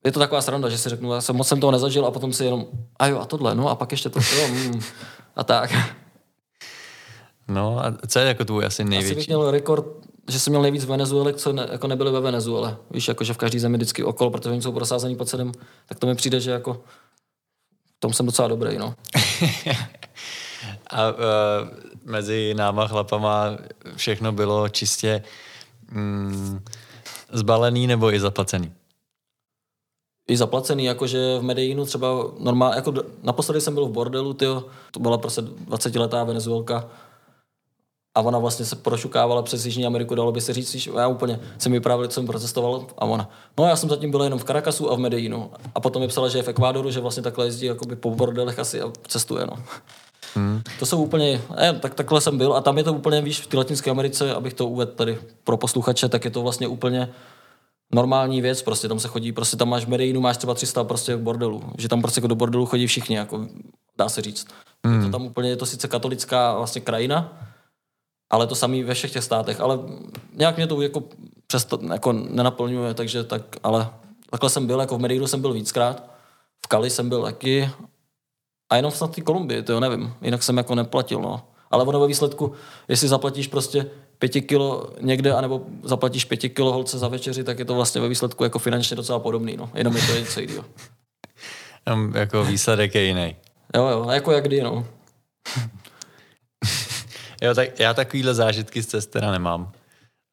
je 0.06 0.12
to 0.12 0.20
taková 0.20 0.42
sranda, 0.42 0.68
že 0.68 0.78
si 0.78 0.88
řeknu, 0.88 1.12
já 1.12 1.20
jsem 1.20 1.36
moc 1.36 1.48
jsem 1.48 1.60
toho 1.60 1.70
nezažil 1.70 2.06
a 2.06 2.10
potom 2.10 2.32
si 2.32 2.44
jenom, 2.44 2.66
a 2.98 3.06
jo, 3.06 3.18
a 3.18 3.24
tohle, 3.24 3.54
no 3.54 3.68
a 3.68 3.74
pak 3.74 3.92
ještě 3.92 4.08
to, 4.08 4.20
jo, 4.20 4.48
mm, 4.48 4.80
a 5.36 5.44
tak. 5.44 5.70
No 7.48 7.84
a 7.84 7.92
co 8.08 8.18
je 8.18 8.26
jako 8.26 8.44
tvůj 8.44 8.66
asi 8.66 8.84
největší? 8.84 9.10
Asi 9.10 9.16
bych 9.16 9.26
měl 9.26 9.50
rekord, 9.50 9.86
že 10.30 10.40
jsem 10.40 10.50
měl 10.50 10.62
nejvíc 10.62 10.84
v 10.84 10.88
Venezuele, 10.88 11.32
co 11.32 11.52
ne, 11.52 11.68
jako 11.72 11.86
nebyly 11.86 12.10
ve 12.10 12.20
Venezuele. 12.20 12.76
Víš, 12.90 13.08
jako 13.08 13.24
že 13.24 13.32
v 13.32 13.36
každé 13.36 13.60
zemi 13.60 13.76
vždycky 13.76 14.04
okolo, 14.04 14.30
protože 14.30 14.50
oni 14.50 14.62
jsou 14.62 14.72
prosázení 14.72 15.16
po 15.16 15.24
celém, 15.24 15.52
tak 15.86 15.98
to 15.98 16.06
mi 16.06 16.14
přijde, 16.14 16.40
že 16.40 16.50
jako 16.50 16.74
v 17.96 18.00
tom 18.00 18.12
jsem 18.12 18.26
docela 18.26 18.48
dobrý, 18.48 18.78
no. 18.78 18.94
a 20.90 21.10
uh, 21.10 21.16
mezi 22.04 22.54
náma 22.54 22.88
chlapama 22.88 23.58
všechno 23.96 24.32
bylo 24.32 24.68
čistě 24.68 25.22
mm, 25.90 26.64
zbalený 27.32 27.86
nebo 27.86 28.12
i 28.12 28.20
zaplacený? 28.20 28.72
I 30.28 30.36
zaplacený, 30.36 30.84
jakože 30.84 31.38
v 31.38 31.42
Medellínu 31.42 31.84
třeba 31.84 32.08
normálně, 32.38 32.76
jako 32.76 32.94
naposledy 33.22 33.60
jsem 33.60 33.74
byl 33.74 33.86
v 33.86 33.90
bordelu, 33.90 34.34
tyjo, 34.34 34.64
to 34.90 35.00
byla 35.00 35.18
prostě 35.18 35.40
20-letá 35.42 36.24
venezuelka 36.24 36.88
a 38.14 38.20
ona 38.20 38.38
vlastně 38.38 38.64
se 38.64 38.76
prošukávala 38.76 39.42
přes 39.42 39.64
Jižní 39.64 39.86
Ameriku, 39.86 40.14
dalo 40.14 40.32
by 40.32 40.40
se 40.40 40.52
říct, 40.52 40.88
já 40.96 41.08
úplně 41.08 41.40
jsem 41.58 41.72
mi 41.72 41.80
právě, 41.80 42.08
co 42.08 42.14
jsem 42.14 42.26
procestoval 42.26 42.86
a 42.98 43.04
ona. 43.04 43.30
No 43.58 43.64
já 43.64 43.76
jsem 43.76 43.88
zatím 43.88 44.10
byl 44.10 44.22
jenom 44.22 44.38
v 44.38 44.44
Caracasu 44.44 44.92
a 44.92 44.94
v 44.94 44.98
Medellínu 44.98 45.50
a 45.74 45.80
potom 45.80 46.02
mi 46.02 46.08
psala, 46.08 46.28
že 46.28 46.38
je 46.38 46.42
v 46.42 46.48
Ekvádoru, 46.48 46.90
že 46.90 47.00
vlastně 47.00 47.22
takhle 47.22 47.46
jezdí 47.46 47.66
jakoby 47.66 47.96
po 47.96 48.10
bordelech 48.10 48.58
asi 48.58 48.82
a 48.82 48.92
cestuje, 49.06 49.46
no. 49.46 49.62
Hmm. 50.34 50.62
To 50.78 50.86
jsou 50.86 51.02
úplně, 51.02 51.42
ne, 51.56 51.72
tak, 51.72 51.94
takhle 51.94 52.20
jsem 52.20 52.38
byl 52.38 52.54
a 52.54 52.60
tam 52.60 52.78
je 52.78 52.84
to 52.84 52.92
úplně, 52.92 53.22
víš, 53.22 53.40
v 53.40 53.46
té 53.46 53.56
Latinské 53.56 53.90
Americe, 53.90 54.34
abych 54.34 54.54
to 54.54 54.66
uvedl 54.66 54.92
tady 54.92 55.18
pro 55.44 55.56
posluchače, 55.56 56.08
tak 56.08 56.24
je 56.24 56.30
to 56.30 56.42
vlastně 56.42 56.68
úplně 56.68 57.08
normální 57.92 58.40
věc, 58.40 58.62
prostě 58.62 58.88
tam 58.88 59.00
se 59.00 59.08
chodí, 59.08 59.32
prostě 59.32 59.56
tam 59.56 59.68
máš 59.68 59.84
v 59.84 59.88
Medellínu, 59.88 60.20
máš 60.20 60.36
třeba 60.36 60.54
300 60.54 60.84
prostě 60.84 61.16
v 61.16 61.20
bordelu, 61.20 61.62
že 61.78 61.88
tam 61.88 62.02
prostě 62.02 62.18
jako 62.18 62.28
do 62.28 62.34
bordelu 62.34 62.66
chodí 62.66 62.86
všichni, 62.86 63.16
jako 63.16 63.46
dá 63.98 64.08
se 64.08 64.22
říct. 64.22 64.46
Hmm. 64.84 64.94
Je 64.94 65.00
to 65.00 65.04
hmm. 65.04 65.12
tam 65.12 65.26
úplně, 65.26 65.48
je 65.48 65.56
to 65.56 65.66
sice 65.66 65.88
katolická 65.88 66.56
vlastně 66.56 66.80
krajina, 66.80 67.42
ale 68.30 68.46
to 68.46 68.54
samý 68.54 68.82
ve 68.82 68.94
všech 68.94 69.12
těch 69.12 69.24
státech, 69.24 69.60
ale 69.60 69.78
nějak 70.32 70.56
mě 70.56 70.66
to 70.66 70.82
jako 70.82 71.02
přesto, 71.46 71.78
jako 71.92 72.12
nenaplňuje, 72.12 72.94
takže 72.94 73.24
tak, 73.24 73.56
ale 73.62 73.90
takhle 74.30 74.50
jsem 74.50 74.66
byl, 74.66 74.80
jako 74.80 74.98
v 74.98 75.00
Medellínu 75.00 75.26
jsem 75.26 75.40
byl 75.40 75.52
víckrát, 75.52 76.10
v 76.64 76.68
Kali 76.68 76.90
jsem 76.90 77.08
byl 77.08 77.22
taky 77.22 77.70
a 78.70 78.76
jenom 78.76 78.90
snad 78.90 79.14
ty 79.14 79.22
Kolumbii, 79.22 79.62
to 79.62 79.72
jo, 79.72 79.80
nevím, 79.80 80.14
jinak 80.22 80.42
jsem 80.42 80.56
jako 80.56 80.74
neplatil, 80.74 81.20
no. 81.20 81.42
Ale 81.70 81.84
ono 81.84 82.00
ve 82.00 82.06
výsledku, 82.06 82.52
jestli 82.88 83.08
zaplatíš 83.08 83.46
prostě 83.46 83.90
pěti 84.18 84.40
kilo 84.40 84.92
někde, 85.00 85.32
anebo 85.32 85.66
zaplatíš 85.82 86.24
pěti 86.24 86.48
kilo 86.48 86.72
holce 86.72 86.98
za 86.98 87.08
večeři, 87.08 87.44
tak 87.44 87.58
je 87.58 87.64
to 87.64 87.74
vlastně 87.74 88.00
ve 88.00 88.08
výsledku 88.08 88.44
jako 88.44 88.58
finančně 88.58 88.96
docela 88.96 89.18
podobný, 89.18 89.56
no. 89.56 89.70
Jenom 89.74 89.96
je 89.96 90.02
to 90.02 90.18
něco 90.18 90.40
jiného. 90.40 90.64
jako 92.14 92.44
výsledek 92.44 92.94
je 92.94 93.02
jiný. 93.02 93.36
Jo, 93.74 93.88
jo, 93.88 94.10
jako 94.10 94.32
jak 94.32 94.44
kdy, 94.44 94.62
no. 94.62 94.86
jo, 97.42 97.54
tak 97.54 97.80
já 97.80 97.94
takovýhle 97.94 98.34
zážitky 98.34 98.82
z 98.82 98.86
cest 98.86 99.06
teda 99.06 99.30
nemám. 99.30 99.72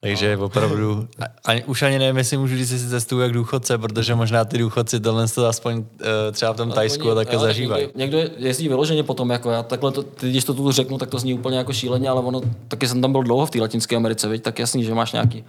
Takže 0.03 0.37
no. 0.37 0.45
opravdu, 0.45 1.07
ani, 1.45 1.63
už 1.63 1.81
ani 1.81 1.99
nevím, 1.99 2.17
jestli 2.17 2.37
můžu 2.37 2.57
říct, 2.57 2.71
jestli 2.71 2.89
cestuju 2.89 3.21
jak 3.21 3.31
důchodce, 3.31 3.77
protože 3.77 4.15
možná 4.15 4.45
ty 4.45 4.57
důchodci 4.57 4.99
tohle 4.99 5.27
to 5.27 5.47
aspoň 5.47 5.77
uh, 5.77 5.85
třeba 6.31 6.51
v 6.51 6.57
tom 6.57 6.71
Tajsku 6.71 7.11
a 7.11 7.15
takhle 7.15 7.39
zažívají. 7.39 7.89
Někdo, 7.95 8.17
někdo 8.17 8.35
jezdí 8.37 8.67
vyloženě 8.67 9.03
potom, 9.03 9.29
jako 9.29 9.51
já 9.51 9.63
takhle, 9.63 9.91
to, 9.91 10.03
ty, 10.03 10.29
když 10.29 10.43
to 10.43 10.53
tu 10.53 10.71
řeknu, 10.71 10.97
tak 10.97 11.09
to 11.09 11.19
zní 11.19 11.33
úplně 11.33 11.57
jako 11.57 11.73
šíleně, 11.73 12.09
ale 12.09 12.21
ono, 12.21 12.41
taky 12.67 12.87
jsem 12.87 13.01
tam 13.01 13.11
byl 13.11 13.23
dlouho 13.23 13.45
v 13.45 13.49
té 13.49 13.61
Latinské 13.61 13.95
Americe, 13.95 14.27
viď? 14.27 14.43
tak 14.43 14.59
jasný, 14.59 14.83
že 14.83 14.93
máš 14.93 15.11
nějaký 15.11 15.43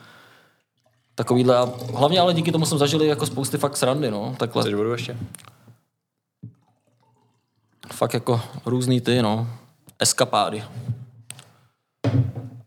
takovýhle 1.14 1.56
a 1.56 1.72
hlavně 1.94 2.20
ale 2.20 2.34
díky 2.34 2.52
tomu 2.52 2.66
jsem 2.66 2.78
zažil 2.78 3.02
jako 3.02 3.26
spousty 3.26 3.58
fakt 3.58 3.76
srandy, 3.76 4.10
no, 4.10 4.34
takhle. 4.38 4.62
Chceš 4.62 4.74
budu 4.74 4.92
ještě? 4.92 5.16
Fakt 7.92 8.14
jako 8.14 8.40
různý 8.66 9.00
ty, 9.00 9.22
no, 9.22 9.48
eskapády 9.98 10.62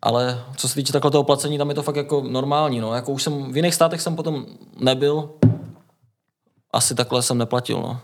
ale 0.07 0.45
co 0.57 0.69
se 0.69 0.75
týče 0.75 0.93
takhle 0.93 1.11
toho 1.11 1.23
placení, 1.23 1.57
tam 1.57 1.69
je 1.69 1.75
to 1.75 1.83
fakt 1.83 1.95
jako 1.95 2.21
normální, 2.21 2.79
no. 2.79 2.93
Jako 2.93 3.11
už 3.11 3.23
jsem, 3.23 3.53
v 3.53 3.55
jiných 3.55 3.75
státech 3.75 4.01
jsem 4.01 4.15
potom 4.15 4.45
nebyl, 4.77 5.29
asi 6.73 6.95
takhle 6.95 7.21
jsem 7.21 7.37
neplatil, 7.37 7.77
no. 7.77 7.99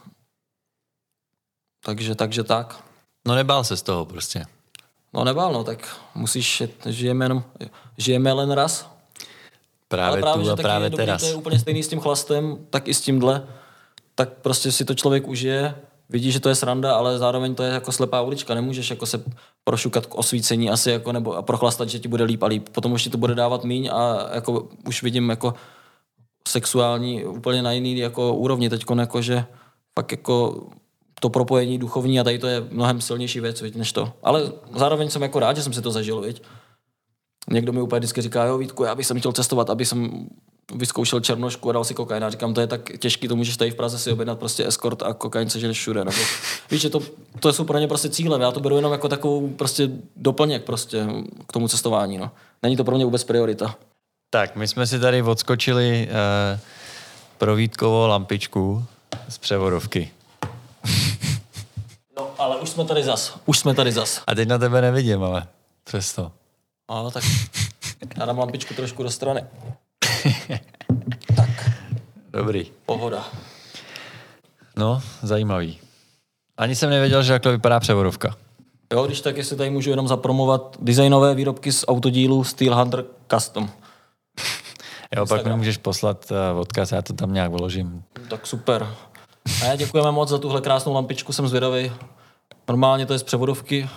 Takže, 1.85 2.15
takže 2.15 2.43
tak. 2.43 2.83
No 3.27 3.35
nebál 3.35 3.63
se 3.63 3.77
z 3.77 3.81
toho 3.81 4.05
prostě. 4.05 4.45
No 5.13 5.23
nebál, 5.23 5.53
no, 5.53 5.63
tak 5.63 5.97
musíš, 6.15 6.63
žijeme, 6.85 7.25
jenom, 7.25 7.43
žijeme 7.97 8.29
jen 8.29 8.51
raz. 8.51 8.89
Právě, 9.87 10.11
Ale 10.11 10.21
právě 10.21 10.45
tu 10.45 10.51
a 10.51 10.55
právě 10.55 10.89
teraz. 10.89 11.21
To 11.21 11.27
je 11.27 11.35
úplně 11.35 11.59
stejný 11.59 11.83
s 11.83 11.87
tím 11.87 11.99
chlastem, 11.99 12.67
tak 12.69 12.87
i 12.87 12.93
s 12.93 13.01
tímhle. 13.01 13.47
Tak 14.15 14.29
prostě 14.29 14.71
si 14.71 14.85
to 14.85 14.95
člověk 14.95 15.27
užije, 15.27 15.75
vidí, 16.09 16.31
že 16.31 16.39
to 16.39 16.49
je 16.49 16.55
sranda, 16.55 16.95
ale 16.95 17.17
zároveň 17.17 17.55
to 17.55 17.63
je 17.63 17.71
jako 17.71 17.91
slepá 17.91 18.21
ulička. 18.21 18.53
Nemůžeš 18.53 18.89
jako 18.89 19.05
se 19.05 19.23
prošukat 19.63 20.05
k 20.05 20.15
osvícení 20.15 20.69
asi 20.69 20.91
jako, 20.91 21.11
nebo 21.11 21.33
a 21.33 21.41
prochlastat, 21.41 21.89
že 21.89 21.99
ti 21.99 22.07
bude 22.07 22.23
líp 22.23 22.43
a 22.43 22.47
líp. 22.47 22.69
Potom 22.69 22.91
už 22.91 23.03
ti 23.03 23.09
to 23.09 23.17
bude 23.17 23.35
dávat 23.35 23.63
míň 23.63 23.89
a 23.93 24.29
jako 24.33 24.67
už 24.87 25.03
vidím 25.03 25.29
jako 25.29 25.53
sexuální 26.47 27.25
úplně 27.25 27.61
na 27.61 27.71
jiný 27.71 27.97
jako 27.97 28.33
úrovni 28.33 28.69
teď, 28.69 28.85
jako, 28.99 29.21
že 29.21 29.45
fakt 29.99 30.11
jako 30.11 30.67
to 31.19 31.29
propojení 31.29 31.77
duchovní 31.77 32.19
a 32.19 32.23
tady 32.23 32.39
to 32.39 32.47
je 32.47 32.67
mnohem 32.71 33.01
silnější 33.01 33.39
věc, 33.39 33.61
viď, 33.61 33.75
než 33.75 33.91
to. 33.91 34.13
Ale 34.23 34.51
zároveň 34.75 35.09
jsem 35.09 35.21
jako 35.21 35.39
rád, 35.39 35.55
že 35.55 35.63
jsem 35.63 35.73
si 35.73 35.81
to 35.81 35.91
zažil, 35.91 36.21
viď. 36.21 36.43
Někdo 37.51 37.73
mi 37.73 37.81
úplně 37.81 37.99
vždycky 37.99 38.21
říká, 38.21 38.45
jo 38.45 38.57
Vítku, 38.57 38.83
já 38.83 38.95
bych 38.95 39.05
jsem 39.05 39.19
chtěl 39.19 39.31
cestovat, 39.31 39.69
aby 39.69 39.85
jsem 39.85 40.27
vyzkoušel 40.75 41.19
černošku 41.19 41.69
a 41.69 41.73
dal 41.73 41.83
si 41.83 41.93
kokain. 41.93 42.23
A 42.23 42.29
říkám, 42.29 42.53
to 42.53 42.61
je 42.61 42.67
tak 42.67 42.81
těžký, 42.97 43.27
to 43.27 43.35
můžeš 43.35 43.57
tady 43.57 43.71
v 43.71 43.75
Praze 43.75 43.99
si 43.99 44.11
objednat 44.11 44.39
prostě 44.39 44.67
escort 44.67 45.03
a 45.03 45.13
kokain 45.13 45.49
sežeš 45.49 45.77
všude. 45.77 45.99
Nebo, 45.99 46.17
víš, 46.71 46.81
že 46.81 46.89
to, 46.89 46.99
to 47.39 47.53
jsou 47.53 47.63
pro 47.63 47.77
ně 47.77 47.87
prostě 47.87 48.09
cílem. 48.09 48.41
Já 48.41 48.51
to 48.51 48.59
beru 48.59 48.75
jenom 48.75 48.91
jako 48.91 49.09
takovou 49.09 49.49
prostě 49.49 49.89
doplněk 50.15 50.63
prostě 50.63 51.07
k 51.47 51.53
tomu 51.53 51.67
cestování. 51.67 52.17
No. 52.17 52.31
Není 52.63 52.77
to 52.77 52.83
pro 52.83 52.95
mě 52.95 53.05
vůbec 53.05 53.23
priorita. 53.23 53.75
Tak, 54.29 54.55
my 54.55 54.67
jsme 54.67 54.87
si 54.87 54.99
tady 54.99 55.21
odskočili 55.21 56.09
uh, 56.09 56.59
pro 57.37 57.55
Vítkovou 57.55 58.07
lampičku 58.07 58.85
z 59.29 59.37
převodovky. 59.37 60.11
No, 62.17 62.31
ale 62.37 62.57
už 62.57 62.69
jsme 62.69 62.85
tady 62.85 63.03
zas. 63.03 63.39
Už 63.45 63.59
jsme 63.59 63.73
tady 63.73 63.91
zas. 63.91 64.21
A 64.27 64.35
teď 64.35 64.47
na 64.47 64.57
tebe 64.57 64.81
nevidím, 64.81 65.23
ale 65.23 65.47
přesto. 65.83 66.31
No, 66.89 67.11
tak 67.11 67.23
já 68.17 68.25
dám 68.25 68.39
lampičku 68.39 68.73
trošku 68.73 69.03
do 69.03 69.11
strany. 69.11 69.43
tak. 71.35 71.71
Dobrý. 72.29 72.71
Pohoda. 72.85 73.25
No, 74.77 75.01
zajímavý. 75.21 75.79
Ani 76.57 76.75
jsem 76.75 76.89
nevěděl, 76.89 77.23
že 77.23 77.33
takhle 77.33 77.51
vypadá 77.51 77.79
převodovka. 77.79 78.35
Jo, 78.93 79.05
když 79.05 79.21
tak, 79.21 79.37
jestli 79.37 79.55
tady 79.55 79.69
můžu 79.69 79.89
jenom 79.89 80.07
zapromovat 80.07 80.77
designové 80.79 81.35
výrobky 81.35 81.71
z 81.71 81.85
autodílu 81.87 82.43
Steel 82.43 82.75
Hunter 82.75 83.05
Custom. 83.33 83.69
jo, 85.15 85.25
pak 85.25 85.45
mi 85.45 85.55
můžeš 85.55 85.77
poslat 85.77 86.31
uh, 86.31 86.59
odkaz, 86.59 86.91
já 86.91 87.01
to 87.01 87.13
tam 87.13 87.33
nějak 87.33 87.51
vložím. 87.51 88.03
Tak 88.29 88.47
super. 88.47 88.95
A 89.61 89.65
já 89.65 89.75
děkujeme 89.75 90.11
moc 90.11 90.29
za 90.29 90.37
tuhle 90.37 90.61
krásnou 90.61 90.93
lampičku, 90.93 91.33
jsem 91.33 91.47
zvědavý. 91.47 91.91
Normálně 92.67 93.05
to 93.05 93.13
je 93.13 93.19
z 93.19 93.23
převodovky. 93.23 93.89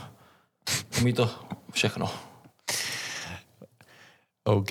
Umí 1.00 1.12
to 1.12 1.30
všechno. 1.72 2.10
OK. 4.44 4.70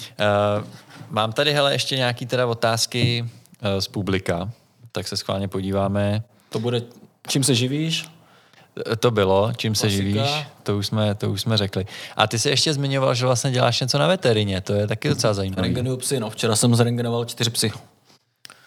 Uh, 0.00 0.64
mám 1.10 1.32
tady 1.32 1.52
hele 1.52 1.72
ještě 1.72 1.96
nějaký 1.96 2.26
teda 2.26 2.46
otázky 2.46 3.22
uh, 3.22 3.80
z 3.80 3.88
publika. 3.88 4.50
tak 4.92 5.08
se 5.08 5.16
schválně 5.16 5.48
podíváme. 5.48 6.22
To 6.48 6.58
bude, 6.58 6.82
čím 7.28 7.44
se 7.44 7.54
živíš? 7.54 8.08
To 9.00 9.10
bylo, 9.10 9.52
čím 9.56 9.74
se 9.74 9.86
Klasika. 9.86 10.02
živíš, 10.02 10.46
to 10.62 10.76
už, 10.78 10.86
jsme, 10.86 11.14
to 11.14 11.30
už 11.30 11.40
jsme 11.40 11.56
řekli. 11.56 11.86
A 12.16 12.26
ty 12.26 12.38
jsi 12.38 12.48
ještě 12.48 12.72
zmiňoval, 12.72 13.14
že 13.14 13.26
vlastně 13.26 13.50
děláš 13.50 13.80
něco 13.80 13.98
na 13.98 14.06
veterině, 14.06 14.60
to 14.60 14.72
je 14.72 14.86
taky 14.86 15.08
docela 15.08 15.34
zajímavé. 15.34 15.62
Rengenuju 15.62 15.96
psy, 15.96 16.20
no. 16.20 16.30
Včera 16.30 16.56
jsem 16.56 16.74
zrengenoval 16.74 17.24
čtyři 17.24 17.50
psy. 17.50 17.72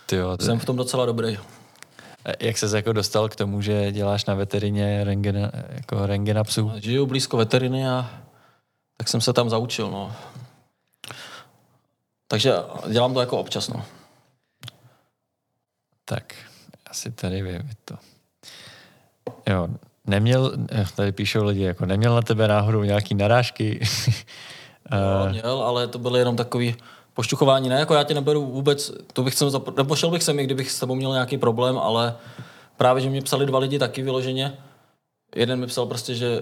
Ty 0.06 0.16
jo, 0.16 0.38
ty... 0.38 0.46
Jsem 0.46 0.60
v 0.60 0.66
tom 0.66 0.76
docela 0.76 1.06
dobrý. 1.06 1.38
Jak 2.40 2.58
se 2.58 2.76
jako 2.76 2.94
dostal 2.94 3.30
k 3.30 3.36
tomu, 3.36 3.62
že 3.62 3.92
děláš 3.92 4.26
na 4.26 4.34
veterině 4.34 5.04
rengena, 5.04 5.52
jako 5.70 6.06
rengena 6.06 6.44
psů? 6.44 6.72
Žiju 6.76 7.06
blízko 7.06 7.38
veteriny 7.38 7.88
a 7.88 8.10
tak 8.98 9.10
jsem 9.10 9.22
se 9.22 9.34
tam 9.34 9.50
zaučil. 9.50 9.92
No. 9.92 10.12
Takže 12.28 12.54
dělám 12.90 13.14
to 13.14 13.20
jako 13.20 13.38
občas. 13.38 13.68
No. 13.68 13.86
Tak, 16.06 16.36
asi 16.88 17.12
tady 17.12 17.42
vím 17.42 17.70
to. 17.86 17.96
Jo, 19.50 19.68
neměl, 20.08 20.52
eh, 20.72 20.86
tady 20.96 21.12
píšou 21.12 21.44
lidi, 21.44 21.64
jako 21.64 21.86
neměl 21.86 22.16
na 22.16 22.22
tebe 22.22 22.48
náhodou 22.48 22.84
nějaký 22.84 23.16
narážky? 23.16 23.80
jo, 24.92 25.30
měl, 25.32 25.64
ale 25.64 25.88
to 25.88 26.00
byly 26.00 26.20
jenom 26.20 26.36
takový 26.36 26.76
pošťuchování. 27.14 27.70
Ne, 27.70 27.80
jako 27.80 27.94
já 27.94 28.04
tě 28.04 28.14
neberu 28.14 28.46
vůbec, 28.46 28.92
to 29.14 29.24
bych 29.24 29.34
sem, 29.34 29.50
nebo 29.78 29.96
šel 29.96 30.12
bych 30.12 30.24
sem, 30.24 30.38
kdybych 30.38 30.72
s 30.72 30.80
tebou 30.80 30.96
měl 30.96 31.14
nějaký 31.14 31.38
problém, 31.38 31.78
ale 31.78 32.16
právě, 32.78 33.02
že 33.02 33.10
mě 33.10 33.22
psali 33.22 33.46
dva 33.46 33.60
lidi 33.60 33.80
taky 33.80 34.02
vyloženě. 34.02 34.58
Jeden 35.36 35.60
mi 35.60 35.68
psal 35.68 35.86
prostě, 35.86 36.16
že 36.16 36.42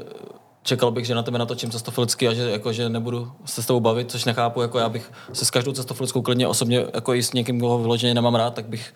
čekal 0.63 0.91
bych, 0.91 1.05
že 1.05 1.15
na 1.15 1.23
tebe 1.23 1.39
natočím 1.39 1.71
cestofilicky 1.71 2.27
a 2.27 2.33
že, 2.33 2.49
jako, 2.49 2.73
že 2.73 2.89
nebudu 2.89 3.31
se 3.45 3.63
s 3.63 3.65
tebou 3.65 3.79
bavit, 3.79 4.11
což 4.11 4.25
nechápu, 4.25 4.61
jako 4.61 4.79
já 4.79 4.89
bych 4.89 5.11
se 5.33 5.45
s 5.45 5.51
každou 5.51 5.71
cestofilickou 5.71 6.21
klidně 6.21 6.47
osobně, 6.47 6.85
jako 6.93 7.13
i 7.13 7.23
s 7.23 7.33
někým, 7.33 7.59
koho 7.59 7.79
vyloženě 7.79 8.13
nemám 8.13 8.35
rád, 8.35 8.53
tak 8.53 8.65
bych 8.65 8.93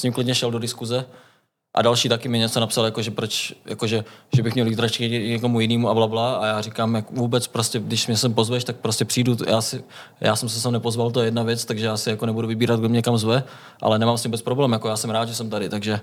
s 0.00 0.02
ním 0.02 0.12
klidně 0.12 0.34
šel 0.34 0.50
do 0.50 0.58
diskuze. 0.58 1.04
A 1.74 1.82
další 1.82 2.08
taky 2.08 2.28
mi 2.28 2.38
něco 2.38 2.60
napsal, 2.60 2.84
jako, 2.84 3.02
že, 3.02 3.10
proč, 3.10 3.54
jako, 3.66 3.86
že, 3.86 4.04
že 4.36 4.42
bych 4.42 4.54
měl 4.54 4.66
jít 4.66 4.78
radši 4.78 5.08
někomu 5.08 5.60
jinému 5.60 5.88
a 5.88 5.94
bla, 5.94 6.06
bla. 6.06 6.34
A 6.36 6.46
já 6.46 6.60
říkám, 6.60 6.94
jak 6.94 7.10
vůbec 7.10 7.46
prostě, 7.46 7.78
když 7.78 8.06
mě 8.06 8.16
sem 8.16 8.34
pozveš, 8.34 8.64
tak 8.64 8.76
prostě 8.76 9.04
přijdu. 9.04 9.36
Já, 9.46 9.60
si, 9.60 9.84
já 10.20 10.36
jsem 10.36 10.48
se 10.48 10.60
sem 10.60 10.72
nepozval, 10.72 11.10
to 11.10 11.20
je 11.20 11.26
jedna 11.26 11.42
věc, 11.42 11.64
takže 11.64 11.86
já 11.86 11.96
si 11.96 12.10
jako 12.10 12.26
nebudu 12.26 12.48
vybírat, 12.48 12.80
kdo 12.80 12.88
mě 12.88 13.02
kam 13.02 13.18
zve, 13.18 13.44
ale 13.82 13.98
nemám 13.98 14.18
s 14.18 14.22
tím 14.22 14.30
bez 14.30 14.42
problém. 14.42 14.72
Jako 14.72 14.88
já 14.88 14.96
jsem 14.96 15.10
rád, 15.10 15.28
že 15.28 15.34
jsem 15.34 15.50
tady, 15.50 15.68
takže 15.68 16.00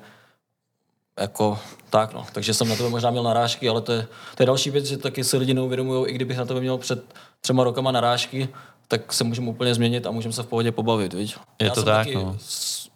jako 1.19 1.59
tak 1.89 2.13
no. 2.13 2.25
Takže 2.33 2.53
jsem 2.53 2.69
na 2.69 2.75
tebe 2.75 2.89
možná 2.89 3.11
měl 3.11 3.23
narážky, 3.23 3.69
ale 3.69 3.81
to 3.81 3.91
je, 3.91 4.07
to 4.35 4.43
je 4.43 4.47
další 4.47 4.69
věc, 4.69 4.85
že 4.85 4.97
taky 4.97 5.23
si 5.23 5.37
lidi 5.37 5.53
neuvědomují, 5.53 6.07
i 6.07 6.13
kdybych 6.13 6.37
na 6.37 6.45
tebe 6.45 6.59
měl 6.59 6.77
před 6.77 7.03
třema 7.41 7.63
rokama 7.63 7.91
narážky, 7.91 8.49
tak 8.87 9.13
se 9.13 9.23
můžeme 9.23 9.49
úplně 9.49 9.75
změnit 9.75 10.07
a 10.07 10.11
můžeme 10.11 10.33
se 10.33 10.43
v 10.43 10.47
pohodě 10.47 10.71
pobavit, 10.71 11.13
víš? 11.13 11.37
Je 11.61 11.67
Já 11.67 11.73
to 11.73 11.83
tak, 11.83 12.07
no. 12.13 12.35
S, 12.39 12.89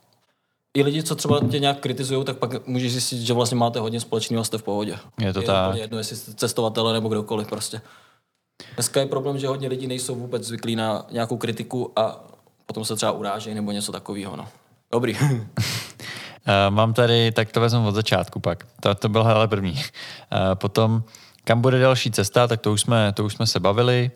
I 0.78 0.84
lidi, 0.84 1.04
co 1.04 1.16
třeba 1.16 1.40
tě 1.52 1.60
nějak 1.60 1.80
kritizují, 1.80 2.26
tak 2.26 2.38
pak 2.38 2.68
můžeš 2.68 2.92
zjistit, 2.92 3.22
že 3.22 3.34
vlastně 3.34 3.58
máte 3.58 3.80
hodně 3.80 4.00
společného 4.00 4.42
a 4.42 4.44
jste 4.44 4.58
v 4.58 4.64
pohodě. 4.64 4.98
Je 5.20 5.34
to 5.34 5.40
je 5.40 5.46
tak. 5.46 5.76
Je 5.76 5.82
jedno, 5.82 5.98
jestli 5.98 6.16
jste 6.16 6.34
cestovatele 6.34 6.94
nebo 6.94 7.10
kdokoliv 7.10 7.48
prostě. 7.48 7.82
Dneska 8.76 9.00
je 9.00 9.06
problém, 9.06 9.38
že 9.38 9.48
hodně 9.48 9.68
lidí 9.68 9.88
nejsou 9.88 10.16
vůbec 10.16 10.44
zvyklí 10.44 10.76
na 10.76 11.06
nějakou 11.12 11.38
kritiku 11.38 11.92
a 11.96 12.24
potom 12.66 12.86
se 12.86 12.96
třeba 12.96 13.12
urážejí 13.12 13.56
nebo 13.56 13.72
něco 13.72 13.92
takového. 13.92 14.36
No. 14.36 14.48
Dobrý. 14.92 15.18
Uh, 16.48 16.76
mám 16.76 16.94
tady, 16.94 17.32
tak 17.32 17.52
to 17.52 17.62
vezmu 17.62 17.88
od 17.88 17.96
začátku 17.96 18.40
pak. 18.40 18.64
To, 18.80 18.96
to 18.96 19.10
byl 19.10 19.24
hele 19.24 19.48
první. 19.48 19.72
Uh, 19.72 19.80
potom, 20.54 21.04
kam 21.44 21.62
bude 21.62 21.80
další 21.80 22.12
cesta, 22.12 22.48
tak 22.48 22.62
to 22.62 22.72
už 22.72 22.82
jsme, 22.82 23.14
to 23.14 23.26
už 23.26 23.34
jsme 23.34 23.48
se 23.48 23.60
bavili. 23.60 24.12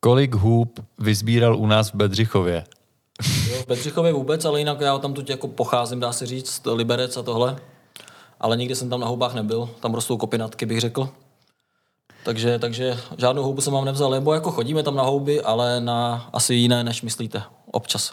Kolik 0.00 0.34
hůb 0.34 0.80
vyzbíral 0.98 1.56
u 1.56 1.66
nás 1.66 1.90
v 1.90 1.94
Bedřichově? 1.94 2.64
Jo, 3.50 3.62
v 3.62 3.66
Bedřichově 3.66 4.12
vůbec, 4.12 4.44
ale 4.44 4.58
jinak 4.58 4.80
já 4.80 4.98
tam 4.98 5.14
tu 5.14 5.24
jako 5.28 5.48
pocházím, 5.48 6.00
dá 6.00 6.12
se 6.12 6.26
říct, 6.26 6.66
Liberec 6.66 7.16
a 7.16 7.22
tohle. 7.22 7.56
Ale 8.40 8.56
nikdy 8.56 8.74
jsem 8.74 8.90
tam 8.90 9.00
na 9.00 9.06
houbách 9.06 9.34
nebyl. 9.34 9.70
Tam 9.80 9.94
rostou 9.94 10.16
kopinatky, 10.16 10.66
bych 10.66 10.80
řekl. 10.80 11.08
Takže, 12.24 12.58
takže 12.58 12.98
žádnou 13.18 13.42
houbu 13.42 13.60
jsem 13.60 13.72
vám 13.72 13.84
nevzal, 13.84 14.10
nebo 14.10 14.34
jako 14.34 14.50
chodíme 14.50 14.82
tam 14.82 14.94
na 14.94 15.02
houby, 15.02 15.40
ale 15.40 15.80
na 15.80 16.28
asi 16.32 16.54
jiné, 16.54 16.84
než 16.84 17.02
myslíte. 17.02 17.42
Občas 17.72 18.12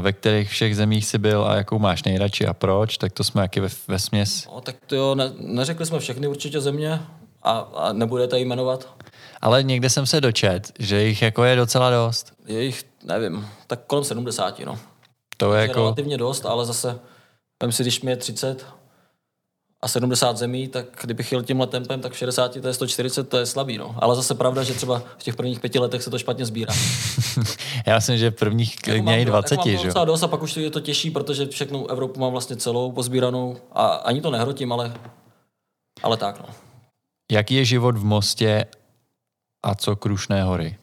ve 0.00 0.12
kterých 0.12 0.50
všech 0.50 0.76
zemích 0.76 1.06
jsi 1.06 1.18
byl 1.18 1.44
a 1.44 1.56
jakou 1.56 1.78
máš 1.78 2.02
nejradši 2.02 2.46
a 2.46 2.54
proč, 2.54 2.98
tak 2.98 3.12
to 3.12 3.24
jsme 3.24 3.42
jaký 3.42 3.60
ve, 3.60 3.68
ve 3.88 3.98
směs. 3.98 4.48
No, 4.54 4.60
tak 4.60 4.76
to 4.86 4.96
jo, 4.96 5.14
ne, 5.14 5.32
neřekli 5.38 5.86
jsme 5.86 5.98
všechny 5.98 6.28
určitě 6.28 6.60
země 6.60 7.00
a, 7.42 7.58
a 7.58 7.92
nebudete 7.92 8.38
jmenovat. 8.38 8.88
Ale 9.40 9.62
někde 9.62 9.90
jsem 9.90 10.06
se 10.06 10.20
dočet, 10.20 10.72
že 10.78 11.02
jich 11.02 11.22
jako 11.22 11.44
je 11.44 11.56
docela 11.56 11.90
dost. 11.90 12.32
Je 12.46 12.64
jich, 12.64 12.84
nevím, 13.04 13.48
tak 13.66 13.80
kolem 13.86 14.04
70, 14.04 14.60
no. 14.64 14.78
To 15.36 15.54
je, 15.54 15.62
je 15.62 15.68
jako... 15.68 15.80
relativně 15.80 16.18
dost, 16.18 16.46
ale 16.46 16.66
zase, 16.66 16.98
vem 17.62 17.72
si, 17.72 17.82
když 17.82 18.02
mi 18.02 18.10
je 18.10 18.16
30, 18.16 18.66
a 19.82 19.88
70 19.88 20.36
zemí, 20.36 20.68
tak 20.68 20.86
kdybych 21.00 21.32
jel 21.32 21.42
tímhle 21.42 21.66
tempem, 21.66 22.00
tak 22.00 22.12
v 22.12 22.16
60 22.16 22.60
to 22.60 22.68
je 22.68 22.74
140, 22.74 23.28
to 23.28 23.36
je 23.36 23.46
slabý. 23.46 23.78
No. 23.78 23.94
Ale 23.98 24.16
zase 24.16 24.34
pravda, 24.34 24.62
že 24.62 24.74
třeba 24.74 25.02
v 25.18 25.22
těch 25.22 25.36
prvních 25.36 25.60
pěti 25.60 25.78
letech 25.78 26.02
se 26.02 26.10
to 26.10 26.18
špatně 26.18 26.44
sbírá. 26.44 26.74
Já 27.86 27.94
myslím, 27.94 28.18
že 28.18 28.30
v 28.30 28.34
prvních 28.34 28.76
klidně 28.76 29.22
i 29.22 29.24
20, 29.24 29.54
jako 29.54 29.82
že 29.82 29.88
jo? 29.88 30.04
dost 30.04 30.22
a 30.22 30.28
pak 30.28 30.42
už 30.42 30.56
je 30.56 30.70
to 30.70 30.80
těžší, 30.80 31.10
protože 31.10 31.46
všechno 31.46 31.86
Evropu 31.86 32.20
mám 32.20 32.32
vlastně 32.32 32.56
celou 32.56 32.92
pozbíranou 32.92 33.56
a 33.72 33.86
ani 33.86 34.20
to 34.20 34.30
nehrotím, 34.30 34.72
ale, 34.72 34.94
ale 36.02 36.16
tak. 36.16 36.40
No. 36.40 36.54
Jaký 37.32 37.54
je 37.54 37.64
život 37.64 37.98
v 37.98 38.04
Mostě 38.04 38.64
a 39.62 39.74
co 39.74 39.96
Krušné 39.96 40.42
hory? 40.42 40.76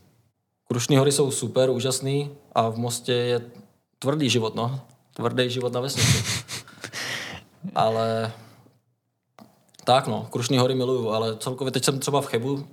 Krušné 0.68 0.98
hory 0.98 1.12
jsou 1.12 1.32
super, 1.32 1.70
úžasný 1.70 2.30
a 2.56 2.70
v 2.70 2.78
Mostě 2.78 3.14
je 3.14 3.42
tvrdý 4.00 4.30
život, 4.30 4.56
no. 4.56 4.82
Tvrdý 5.14 5.50
život 5.50 5.74
na 5.74 5.80
vesnici. 5.80 6.24
ale 7.76 8.32
tak 9.90 10.08
no, 10.08 10.28
Krušní 10.30 10.58
hory 10.58 10.76
miluju, 10.76 11.10
ale 11.10 11.36
celkově 11.36 11.72
teď 11.72 11.84
jsem 11.84 12.00
třeba 12.00 12.22
v 12.22 12.26
Chebu 12.26 12.68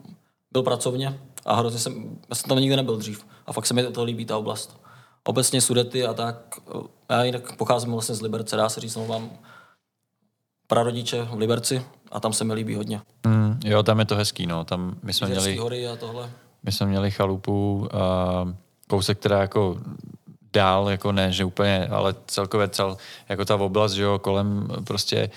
byl 0.53 0.63
pracovně 0.63 1.21
a 1.47 1.55
hrozně 1.55 1.79
jsem, 1.79 2.19
já 2.29 2.35
jsem 2.35 2.49
tam 2.49 2.59
nikdy 2.59 2.77
nebyl 2.77 2.97
dřív 2.97 3.27
a 3.47 3.53
fakt 3.53 3.67
se 3.67 3.75
mi 3.75 3.83
to 3.83 4.05
líbí 4.05 4.25
ta 4.25 4.37
oblast. 4.37 4.81
Obecně 5.25 5.61
Sudety 5.61 6.07
a 6.07 6.15
tak, 6.15 6.55
já 7.11 7.25
jinak 7.25 7.57
pocházím 7.57 7.93
vlastně 7.93 8.15
z 8.15 8.21
Liberce, 8.21 8.57
dá 8.57 8.69
se 8.69 8.81
říct, 8.81 8.97
no, 8.97 9.07
mám 9.07 9.31
prarodiče 10.67 11.23
v 11.23 11.39
Liberci 11.39 11.83
a 12.13 12.21
tam 12.21 12.33
se 12.33 12.45
mi 12.45 12.55
líbí 12.55 12.75
hodně. 12.75 13.01
Mm, 13.27 13.61
jo, 13.65 13.83
tam 13.83 13.99
je 13.99 14.05
to 14.05 14.17
hezký, 14.17 14.47
no, 14.47 14.65
tam 14.65 14.97
my 15.03 15.13
jsme 15.13 15.29
měli... 15.29 15.57
hory 15.57 15.89
a 15.89 15.97
tohle. 15.97 16.31
My 16.63 16.73
jsme 16.73 16.87
měli 16.87 17.11
chalupu, 17.11 17.89
a 17.93 18.55
kousek, 18.89 19.19
která 19.19 19.41
jako 19.41 19.79
dál, 20.53 20.91
jako 20.91 21.13
ne, 21.13 21.33
že 21.33 21.45
úplně, 21.45 21.87
ale 21.87 22.15
celkově 22.27 22.69
cel, 22.69 22.97
jako 23.29 23.45
ta 23.45 23.57
oblast, 23.57 23.93
že 23.93 24.03
jo, 24.03 24.19
kolem 24.19 24.69
prostě 24.85 25.31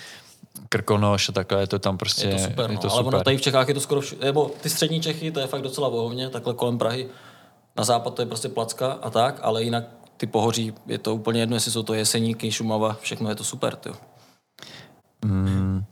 Krkonoš 0.69 1.29
a 1.29 1.31
takhle, 1.31 1.61
je 1.61 1.67
to 1.67 1.79
tam 1.79 1.97
prostě... 1.97 2.27
Je 2.27 2.35
to 2.35 2.43
super, 2.43 2.69
je 2.69 2.75
no. 2.75 2.81
to 2.81 2.91
ale 2.91 2.97
super. 2.97 3.13
ono 3.13 3.23
tady 3.23 3.37
v 3.37 3.41
Čechách 3.41 3.67
je 3.67 3.73
to 3.73 3.79
skoro 3.79 4.01
všude, 4.01 4.25
nebo 4.25 4.51
ty 4.61 4.69
střední 4.69 5.01
Čechy, 5.01 5.31
to 5.31 5.39
je 5.39 5.47
fakt 5.47 5.61
docela 5.61 5.89
vohovně, 5.89 6.29
takhle 6.29 6.53
kolem 6.53 6.77
Prahy. 6.77 7.09
Na 7.77 7.83
západ 7.83 8.13
to 8.13 8.21
je 8.21 8.25
prostě 8.25 8.49
placka 8.49 8.91
a 8.91 9.09
tak, 9.09 9.39
ale 9.41 9.63
jinak 9.63 9.83
ty 10.17 10.27
pohoří, 10.27 10.73
je 10.87 10.97
to 10.97 11.15
úplně 11.15 11.39
jedno, 11.39 11.55
jestli 11.55 11.71
jsou 11.71 11.83
to 11.83 11.93
Jeseníky, 11.93 12.51
Šumava, 12.51 12.97
všechno 13.01 13.29
je 13.29 13.35
to 13.35 13.43
super, 13.43 13.75
ty. 13.75 13.89
Hmm. 15.25 15.83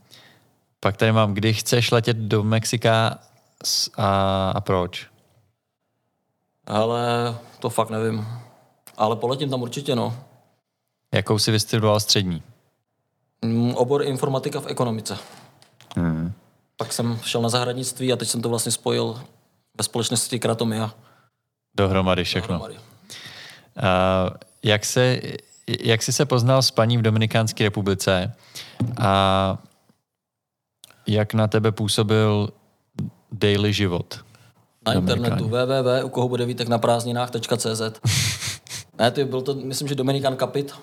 Pak 0.80 0.96
tady 0.96 1.12
mám, 1.12 1.34
kdy 1.34 1.54
chceš 1.54 1.90
letět 1.90 2.16
do 2.16 2.42
Mexika 2.42 3.18
a, 3.96 4.50
a 4.50 4.60
proč? 4.60 5.06
Ale 6.66 7.34
to 7.58 7.70
fakt 7.70 7.90
nevím. 7.90 8.26
Ale 8.96 9.16
poletím 9.16 9.50
tam 9.50 9.62
určitě, 9.62 9.96
no. 9.96 10.16
Jakou 11.14 11.38
jsi 11.38 11.50
vystudoval 11.50 12.00
střední? 12.00 12.42
Mm, 13.44 13.74
obor 13.74 14.02
informatika 14.02 14.60
v 14.60 14.66
ekonomice. 14.66 15.18
Hmm. 15.96 16.32
Pak 16.76 16.92
jsem 16.92 17.18
šel 17.24 17.42
na 17.42 17.48
zahradnictví 17.48 18.12
a 18.12 18.16
teď 18.16 18.28
jsem 18.28 18.42
to 18.42 18.48
vlastně 18.48 18.72
spojil 18.72 19.20
ve 19.78 19.84
společnosti 19.84 20.38
Kratomia. 20.38 20.94
Dohromady 21.76 22.24
všechno. 22.24 22.58
Dohromady. 22.58 22.74
Uh, 22.74 24.36
jak, 24.62 24.84
se, 24.84 25.20
jak 25.80 26.02
jsi 26.02 26.12
se 26.12 26.26
poznal 26.26 26.62
s 26.62 26.70
paní 26.70 26.98
v 26.98 27.02
Dominikánské 27.02 27.64
republice 27.64 28.34
a 29.00 29.58
jak 31.06 31.34
na 31.34 31.46
tebe 31.46 31.72
působil 31.72 32.48
daily 33.32 33.72
život? 33.72 34.24
Na 34.86 34.92
internetu 34.92 35.48
www, 35.48 36.04
u 36.04 36.08
koho 36.08 36.28
bude 36.28 36.46
vítek 36.46 36.68
na 36.68 36.78
prázdninách.cz 36.78 37.82
Ne, 38.98 39.10
to 39.10 39.24
byl 39.24 39.42
to, 39.42 39.54
myslím, 39.54 39.88
že 39.88 39.94
Dominikan 39.94 40.36
Kapit, 40.36 40.74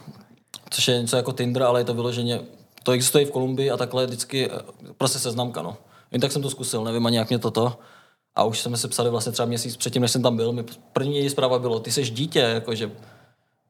což 0.70 0.88
je 0.88 1.02
něco 1.02 1.18
jako 1.18 1.32
Tinder, 1.32 1.64
ale 1.64 1.80
je 1.80 1.84
to 1.84 1.94
vyloženě, 1.94 2.42
to 2.84 2.92
existuje 2.92 3.22
i 3.22 3.26
v 3.26 3.32
Kolumbii 3.32 3.72
a 3.72 3.78
takhle 3.78 4.06
vždycky 4.06 4.52
eh, 4.52 4.60
prostě 4.98 5.20
seznamka, 5.20 5.62
no. 5.62 5.78
Jen 6.12 6.22
tak 6.22 6.32
jsem 6.32 6.42
to 6.42 6.50
zkusil, 6.50 6.84
nevím 6.84 7.06
ani 7.06 7.18
jak 7.18 7.30
mě 7.30 7.40
toto. 7.40 7.78
A 8.36 8.44
už 8.44 8.60
jsme 8.60 8.78
se 8.78 8.88
psali 8.88 9.10
vlastně 9.10 9.32
třeba 9.32 9.46
měsíc 9.46 9.78
předtím, 9.78 10.02
než 10.02 10.12
jsem 10.12 10.22
tam 10.22 10.38
byl. 10.38 10.52
Mi 10.52 10.64
první 10.94 11.18
její 11.18 11.30
zpráva 11.30 11.60
bylo, 11.60 11.80
ty 11.80 11.92
jsi 11.92 12.04
dítě, 12.04 12.40
jakože, 12.40 12.92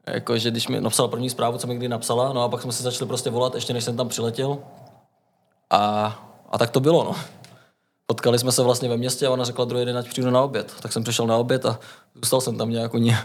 jakože 0.07 0.51
když 0.51 0.67
mi 0.67 0.81
napsala 0.81 1.07
první 1.07 1.29
zprávu, 1.29 1.57
co 1.57 1.67
mi 1.67 1.75
kdy 1.75 1.87
napsala, 1.87 2.33
no 2.33 2.43
a 2.43 2.49
pak 2.49 2.61
jsme 2.61 2.71
se 2.71 2.83
začali 2.83 3.07
prostě 3.07 3.29
volat, 3.29 3.55
ještě 3.55 3.73
než 3.73 3.83
jsem 3.83 3.97
tam 3.97 4.09
přiletěl. 4.09 4.57
A, 5.69 6.05
a 6.49 6.57
tak 6.57 6.69
to 6.69 6.79
bylo, 6.79 7.03
no. 7.03 7.15
Potkali 8.07 8.39
jsme 8.39 8.51
se 8.51 8.63
vlastně 8.63 8.89
ve 8.89 8.97
městě 8.97 9.27
a 9.27 9.31
ona 9.31 9.43
řekla 9.43 9.65
druhý 9.65 9.85
den, 9.85 9.97
ať 9.97 10.09
přijdu 10.09 10.31
na 10.31 10.43
oběd. 10.43 10.73
Tak 10.81 10.93
jsem 10.93 11.03
přišel 11.03 11.27
na 11.27 11.37
oběd 11.37 11.65
a 11.65 11.79
zůstal 12.15 12.41
jsem 12.41 12.57
tam 12.57 12.69
nějak 12.69 12.93
u 12.93 12.97
ní. 12.97 13.15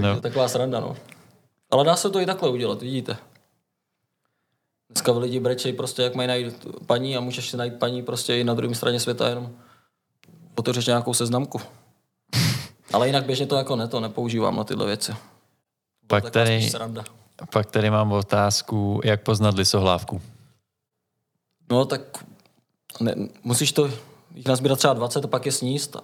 No. 0.00 0.20
taková 0.20 0.48
sranda, 0.48 0.80
no. 0.80 0.96
Ale 1.70 1.84
dá 1.84 1.96
se 1.96 2.10
to 2.10 2.20
i 2.20 2.26
takhle 2.26 2.50
udělat, 2.50 2.82
vidíte. 2.82 3.16
Dneska 4.90 5.12
lidi 5.12 5.40
brečej 5.40 5.72
prostě, 5.72 6.02
jak 6.02 6.14
mají 6.14 6.28
najít 6.28 6.66
paní 6.86 7.16
a 7.16 7.20
můžeš 7.20 7.50
si 7.50 7.56
najít 7.56 7.78
paní 7.78 8.02
prostě 8.02 8.36
i 8.38 8.44
na 8.44 8.54
druhé 8.54 8.74
straně 8.74 9.00
světa, 9.00 9.28
jenom 9.28 9.56
otevřeš 10.54 10.86
nějakou 10.86 11.14
seznamku. 11.14 11.60
Ale 12.92 13.06
jinak 13.06 13.24
běžně 13.24 13.46
to 13.46 13.56
jako 13.56 13.76
ne, 13.76 13.88
to 13.88 14.00
nepoužívám 14.00 14.56
na 14.56 14.64
tyhle 14.64 14.86
věci. 14.86 15.16
Pak 16.06 16.30
tady, 16.30 16.70
pak 17.52 17.70
tady 17.70 17.90
mám 17.90 18.12
otázku, 18.12 19.00
jak 19.04 19.22
poznat 19.22 19.54
lisohlávku. 19.54 20.22
No 21.70 21.84
tak 21.84 22.24
ne, 23.00 23.14
musíš 23.44 23.72
to 23.72 23.90
jich 24.34 24.46
nazbírat 24.46 24.78
třeba 24.78 24.94
20 24.94 25.24
a 25.24 25.28
pak 25.28 25.46
je 25.46 25.52
sníst 25.52 25.96
a, 25.96 26.02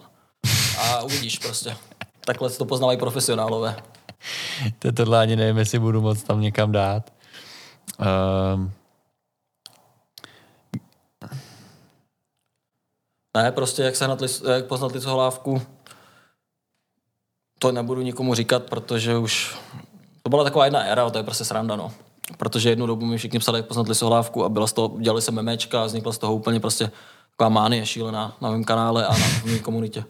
a 0.80 1.02
uvidíš 1.02 1.38
prostě. 1.38 1.76
Takhle 2.20 2.50
to 2.50 2.64
poznávají 2.64 2.98
profesionálové. 2.98 3.76
To 4.78 4.92
tohle 4.92 5.20
ani 5.20 5.36
nevím, 5.36 5.58
jestli 5.58 5.78
budu 5.78 6.00
moc 6.00 6.22
tam 6.22 6.40
někam 6.40 6.72
dát. 6.72 7.12
Um, 8.54 8.72
Ne, 13.36 13.52
prostě 13.52 13.82
jak, 13.82 13.96
sehnat 13.96 14.20
lis, 14.20 14.42
jak 14.52 14.66
poznat 14.66 14.92
lisohlávku, 14.92 15.62
to 17.58 17.72
nebudu 17.72 18.02
nikomu 18.02 18.34
říkat, 18.34 18.62
protože 18.62 19.16
už 19.16 19.56
to 20.22 20.30
byla 20.30 20.44
taková 20.44 20.64
jedna 20.64 20.80
éra, 20.80 21.10
to 21.10 21.18
je 21.18 21.24
prostě 21.24 21.44
sranda, 21.44 21.76
no. 21.76 21.92
Protože 22.36 22.68
jednu 22.68 22.86
dobu 22.86 23.06
mi 23.06 23.18
všichni 23.18 23.38
psali, 23.38 23.58
jak 23.58 23.66
poznat 23.66 23.88
lisohlávku 23.88 24.44
a 24.44 24.48
byla 24.48 24.66
z 24.66 24.72
toho, 24.72 24.96
dělali 25.00 25.22
se 25.22 25.32
memečka 25.32 25.82
a 25.82 25.86
vznikla 25.86 26.12
z 26.12 26.18
toho 26.18 26.34
úplně 26.34 26.60
prostě 26.60 26.90
taková 27.30 27.48
mánie 27.48 27.86
šílená 27.86 28.36
na 28.40 28.50
mém 28.50 28.64
kanále 28.64 29.06
a 29.06 29.12
na 29.12 29.26
mé 29.44 29.58
komunitě. 29.58 30.04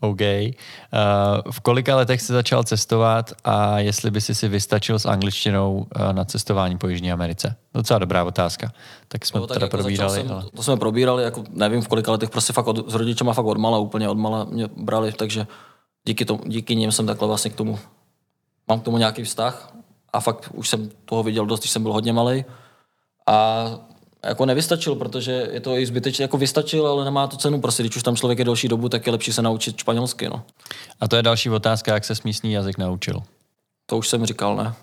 OK. 0.00 0.20
Uh, 0.20 1.52
v 1.52 1.60
kolika 1.60 1.96
letech 1.96 2.22
jsi 2.22 2.32
začal 2.32 2.64
cestovat 2.64 3.32
a 3.44 3.78
jestli 3.78 4.10
by 4.10 4.20
si 4.20 4.34
si 4.34 4.48
vystačil 4.48 4.98
s 4.98 5.06
angličtinou 5.06 5.86
uh, 5.96 6.12
na 6.12 6.24
cestování 6.24 6.78
po 6.78 6.88
Jižní 6.88 7.12
Americe? 7.12 7.56
Docela 7.74 7.98
dobrá 7.98 8.24
otázka. 8.24 8.72
Tak 9.08 9.26
jsme 9.26 9.40
No, 9.40 9.46
to 9.46 9.54
tak 9.54 9.54
teda 9.54 9.64
jako 9.66 9.76
probírali. 9.76 10.20
Jsem, 10.20 10.32
ale... 10.32 10.42
to, 10.42 10.50
to, 10.50 10.62
jsme 10.62 10.76
probírali, 10.76 11.22
jako 11.22 11.44
nevím 11.50 11.82
v 11.82 11.88
kolika 11.88 12.12
letech, 12.12 12.30
prostě 12.30 12.52
fakt 12.52 12.66
od, 12.66 12.90
s 12.90 12.94
rodičema 12.94 13.32
fakt 13.32 13.46
odmala, 13.46 13.78
úplně 13.78 14.08
odmala 14.08 14.44
mě 14.44 14.68
brali, 14.76 15.12
takže 15.12 15.46
díky, 16.04 16.24
tomu, 16.24 16.40
díky 16.46 16.76
nim 16.76 16.92
jsem 16.92 17.06
takhle 17.06 17.28
vlastně 17.28 17.50
k 17.50 17.56
tomu, 17.56 17.78
mám 18.68 18.80
k 18.80 18.84
tomu 18.84 18.98
nějaký 18.98 19.24
vztah 19.24 19.72
a 20.12 20.20
fakt 20.20 20.50
už 20.54 20.68
jsem 20.68 20.90
toho 21.04 21.22
viděl 21.22 21.46
dost, 21.46 21.60
když 21.60 21.70
jsem 21.70 21.82
byl 21.82 21.92
hodně 21.92 22.12
malý 22.12 22.44
a 23.26 23.64
jako 24.24 24.46
nevystačil, 24.46 24.94
protože 24.94 25.48
je 25.52 25.60
to 25.60 25.78
i 25.78 25.86
zbytečné, 25.86 26.22
jako 26.22 26.38
vystačil, 26.38 26.86
ale 26.86 27.04
nemá 27.04 27.26
to 27.26 27.36
cenu, 27.36 27.60
prostě 27.60 27.82
když 27.82 27.96
už 27.96 28.02
tam 28.02 28.16
člověk 28.16 28.38
je 28.38 28.44
delší 28.44 28.68
dobu, 28.68 28.88
tak 28.88 29.06
je 29.06 29.12
lepší 29.12 29.32
se 29.32 29.42
naučit 29.42 29.78
španělsky, 29.78 30.28
no. 30.28 30.42
A 31.00 31.08
to 31.08 31.16
je 31.16 31.22
další 31.22 31.50
otázka, 31.50 31.94
jak 31.94 32.04
se 32.04 32.14
místní 32.24 32.52
jazyk 32.52 32.78
naučil. 32.78 33.22
To 33.86 33.98
už 33.98 34.08
jsem 34.08 34.26
říkal, 34.26 34.56
ne? 34.56 34.74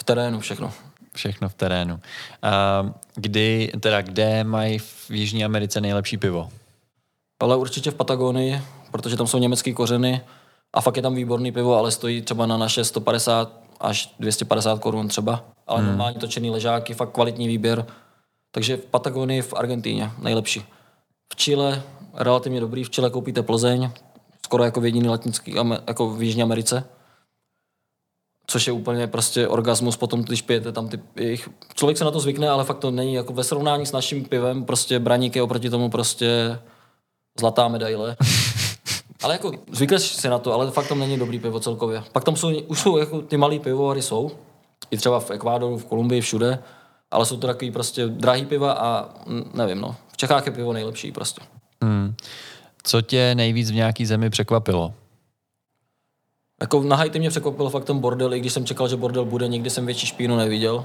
V 0.00 0.04
terénu 0.04 0.40
všechno. 0.40 0.72
Všechno 1.14 1.48
v 1.48 1.54
terénu. 1.54 1.94
Uh, 1.94 2.90
kdy, 3.14 3.72
teda 3.80 4.02
kde 4.02 4.44
mají 4.44 4.78
v 4.78 5.10
Jižní 5.10 5.44
Americe 5.44 5.80
nejlepší 5.80 6.16
pivo? 6.16 6.48
Ale 7.40 7.56
určitě 7.56 7.90
v 7.90 7.94
Patagonii, 7.94 8.62
protože 8.90 9.16
tam 9.16 9.26
jsou 9.26 9.38
německé 9.38 9.72
kořeny 9.72 10.20
a 10.72 10.80
fakt 10.80 10.96
je 10.96 11.02
tam 11.02 11.14
výborný 11.14 11.52
pivo, 11.52 11.76
ale 11.76 11.90
stojí 11.90 12.22
třeba 12.22 12.46
na 12.46 12.56
naše 12.56 12.84
150 12.84 13.52
až 13.80 14.14
250 14.18 14.78
korun 14.78 15.08
třeba. 15.08 15.44
Ale 15.66 15.78
hmm. 15.78 15.88
normální 15.88 16.18
točený 16.18 16.50
ležáky, 16.50 16.94
fakt 16.94 17.10
kvalitní 17.12 17.48
výběr. 17.48 17.86
Takže 18.58 18.76
v 18.76 18.84
Patagonii 18.84 19.42
v 19.42 19.54
Argentíně 19.54 20.10
nejlepší. 20.18 20.64
V 21.32 21.36
Chile 21.36 21.82
relativně 22.14 22.60
dobrý, 22.60 22.84
v 22.84 22.90
Chile 22.90 23.10
koupíte 23.10 23.42
Plzeň, 23.42 23.90
skoro 24.44 24.64
jako 24.64 24.80
v 24.80 24.84
jediný 24.84 25.08
latinský, 25.08 25.54
jako 25.86 26.10
v 26.10 26.22
Jižní 26.22 26.42
Americe. 26.42 26.84
Což 28.46 28.66
je 28.66 28.72
úplně 28.72 29.06
prostě 29.06 29.48
orgasmus 29.48 29.96
potom, 29.96 30.22
když 30.22 30.42
pijete 30.42 30.72
tam 30.72 30.88
ty 30.88 31.00
jejich... 31.16 31.48
Člověk 31.74 31.98
se 31.98 32.04
na 32.04 32.10
to 32.10 32.20
zvykne, 32.20 32.48
ale 32.48 32.64
fakt 32.64 32.78
to 32.78 32.90
není 32.90 33.14
jako 33.14 33.32
ve 33.32 33.44
srovnání 33.44 33.86
s 33.86 33.92
naším 33.92 34.24
pivem, 34.24 34.64
prostě 34.64 34.98
braník 34.98 35.36
je 35.36 35.42
oproti 35.42 35.70
tomu 35.70 35.90
prostě 35.90 36.58
zlatá 37.40 37.68
medaile. 37.68 38.16
ale 39.22 39.34
jako 39.34 39.52
zvykneš 39.72 40.02
si 40.02 40.28
na 40.28 40.38
to, 40.38 40.52
ale 40.52 40.70
fakt 40.70 40.88
tam 40.88 40.98
není 40.98 41.18
dobrý 41.18 41.38
pivo 41.38 41.60
celkově. 41.60 42.02
Pak 42.12 42.24
tam 42.24 42.36
jsou, 42.36 42.60
už 42.60 42.80
jsou 42.80 42.96
jako 42.96 43.22
ty 43.22 43.36
malý 43.36 43.58
pivovary 43.58 44.02
jsou, 44.02 44.30
i 44.90 44.96
třeba 44.96 45.20
v 45.20 45.30
Ekvádoru, 45.30 45.78
v 45.78 45.84
Kolumbii, 45.84 46.20
všude, 46.20 46.58
ale 47.10 47.26
jsou 47.26 47.36
to 47.36 47.46
takový 47.46 47.70
prostě 47.70 48.06
drahý 48.06 48.46
piva 48.46 48.72
a 48.72 49.08
nevím, 49.54 49.80
no. 49.80 49.96
V 50.12 50.16
Čechách 50.16 50.46
je 50.46 50.52
pivo 50.52 50.72
nejlepší 50.72 51.12
prostě. 51.12 51.40
Hmm. 51.82 52.14
Co 52.82 53.00
tě 53.00 53.34
nejvíc 53.34 53.70
v 53.70 53.74
nějaký 53.74 54.06
zemi 54.06 54.30
překvapilo? 54.30 54.94
Jako 56.60 56.82
na 56.82 56.96
Haiti 56.96 57.18
mě 57.18 57.30
překvapil 57.30 57.70
fakt 57.70 57.84
ten 57.84 57.98
bordel, 57.98 58.34
i 58.34 58.40
když 58.40 58.52
jsem 58.52 58.66
čekal, 58.66 58.88
že 58.88 58.96
bordel 58.96 59.24
bude, 59.24 59.48
nikdy 59.48 59.70
jsem 59.70 59.86
větší 59.86 60.06
špínu 60.06 60.36
neviděl. 60.36 60.84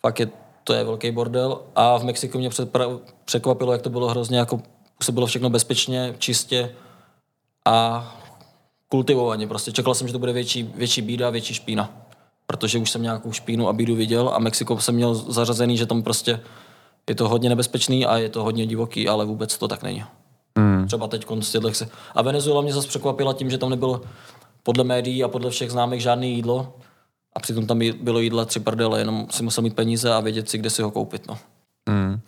Fakt 0.00 0.20
je, 0.20 0.28
to 0.64 0.72
je 0.72 0.84
velký 0.84 1.10
bordel. 1.10 1.60
A 1.74 1.98
v 1.98 2.04
Mexiku 2.04 2.38
mě 2.38 2.48
předpra- 2.48 3.00
překvapilo, 3.24 3.72
jak 3.72 3.82
to 3.82 3.90
bylo 3.90 4.08
hrozně, 4.08 4.38
jako 4.38 4.60
se 5.02 5.12
bylo 5.12 5.26
všechno 5.26 5.50
bezpečně, 5.50 6.14
čistě 6.18 6.74
a 7.64 8.16
kultivovaně. 8.88 9.46
Prostě 9.46 9.72
čekal 9.72 9.94
jsem, 9.94 10.06
že 10.06 10.12
to 10.12 10.18
bude 10.18 10.32
větší, 10.32 10.62
větší 10.62 11.02
bída, 11.02 11.30
větší 11.30 11.54
špína. 11.54 12.05
Protože 12.46 12.78
už 12.78 12.90
jsem 12.90 13.02
nějakou 13.02 13.32
špínu 13.32 13.68
a 13.68 13.72
bídu 13.72 13.94
viděl 13.96 14.28
a 14.28 14.38
Mexiko 14.38 14.80
jsem 14.80 14.94
měl 14.94 15.14
zařazený, 15.14 15.76
že 15.76 15.86
tam 15.86 16.02
prostě 16.02 16.40
je 17.08 17.14
to 17.14 17.28
hodně 17.28 17.48
nebezpečný 17.48 18.06
a 18.06 18.16
je 18.16 18.28
to 18.28 18.42
hodně 18.42 18.66
divoký, 18.66 19.08
ale 19.08 19.24
vůbec 19.24 19.58
to 19.58 19.68
tak 19.68 19.82
není. 19.82 20.04
Hmm. 20.58 20.86
Třeba 20.86 21.08
teď 21.08 21.26
z 21.40 21.52
těchto 21.52 21.74
se. 21.74 21.88
A 22.14 22.22
Venezuela 22.22 22.62
mě 22.62 22.72
zase 22.72 22.88
překvapila 22.88 23.32
tím, 23.32 23.50
že 23.50 23.58
tam 23.58 23.70
nebylo 23.70 24.00
podle 24.62 24.84
médií 24.84 25.24
a 25.24 25.28
podle 25.28 25.50
všech 25.50 25.70
známých 25.70 26.02
žádný 26.02 26.34
jídlo. 26.34 26.76
A 27.36 27.40
přitom 27.40 27.66
tam 27.66 27.80
bylo 28.00 28.20
jídla 28.20 28.44
tři 28.44 28.60
prdele, 28.60 28.98
jenom 28.98 29.26
si 29.30 29.42
musel 29.42 29.62
mít 29.62 29.76
peníze 29.76 30.12
a 30.12 30.20
vědět 30.20 30.48
si, 30.48 30.58
kde 30.58 30.70
si 30.70 30.82
ho 30.82 30.90
koupit. 30.90 31.28
No. 31.28 31.38
Hmm. 31.88 32.20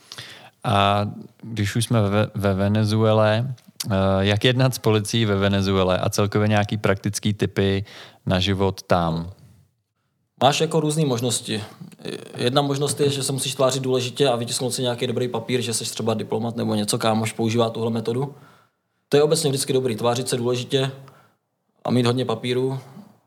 A 0.64 1.07
když 1.43 1.77
už 1.77 1.85
jsme 1.85 2.03
ve, 2.03 2.27
ve 2.35 2.55
Venezuele, 2.55 3.55
eh, 3.91 3.95
jak 4.21 4.45
jednat 4.45 4.75
s 4.75 4.79
policií 4.79 5.25
ve 5.25 5.37
Venezuele 5.37 5.99
a 5.99 6.11
celkově 6.11 6.49
nějaký 6.49 6.77
praktický 6.77 7.35
typy 7.35 7.85
na 8.27 8.41
život 8.41 8.83
tam? 8.83 9.31
Máš 10.43 10.61
jako 10.61 10.80
různé 10.80 11.07
možnosti. 11.07 11.64
Jedna 12.36 12.62
možnost 12.62 13.01
je, 13.01 13.11
že 13.11 13.22
se 13.22 13.32
musíš 13.32 13.55
tvářit 13.55 13.82
důležitě 13.82 14.28
a 14.28 14.36
vytisknout 14.36 14.74
si 14.74 14.82
nějaký 14.82 15.07
dobrý 15.07 15.28
papír, 15.28 15.61
že 15.61 15.74
jsi 15.74 15.84
třeba 15.84 16.14
diplomat 16.14 16.57
nebo 16.57 16.74
něco, 16.74 16.99
kámoš 16.99 17.32
používá 17.32 17.70
tuhle 17.70 17.91
metodu. 17.91 18.34
To 19.09 19.16
je 19.16 19.22
obecně 19.22 19.51
vždycky 19.51 19.72
dobrý, 19.72 19.97
tvářit 19.97 20.28
se 20.28 20.36
důležitě 20.36 20.91
a 21.84 21.91
mít 21.91 22.07
hodně 22.07 22.24
papíru 22.24 22.78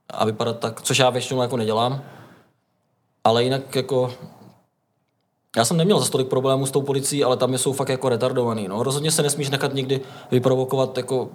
a 0.09 0.25
vypadat 0.25 0.59
tak, 0.59 0.81
což 0.81 0.99
já 0.99 1.09
většinou 1.09 1.41
jako 1.41 1.57
nedělám. 1.57 2.01
Ale 3.23 3.43
jinak 3.43 3.75
jako 3.75 4.13
já 5.57 5.65
jsem 5.65 5.77
neměl 5.77 5.99
za 5.99 6.09
tolik 6.09 6.27
problémů 6.27 6.65
s 6.65 6.71
tou 6.71 6.81
policií, 6.81 7.23
ale 7.23 7.37
tam 7.37 7.57
jsou 7.57 7.73
fakt 7.73 7.89
jako 7.89 8.09
retardovaný. 8.09 8.67
No. 8.67 8.83
Rozhodně 8.83 9.11
se 9.11 9.23
nesmíš 9.23 9.49
nechat 9.49 9.73
nikdy 9.73 10.01
vyprovokovat 10.31 10.97
jako 10.97 11.29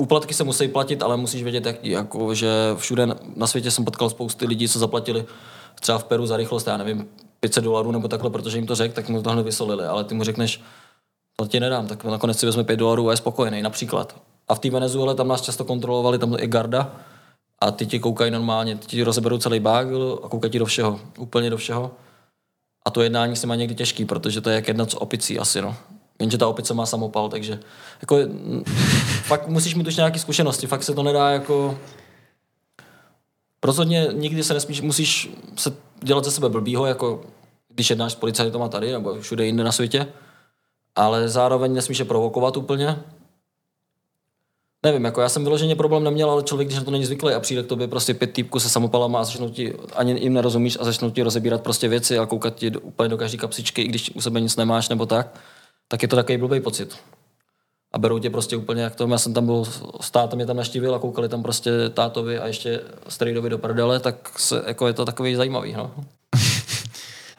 Úplatky 0.00 0.34
se 0.34 0.44
musí 0.44 0.68
platit, 0.68 1.02
ale 1.02 1.16
musíš 1.16 1.42
vědět, 1.42 1.66
jak, 1.66 1.84
jako, 1.84 2.34
že 2.34 2.50
všude 2.76 3.06
na- 3.06 3.46
světě 3.46 3.70
jsem 3.70 3.84
potkal 3.84 4.10
spousty 4.10 4.46
lidí, 4.46 4.68
co 4.68 4.78
zaplatili 4.78 5.24
třeba 5.80 5.98
v 5.98 6.04
Peru 6.04 6.26
za 6.26 6.36
rychlost, 6.36 6.66
já 6.66 6.76
nevím, 6.76 7.08
500 7.40 7.64
dolarů 7.64 7.92
nebo 7.92 8.08
takhle, 8.08 8.30
protože 8.30 8.58
jim 8.58 8.66
to 8.66 8.74
řekl, 8.74 8.94
tak 8.94 9.08
mu 9.08 9.22
to 9.22 9.30
hned 9.30 9.42
vysolili, 9.42 9.84
ale 9.84 10.04
ty 10.04 10.14
mu 10.14 10.24
řekneš, 10.24 10.60
to 11.36 11.46
ti 11.46 11.60
nedám, 11.60 11.86
tak 11.86 12.04
nakonec 12.04 12.38
si 12.38 12.46
vezme 12.46 12.64
5 12.64 12.76
dolarů 12.76 13.08
a 13.08 13.10
je 13.10 13.16
spokojený, 13.16 13.62
například. 13.62 14.16
A 14.48 14.54
v 14.54 14.58
té 14.58 14.70
Venezuele 14.70 15.14
tam 15.14 15.28
nás 15.28 15.42
často 15.42 15.64
kontrolovali, 15.64 16.18
tam 16.18 16.36
je 16.38 16.46
garda 16.46 16.96
a 17.60 17.70
ty 17.70 17.86
ti 17.86 17.98
koukají 17.98 18.30
normálně, 18.30 18.76
ty 18.76 18.86
ti 18.86 19.02
rozeberou 19.02 19.38
celý 19.38 19.60
bágl 19.60 20.20
a 20.24 20.28
koukají 20.28 20.50
ti 20.50 20.58
do 20.58 20.64
všeho, 20.64 21.00
úplně 21.18 21.50
do 21.50 21.56
všeho. 21.56 21.90
A 22.86 22.90
to 22.90 23.02
jednání 23.02 23.36
si 23.36 23.46
má 23.46 23.54
někdy 23.54 23.74
těžký, 23.74 24.04
protože 24.04 24.40
to 24.40 24.50
je 24.50 24.54
jak 24.54 24.68
jednat 24.68 24.90
s 24.90 25.00
opicí 25.00 25.38
asi, 25.38 25.62
no. 25.62 25.76
Jenže 26.22 26.38
ta 26.38 26.48
opice 26.48 26.74
má 26.74 26.86
samopal, 26.86 27.28
takže 27.28 27.60
jako, 28.00 28.18
fakt 29.22 29.48
musíš 29.48 29.74
mít 29.74 29.86
už 29.86 29.96
nějaké 29.96 30.18
zkušenosti, 30.18 30.66
fakt 30.66 30.82
se 30.82 30.94
to 30.94 31.02
nedá 31.02 31.30
jako... 31.30 31.78
Rozhodně 33.64 34.08
nikdy 34.12 34.44
se 34.44 34.54
nesmíš, 34.54 34.80
musíš 34.80 35.30
se 35.56 35.72
dělat 36.02 36.24
ze 36.24 36.30
sebe 36.30 36.48
blbýho, 36.48 36.86
jako 36.86 37.20
když 37.68 37.90
jednáš 37.90 38.12
s 38.12 38.14
policajtama 38.14 38.68
tady 38.68 38.92
nebo 38.92 39.20
všude 39.20 39.46
jinde 39.46 39.64
na 39.64 39.72
světě, 39.72 40.06
ale 40.94 41.28
zároveň 41.28 41.74
nesmíš 41.74 41.98
je 41.98 42.04
provokovat 42.04 42.56
úplně. 42.56 42.98
Nevím, 44.84 45.04
jako 45.04 45.20
já 45.20 45.28
jsem 45.28 45.44
vyloženě 45.44 45.76
problém 45.76 46.04
neměl, 46.04 46.30
ale 46.30 46.42
člověk, 46.42 46.68
když 46.68 46.78
na 46.78 46.84
to 46.84 46.90
není 46.90 47.04
zvyklý 47.04 47.34
a 47.34 47.40
přijde 47.40 47.62
k 47.62 47.66
tobě 47.66 47.88
prostě 47.88 48.14
pět 48.14 48.32
týpků 48.32 48.60
se 48.60 48.68
samopalama 48.68 49.20
a 49.20 49.24
začnou 49.24 49.50
ti, 49.50 49.74
ani 49.94 50.20
jim 50.20 50.32
nerozumíš 50.32 50.78
a 50.80 50.84
začnou 50.84 51.10
ti 51.10 51.22
rozebírat 51.22 51.62
prostě 51.62 51.88
věci 51.88 52.18
a 52.18 52.26
koukat 52.26 52.54
ti 52.54 52.70
úplně 52.70 53.08
do 53.08 53.18
každé 53.18 53.38
kapsičky, 53.38 53.82
i 53.82 53.88
když 53.88 54.10
u 54.14 54.20
sebe 54.20 54.40
nic 54.40 54.56
nemáš 54.56 54.88
nebo 54.88 55.06
tak, 55.06 55.40
tak 55.92 56.02
je 56.02 56.08
to 56.08 56.16
takový 56.16 56.38
blbý 56.38 56.60
pocit. 56.60 56.96
A 57.92 57.98
berou 57.98 58.18
tě 58.18 58.30
prostě 58.30 58.56
úplně 58.56 58.82
jak 58.82 58.94
to. 58.94 59.08
Já 59.08 59.18
jsem 59.18 59.34
tam 59.34 59.46
byl 59.46 59.64
s 60.00 60.10
tátem, 60.10 60.36
mě 60.36 60.46
tam 60.46 60.56
naštívil 60.56 60.94
a 60.94 60.98
koukali 60.98 61.28
tam 61.28 61.42
prostě 61.42 61.70
tátovi 61.94 62.38
a 62.38 62.46
ještě 62.46 62.80
strejdovi 63.08 63.50
do 63.50 63.58
prdele, 63.58 64.00
tak 64.00 64.38
se, 64.38 64.62
jako 64.66 64.86
je 64.86 64.92
to 64.92 65.04
takový 65.04 65.34
zajímavý. 65.34 65.72
No. 65.72 65.90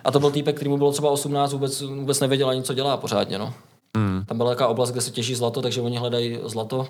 A 0.03 0.11
to 0.11 0.19
byl 0.19 0.31
týpek, 0.31 0.55
který 0.55 0.69
mu 0.69 0.77
bylo 0.77 0.91
třeba 0.91 1.09
18, 1.09 1.53
vůbec, 1.53 1.81
vůbec 1.81 2.19
nevěděl 2.19 2.49
ani, 2.49 2.63
co 2.63 2.73
dělá 2.73 2.97
pořádně. 2.97 3.37
No. 3.37 3.53
Hmm. 3.97 4.25
Tam 4.25 4.37
byla 4.37 4.49
taková 4.49 4.69
oblast, 4.69 4.91
kde 4.91 5.01
se 5.01 5.11
těží 5.11 5.35
zlato, 5.35 5.61
takže 5.61 5.81
oni 5.81 5.97
hledají 5.97 6.39
zlato 6.43 6.87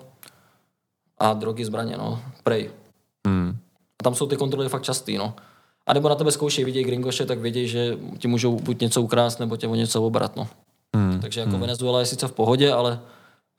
a 1.18 1.34
drogy, 1.34 1.66
zbraně, 1.66 1.98
no. 1.98 2.22
Prej. 2.44 2.70
Hmm. 3.28 3.58
A 4.00 4.04
tam 4.04 4.16
jsou 4.16 4.28
ty 4.28 4.38
kontroly 4.38 4.70
fakt 4.70 4.84
častý, 4.84 5.18
no. 5.18 5.34
A 5.88 5.94
nebo 5.94 6.10
na 6.10 6.16
tebe 6.16 6.32
zkoušejí, 6.32 6.66
vidějí 6.66 6.86
gringoše, 6.86 7.26
tak 7.26 7.40
vědějí, 7.40 7.68
že 7.68 7.98
ti 8.18 8.28
můžou 8.28 8.56
buď 8.56 8.82
něco 8.82 9.02
ukrást, 9.02 9.40
nebo 9.40 9.58
tě 9.58 9.68
o 9.68 9.76
něco 9.76 10.04
obrat, 10.04 10.36
no. 10.36 10.48
Takže 11.24 11.40
jako 11.40 11.52
hmm. 11.52 11.62
Venezuela 11.62 12.00
je 12.00 12.06
sice 12.06 12.28
v 12.28 12.32
pohodě, 12.32 12.74
ale 12.74 13.00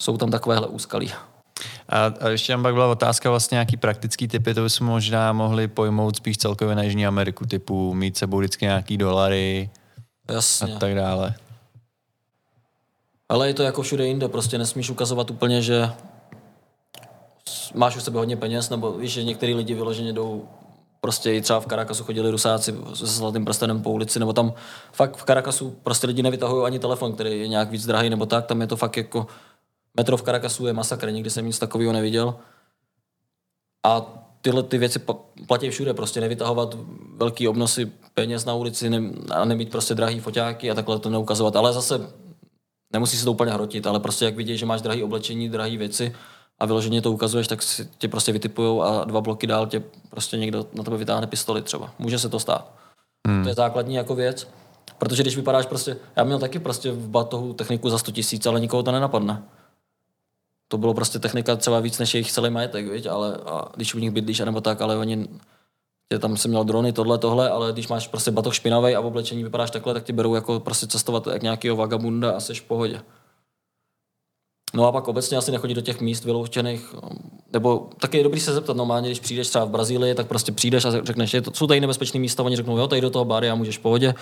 jsou 0.02 0.16
tam 0.16 0.30
takovéhle 0.30 0.66
úskalí. 0.66 1.12
A, 1.88 2.06
a 2.20 2.28
ještě 2.28 2.52
tam 2.52 2.62
pak 2.62 2.74
byla 2.74 2.86
otázka 2.86 3.30
vlastně 3.30 3.54
nějaký 3.54 3.76
praktický 3.76 4.28
typy, 4.28 4.54
to 4.54 4.62
bychom 4.62 4.86
možná 4.86 5.32
mohli 5.32 5.68
pojmout 5.68 6.16
spíš 6.16 6.36
celkově 6.36 6.74
na 6.74 6.82
Jižní 6.82 7.06
Ameriku, 7.06 7.46
typu 7.46 7.94
mít 7.94 8.16
sebou 8.16 8.38
vždycky 8.38 8.64
nějaký 8.64 8.96
dolary 8.96 9.70
Jasně. 10.30 10.74
a 10.74 10.78
tak 10.78 10.94
dále. 10.94 11.34
Ale 13.28 13.48
je 13.48 13.54
to 13.54 13.62
jako 13.62 13.82
všude 13.82 14.06
jinde, 14.06 14.28
prostě 14.28 14.58
nesmíš 14.58 14.90
ukazovat 14.90 15.30
úplně, 15.30 15.62
že 15.62 15.90
máš 17.74 17.96
u 17.96 18.00
sebe 18.00 18.18
hodně 18.18 18.36
peněz, 18.36 18.70
nebo 18.70 18.92
víš, 18.92 19.12
že 19.12 19.24
některý 19.24 19.54
lidi 19.54 19.74
vyloženě 19.74 20.12
jdou 20.12 20.48
prostě 21.04 21.34
i 21.34 21.40
třeba 21.40 21.60
v 21.60 21.66
Caracasu 21.66 22.04
chodili 22.04 22.30
rusáci 22.30 22.74
se 22.94 23.06
zlatým 23.06 23.44
prstenem 23.44 23.82
po 23.82 23.90
ulici, 23.90 24.18
nebo 24.18 24.32
tam 24.32 24.52
fakt 24.92 25.16
v 25.16 25.24
Caracasu 25.24 25.76
prostě 25.82 26.06
lidi 26.06 26.22
nevytahují 26.22 26.66
ani 26.66 26.78
telefon, 26.78 27.12
který 27.12 27.40
je 27.40 27.48
nějak 27.48 27.70
víc 27.70 27.86
drahý, 27.86 28.10
nebo 28.10 28.26
tak, 28.26 28.46
tam 28.46 28.60
je 28.60 28.66
to 28.66 28.76
fakt 28.76 28.96
jako 28.96 29.26
metro 29.96 30.16
v 30.16 30.22
Caracasu 30.22 30.66
je 30.66 30.72
masakr, 30.72 31.12
nikdy 31.12 31.30
jsem 31.30 31.46
nic 31.46 31.58
takového 31.58 31.92
neviděl. 31.92 32.34
A 33.86 34.06
tyhle 34.40 34.62
ty 34.62 34.78
věci 34.78 35.00
platí 35.46 35.70
všude, 35.70 35.94
prostě 35.94 36.20
nevytahovat 36.20 36.76
velký 37.16 37.48
obnosy 37.48 37.92
peněz 38.14 38.44
na 38.44 38.54
ulici 38.54 38.90
ne, 38.90 39.10
a 39.30 39.44
nemít 39.44 39.70
prostě 39.70 39.94
drahý 39.94 40.20
foťáky 40.20 40.70
a 40.70 40.74
takhle 40.74 40.98
to 40.98 41.10
neukazovat. 41.10 41.56
Ale 41.56 41.72
zase 41.72 42.10
nemusí 42.92 43.16
se 43.16 43.24
to 43.24 43.32
úplně 43.32 43.52
hrotit, 43.52 43.86
ale 43.86 44.00
prostě 44.00 44.24
jak 44.24 44.36
vidíš, 44.36 44.60
že 44.60 44.66
máš 44.66 44.82
drahý 44.82 45.02
oblečení, 45.02 45.48
drahé 45.48 45.76
věci, 45.76 46.14
a 46.64 46.66
vyloženě 46.66 47.02
to 47.02 47.12
ukazuješ, 47.12 47.48
tak 47.48 47.62
si 47.62 47.88
tě 47.98 48.08
prostě 48.08 48.32
vytipujou 48.32 48.82
a 48.82 49.04
dva 49.04 49.20
bloky 49.20 49.46
dál 49.46 49.66
tě 49.66 49.82
prostě 50.10 50.36
někdo 50.36 50.66
na 50.72 50.84
tebe 50.84 50.96
vytáhne 50.96 51.26
pistoli 51.26 51.62
třeba. 51.62 51.90
Může 51.98 52.18
se 52.18 52.28
to 52.28 52.40
stát. 52.40 52.72
Hmm. 53.28 53.42
To 53.42 53.48
je 53.48 53.54
základní 53.54 53.94
jako 53.94 54.14
věc. 54.14 54.48
Protože 54.98 55.22
když 55.22 55.36
vypadáš 55.36 55.66
prostě, 55.66 55.96
já 56.16 56.24
měl 56.24 56.38
taky 56.38 56.58
prostě 56.58 56.92
v 56.92 57.08
batohu 57.08 57.52
techniku 57.52 57.90
za 57.90 57.98
100 57.98 58.10
tisíc, 58.10 58.46
ale 58.46 58.60
nikoho 58.60 58.82
to 58.82 58.92
nenapadne. 58.92 59.42
To 60.68 60.78
bylo 60.78 60.94
prostě 60.94 61.18
technika 61.18 61.56
třeba 61.56 61.80
víc 61.80 61.98
než 61.98 62.14
jejich 62.14 62.32
celý 62.32 62.50
majetek, 62.50 62.88
viď? 62.88 63.06
ale 63.06 63.36
a 63.46 63.68
když 63.76 63.94
u 63.94 63.98
nich 63.98 64.10
bydlíš 64.10 64.38
nebo 64.38 64.60
tak, 64.60 64.82
ale 64.82 64.96
oni 64.96 65.28
tě 66.12 66.18
tam 66.18 66.36
jsem 66.36 66.50
měl 66.50 66.64
drony, 66.64 66.92
tohle, 66.92 67.18
tohle, 67.18 67.50
ale 67.50 67.72
když 67.72 67.88
máš 67.88 68.08
prostě 68.08 68.30
batoh 68.30 68.54
špinavý 68.54 68.96
a 68.96 69.00
v 69.00 69.06
oblečení 69.06 69.44
vypadáš 69.44 69.70
takhle, 69.70 69.94
tak 69.94 70.04
tě 70.04 70.12
berou 70.12 70.34
jako 70.34 70.60
prostě 70.60 70.86
cestovat 70.86 71.26
jak 71.26 71.42
nějakého 71.42 71.76
vagabunda 71.76 72.30
a 72.30 72.40
jsi 72.40 72.54
v 72.54 72.62
pohodě. 72.62 73.00
No 74.74 74.86
a 74.86 74.92
pak 74.92 75.08
obecně 75.08 75.36
asi 75.36 75.50
nechodit 75.50 75.74
do 75.74 75.80
těch 75.80 76.00
míst 76.00 76.24
vyloučených, 76.24 76.94
nebo 77.52 77.88
taky 78.00 78.18
je 78.18 78.24
dobrý 78.24 78.40
se 78.40 78.52
zeptat 78.52 78.76
normálně, 78.76 79.08
když 79.08 79.20
přijdeš 79.20 79.48
třeba 79.48 79.64
v 79.64 79.70
Brazílii, 79.70 80.14
tak 80.14 80.26
prostě 80.26 80.52
přijdeš 80.52 80.84
a 80.84 80.90
řekneš, 80.90 81.30
že 81.30 81.40
to, 81.40 81.50
jsou 81.54 81.66
tady 81.66 81.80
nebezpečné 81.80 82.20
místa, 82.20 82.42
oni 82.42 82.56
řeknou, 82.56 82.78
jo, 82.78 82.88
tady 82.88 83.00
do 83.00 83.10
toho 83.10 83.24
bary 83.24 83.50
a 83.50 83.54
můžeš 83.54 83.78
v 83.78 83.80
pohodě, 83.80 84.14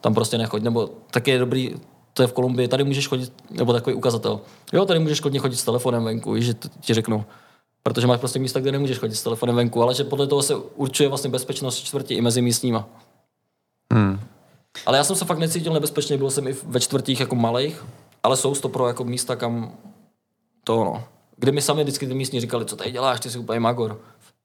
tam 0.00 0.14
prostě 0.14 0.38
nechoď, 0.38 0.62
nebo 0.62 0.90
taky 1.10 1.30
je 1.30 1.38
dobrý, 1.38 1.74
to 2.12 2.22
je 2.22 2.26
v 2.26 2.32
Kolumbii, 2.32 2.68
tady 2.68 2.84
můžeš 2.84 3.08
chodit, 3.08 3.32
nebo 3.50 3.72
takový 3.72 3.96
ukazatel, 3.96 4.40
jo, 4.72 4.84
tady 4.84 4.98
můžeš 4.98 5.20
chodit 5.20 5.38
chodit 5.38 5.56
s 5.56 5.64
telefonem 5.64 6.04
venku, 6.04 6.40
že 6.40 6.54
ti 6.80 6.94
řeknu, 6.94 7.24
protože 7.82 8.06
máš 8.06 8.20
prostě 8.20 8.38
místa, 8.38 8.60
kde 8.60 8.72
nemůžeš 8.72 8.98
chodit 8.98 9.14
s 9.14 9.22
telefonem 9.22 9.56
venku, 9.56 9.82
ale 9.82 9.94
že 9.94 10.04
podle 10.04 10.26
toho 10.26 10.42
se 10.42 10.54
určuje 10.56 11.08
vlastně 11.08 11.30
bezpečnost 11.30 11.76
čtvrti 11.76 12.14
i 12.14 12.20
mezi 12.20 12.42
místníma. 12.42 12.88
Hmm. 13.92 14.20
Ale 14.86 14.98
já 14.98 15.04
jsem 15.04 15.16
se 15.16 15.24
fakt 15.24 15.38
necítil 15.38 15.72
nebezpečně, 15.72 16.16
byl 16.18 16.30
jsem 16.30 16.48
i 16.48 16.56
ve 16.64 16.80
čtvrtích 16.80 17.20
jako 17.20 17.34
malých, 17.34 17.84
ale 18.22 18.36
jsou 18.36 18.54
to 18.54 18.68
pro 18.68 18.88
jako 18.88 19.04
místa, 19.04 19.36
kam 19.36 19.72
to 20.64 20.84
no. 20.84 21.04
Kde 21.36 21.52
mi 21.52 21.62
sami 21.62 21.82
vždycky 21.82 22.06
ty 22.06 22.14
místní 22.14 22.40
říkali, 22.40 22.64
co 22.64 22.76
tady 22.76 22.90
děláš, 22.90 23.20
ty 23.20 23.30
jsi 23.30 23.38
úplně 23.38 23.60
magor. 23.60 24.00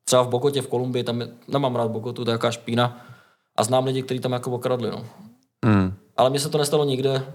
Třeba 0.06 0.22
v 0.22 0.28
Bogotě, 0.28 0.62
v 0.62 0.68
Kolumbii, 0.68 1.04
tam 1.04 1.22
je, 1.22 1.28
nemám 1.48 1.76
rád 1.76 1.92
Bogotu, 1.92 2.26
to 2.26 2.32
je 2.32 2.34
jaká 2.34 2.52
špína. 2.52 3.06
A 3.56 3.64
znám 3.64 3.86
lidi, 3.86 4.04
kteří 4.04 4.20
tam 4.20 4.32
jako 4.32 4.52
okradli, 4.52 4.92
no. 4.92 5.06
Hmm. 5.66 5.94
Ale 6.18 6.30
mně 6.30 6.40
se 6.40 6.50
to 6.50 6.58
nestalo 6.58 6.86
nikde, 6.86 7.26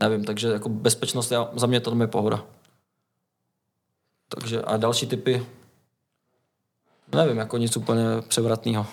nevím, 0.00 0.24
takže 0.24 0.48
jako 0.48 0.68
bezpečnost, 0.68 1.30
já, 1.30 1.48
za 1.56 1.66
mě 1.66 1.80
to 1.80 1.96
je 2.00 2.06
pohoda. 2.06 2.44
Takže 4.28 4.62
a 4.62 4.76
další 4.76 5.06
typy, 5.06 5.46
nevím, 7.14 7.36
jako 7.36 7.58
nic 7.58 7.76
úplně 7.76 8.04
převratného. 8.28 8.86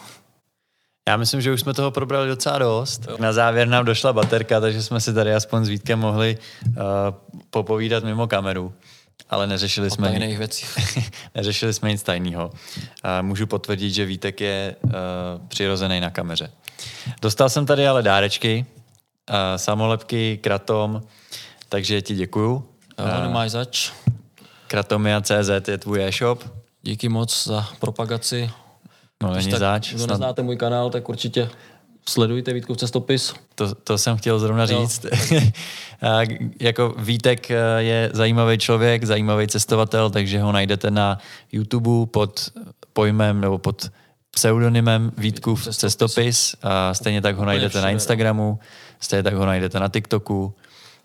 Já 1.10 1.18
myslím, 1.18 1.42
že 1.42 1.52
už 1.52 1.62
jsme 1.62 1.74
toho 1.74 1.92
probrali 1.92 2.28
docela 2.28 2.58
dost. 2.58 3.06
Jo. 3.10 3.18
Na 3.20 3.34
závěr 3.34 3.68
nám 3.68 3.86
došla 3.86 4.14
baterka, 4.14 4.60
takže 4.60 4.84
jsme 4.84 5.02
si 5.02 5.14
tady 5.14 5.34
aspoň 5.34 5.66
s 5.66 5.70
Vítkem 5.70 6.00
mohli 6.00 6.38
uh, 6.68 6.74
popovídat 7.50 8.04
mimo 8.04 8.28
kameru 8.28 8.74
ale 9.30 9.48
neřešili 9.48 9.92
jsme 9.92 10.14
jiných 10.14 10.38
věcí. 10.38 10.66
neřešili 11.36 11.74
jsme 11.74 11.92
nic 11.92 12.04
tajného. 12.04 12.52
Můžu 13.22 13.48
potvrdit, 13.48 13.92
že 13.92 14.06
Vítek 14.06 14.42
je 14.42 14.76
uh, 14.82 14.92
přirozený 15.48 16.00
na 16.00 16.10
kameře. 16.10 16.52
Dostal 17.22 17.50
jsem 17.50 17.66
tady 17.66 17.88
ale 17.88 18.04
dárečky, 18.04 18.66
uh, 19.30 19.36
samolepky, 19.56 20.38
kratom, 20.38 21.02
takže 21.70 22.02
ti 22.02 22.16
děkuju. 22.16 22.68
Jo, 23.00 23.22
nemáš 23.22 23.52
zač. 23.52 23.92
Kratomia.cz 24.68 25.68
je 25.68 25.78
tvůj 25.78 26.04
e-shop. 26.04 26.44
Díky 26.82 27.10
moc 27.10 27.48
za 27.48 27.68
propagaci. 27.80 28.52
No, 29.24 29.34
není 29.34 29.52
zač. 29.52 29.94
Kdo 29.94 30.08
neznáte 30.08 30.42
můj 30.42 30.58
kanál, 30.58 30.90
tak 30.90 31.10
určitě 31.10 31.50
sledujte 32.10 32.54
Vítkův 32.54 32.78
cestopis. 32.78 33.34
To, 33.56 33.76
to 33.76 33.98
jsem 33.98 34.18
chtěl 34.18 34.40
zrovna 34.40 34.66
říct. 34.66 35.06
jako 36.60 36.96
Vítek 36.98 37.52
eh, 37.52 37.58
je 37.78 38.10
zajímavý 38.14 38.58
člověk, 38.58 39.04
zajímavý 39.04 39.48
cestovatel, 39.48 40.10
takže 40.10 40.42
ho 40.42 40.52
najdete 40.52 40.92
na 40.92 41.18
YouTube 41.52 42.06
pod 42.12 42.50
pojmem 42.94 43.42
nebo 43.42 43.58
pod 43.58 43.92
pseudonymem 44.32 45.12
Vítkův 45.18 45.64
cestopis. 45.64 45.78
cestopis. 45.78 46.56
A 46.62 46.94
stejně 46.94 47.22
tak 47.22 47.36
ho 47.36 47.46
najdete 47.46 47.82
na 47.82 47.90
Instagramu, 47.90 48.60
stejně 49.00 49.24
tak 49.24 49.34
ho 49.34 49.46
najdete 49.46 49.80
na 49.80 49.90
TikToku. 49.90 50.54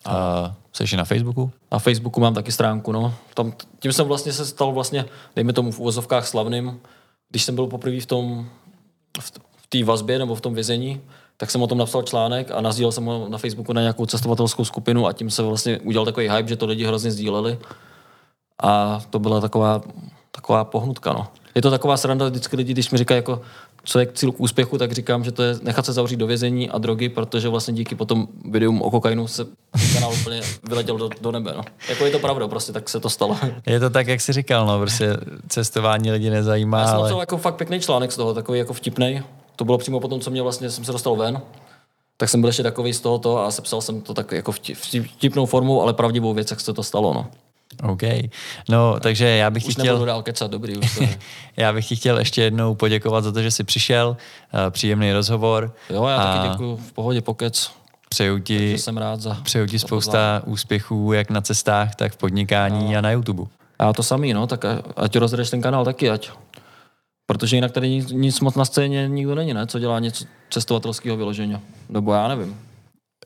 A 0.04 0.54
jsi 0.72 0.96
na 0.96 1.04
Facebooku? 1.04 1.50
Na 1.72 1.78
Facebooku 1.78 2.20
mám 2.20 2.34
taky 2.34 2.52
stránku, 2.52 2.92
no. 2.92 3.14
Tam, 3.34 3.52
tím 3.78 3.92
jsem 3.92 4.06
vlastně 4.06 4.32
se 4.32 4.46
stal 4.46 4.72
vlastně, 4.72 5.04
dejme 5.36 5.52
tomu 5.52 5.72
v 5.72 5.78
uvozovkách 5.78 6.26
slavným, 6.26 6.80
když 7.30 7.42
jsem 7.42 7.54
byl 7.54 7.66
poprvé 7.66 8.00
v 8.00 8.06
tom, 8.06 8.48
v, 9.20 9.32
té 9.68 9.84
vazbě 9.84 10.18
nebo 10.18 10.34
v 10.34 10.40
tom 10.40 10.54
vězení, 10.54 11.00
tak 11.36 11.50
jsem 11.50 11.62
o 11.62 11.66
tom 11.66 11.78
napsal 11.78 12.02
článek 12.02 12.50
a 12.50 12.60
nazdílel 12.60 12.92
jsem 12.92 13.04
ho 13.04 13.26
na 13.28 13.38
Facebooku 13.38 13.72
na 13.72 13.80
nějakou 13.80 14.06
cestovatelskou 14.06 14.64
skupinu 14.64 15.06
a 15.06 15.12
tím 15.12 15.30
se 15.30 15.42
vlastně 15.42 15.78
udělal 15.78 16.04
takový 16.04 16.28
hype, 16.28 16.48
že 16.48 16.56
to 16.56 16.66
lidi 16.66 16.84
hrozně 16.84 17.10
sdíleli. 17.10 17.58
A 18.62 19.00
to 19.10 19.18
byla 19.18 19.40
taková, 19.40 19.80
taková 20.30 20.64
pohnutka. 20.64 21.12
No. 21.12 21.26
Je 21.54 21.62
to 21.62 21.70
taková 21.70 21.96
sranda 21.96 22.28
vždycky 22.28 22.56
lidi, 22.56 22.72
když 22.72 22.90
mi 22.90 22.98
říkají, 22.98 23.18
jako, 23.18 23.40
co 23.84 23.98
je 23.98 24.08
cíl 24.14 24.32
k 24.32 24.40
úspěchu, 24.40 24.78
tak 24.78 24.92
říkám, 24.92 25.24
že 25.24 25.32
to 25.32 25.42
je 25.42 25.54
nechat 25.62 25.86
se 25.86 25.92
zavřít 25.92 26.16
do 26.16 26.26
vězení 26.26 26.70
a 26.70 26.78
drogy, 26.78 27.08
protože 27.08 27.48
vlastně 27.48 27.74
díky 27.74 27.94
potom 27.94 28.28
videům 28.50 28.82
o 28.82 28.90
kokainu 28.90 29.26
se 29.26 29.46
kanál 29.94 30.12
úplně 30.12 30.40
vyletěl 30.68 30.98
do, 30.98 31.08
do 31.20 31.32
nebe. 31.32 31.54
No. 31.56 31.62
Jako 31.88 32.04
je 32.04 32.10
to 32.10 32.18
pravda, 32.18 32.48
prostě 32.48 32.72
tak 32.72 32.88
se 32.88 33.00
to 33.00 33.10
stalo. 33.10 33.36
Je 33.66 33.80
to 33.80 33.90
tak, 33.90 34.06
jak 34.06 34.20
jsi 34.20 34.32
říkal, 34.32 34.66
no, 34.66 34.78
prostě 34.78 35.16
cestování 35.48 36.10
lidi 36.10 36.30
nezajímá. 36.30 36.80
Já 36.80 36.86
jsem 36.86 36.96
ale... 36.96 37.20
jako 37.20 37.36
fakt 37.36 37.56
pěkný 37.56 37.80
článek 37.80 38.12
z 38.12 38.16
toho, 38.16 38.34
takový 38.34 38.58
jako 38.58 38.72
vtipný 38.72 39.22
to 39.56 39.64
bylo 39.64 39.78
přímo 39.78 40.00
potom, 40.00 40.20
co 40.20 40.30
mě 40.30 40.42
vlastně 40.42 40.70
jsem 40.70 40.84
se 40.84 40.92
dostal 40.92 41.16
ven, 41.16 41.40
tak 42.16 42.28
jsem 42.28 42.40
byl 42.40 42.48
ještě 42.48 42.62
takový 42.62 42.92
z 42.92 43.00
tohoto 43.00 43.38
a 43.38 43.50
sepsal 43.50 43.80
jsem 43.80 44.00
to 44.00 44.14
tak 44.14 44.32
jako 44.32 44.52
vtipnou 44.52 45.46
formou, 45.46 45.82
ale 45.82 45.94
pravdivou 45.94 46.34
věc, 46.34 46.50
jak 46.50 46.60
se 46.60 46.72
to 46.72 46.82
stalo. 46.82 47.14
No. 47.14 47.26
OK. 47.82 48.02
No, 48.68 49.00
takže 49.00 49.26
já 49.26 49.50
bych 49.50 49.66
už 49.66 49.74
ti 49.74 49.80
chtěl... 49.80 50.04
dál 50.04 50.22
kecat, 50.22 50.50
dobrý. 50.50 50.76
Už 50.76 50.98
to 50.98 51.04
já 51.56 51.72
bych 51.72 51.88
ti 51.88 51.96
chtěl 51.96 52.18
ještě 52.18 52.42
jednou 52.42 52.74
poděkovat 52.74 53.24
za 53.24 53.32
to, 53.32 53.42
že 53.42 53.50
jsi 53.50 53.64
přišel. 53.64 54.16
Uh, 54.54 54.70
příjemný 54.70 55.12
rozhovor. 55.12 55.74
Jo, 55.90 56.06
já 56.06 56.16
a... 56.16 56.36
taky 56.36 56.48
děkuji. 56.48 56.76
V 56.76 56.92
pohodě, 56.92 57.20
pokec. 57.20 57.70
Přeju 58.08 58.38
ti, 58.38 58.78
jsem 58.78 58.96
rád 58.96 59.20
za 59.20 59.34
přeju 59.34 59.66
ti 59.66 59.78
spousta 59.78 60.42
úspěchů 60.44 61.12
jak 61.12 61.30
na 61.30 61.40
cestách, 61.40 61.94
tak 61.94 62.12
v 62.12 62.16
podnikání 62.16 62.92
no. 62.92 62.98
a 62.98 63.00
na 63.00 63.10
YouTube. 63.10 63.44
A 63.78 63.92
to 63.92 64.02
samý, 64.02 64.32
no, 64.32 64.46
tak 64.46 64.64
ať 64.96 65.16
rozjedeš 65.16 65.50
ten 65.50 65.62
kanál 65.62 65.84
taky, 65.84 66.10
ať 66.10 66.30
Protože 67.26 67.56
jinak 67.56 67.72
tady 67.72 67.88
nic, 67.88 68.10
nic 68.10 68.40
moc 68.40 68.54
na 68.54 68.64
scéně 68.64 69.08
nikdo 69.08 69.34
není, 69.34 69.54
ne? 69.54 69.66
Co 69.66 69.78
dělá 69.78 69.98
něco 69.98 70.24
cestovatelského 70.50 71.16
vyložení. 71.16 71.58
Nebo 71.88 72.14
já 72.14 72.28
nevím. 72.28 72.60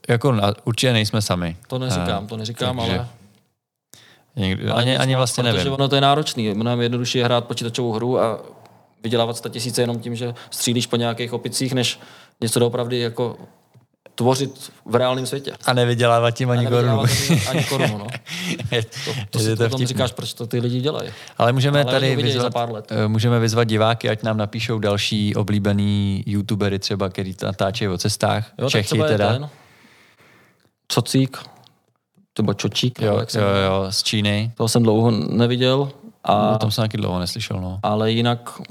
Jako 0.09 0.31
na, 0.31 0.53
určitě 0.63 0.93
nejsme 0.93 1.21
sami. 1.21 1.57
To 1.67 1.79
neříkám, 1.79 2.27
to 2.27 2.37
neříkám, 2.37 2.77
Takže... 2.77 2.99
ale... 2.99 3.07
Někdy, 4.35 4.69
ani, 4.69 4.97
ani 4.97 5.15
vlastně 5.15 5.43
nevím. 5.43 5.59
Protože 5.59 5.69
ono 5.69 5.87
to 5.87 5.95
je 5.95 6.01
náročný. 6.01 6.53
Mnohem 6.53 6.81
jednodušší 6.81 7.17
je 7.17 7.23
hrát 7.23 7.45
počítačovou 7.45 7.91
hru 7.91 8.19
a 8.19 8.39
vydělávat 9.03 9.37
100 9.37 9.49
tisíce 9.49 9.81
jenom 9.81 9.99
tím, 9.99 10.15
že 10.15 10.33
střílíš 10.49 10.87
po 10.87 10.95
nějakých 10.95 11.33
opicích, 11.33 11.73
než 11.73 11.99
něco 12.41 12.59
doopravdy 12.59 12.99
jako 12.99 13.37
tvořit 14.15 14.71
v 14.85 14.95
reálném 14.95 15.25
světě. 15.25 15.51
A 15.65 15.73
nevydělávat 15.73 16.31
tím 16.31 16.49
ani 16.49 16.67
korunu. 16.67 17.03
Ani 17.49 17.63
korunu, 17.63 17.97
no. 17.97 18.07
To, 19.05 19.11
to, 19.29 19.39
si 19.39 19.55
to 19.55 19.69
potom 19.69 19.85
říkáš, 19.85 20.11
proč 20.11 20.33
to 20.33 20.47
ty 20.47 20.59
lidi 20.59 20.81
dělají. 20.81 21.09
Ale 21.37 21.53
můžeme 21.53 21.83
Ale 21.83 21.91
tady 21.91 22.15
vyzvat, 22.15 22.53
pár 22.53 22.71
let. 22.71 22.85
Eh, 22.89 23.07
můžeme 23.07 23.39
vyzvat 23.39 23.67
diváky, 23.67 24.09
ať 24.09 24.23
nám 24.23 24.37
napíšou 24.37 24.79
další 24.79 25.35
oblíbený 25.35 26.23
youtubery 26.25 26.79
třeba, 26.79 27.09
který 27.09 27.35
natáčejí 27.43 27.89
o 27.89 27.97
cestách. 27.97 28.51
Jo, 28.57 28.69
Čechy 28.69 28.99
teda. 29.07 29.33
Ten, 29.33 29.49
Cocík, 30.87 31.37
nebo 32.37 32.53
Čočík. 32.53 33.01
Jo, 33.01 33.19
jo, 33.35 33.41
jo, 33.41 33.85
z 33.89 34.03
Číny. 34.03 34.51
Toho 34.57 34.67
jsem 34.67 34.83
dlouho 34.83 35.11
neviděl. 35.11 35.91
A, 36.23 36.51
no, 36.51 36.57
tam 36.57 36.71
jsem 36.71 36.83
taky 36.83 36.97
dlouho 36.97 37.19
neslyšel, 37.19 37.61
no. 37.61 37.79
Ale 37.83 38.11
jinak 38.11 38.61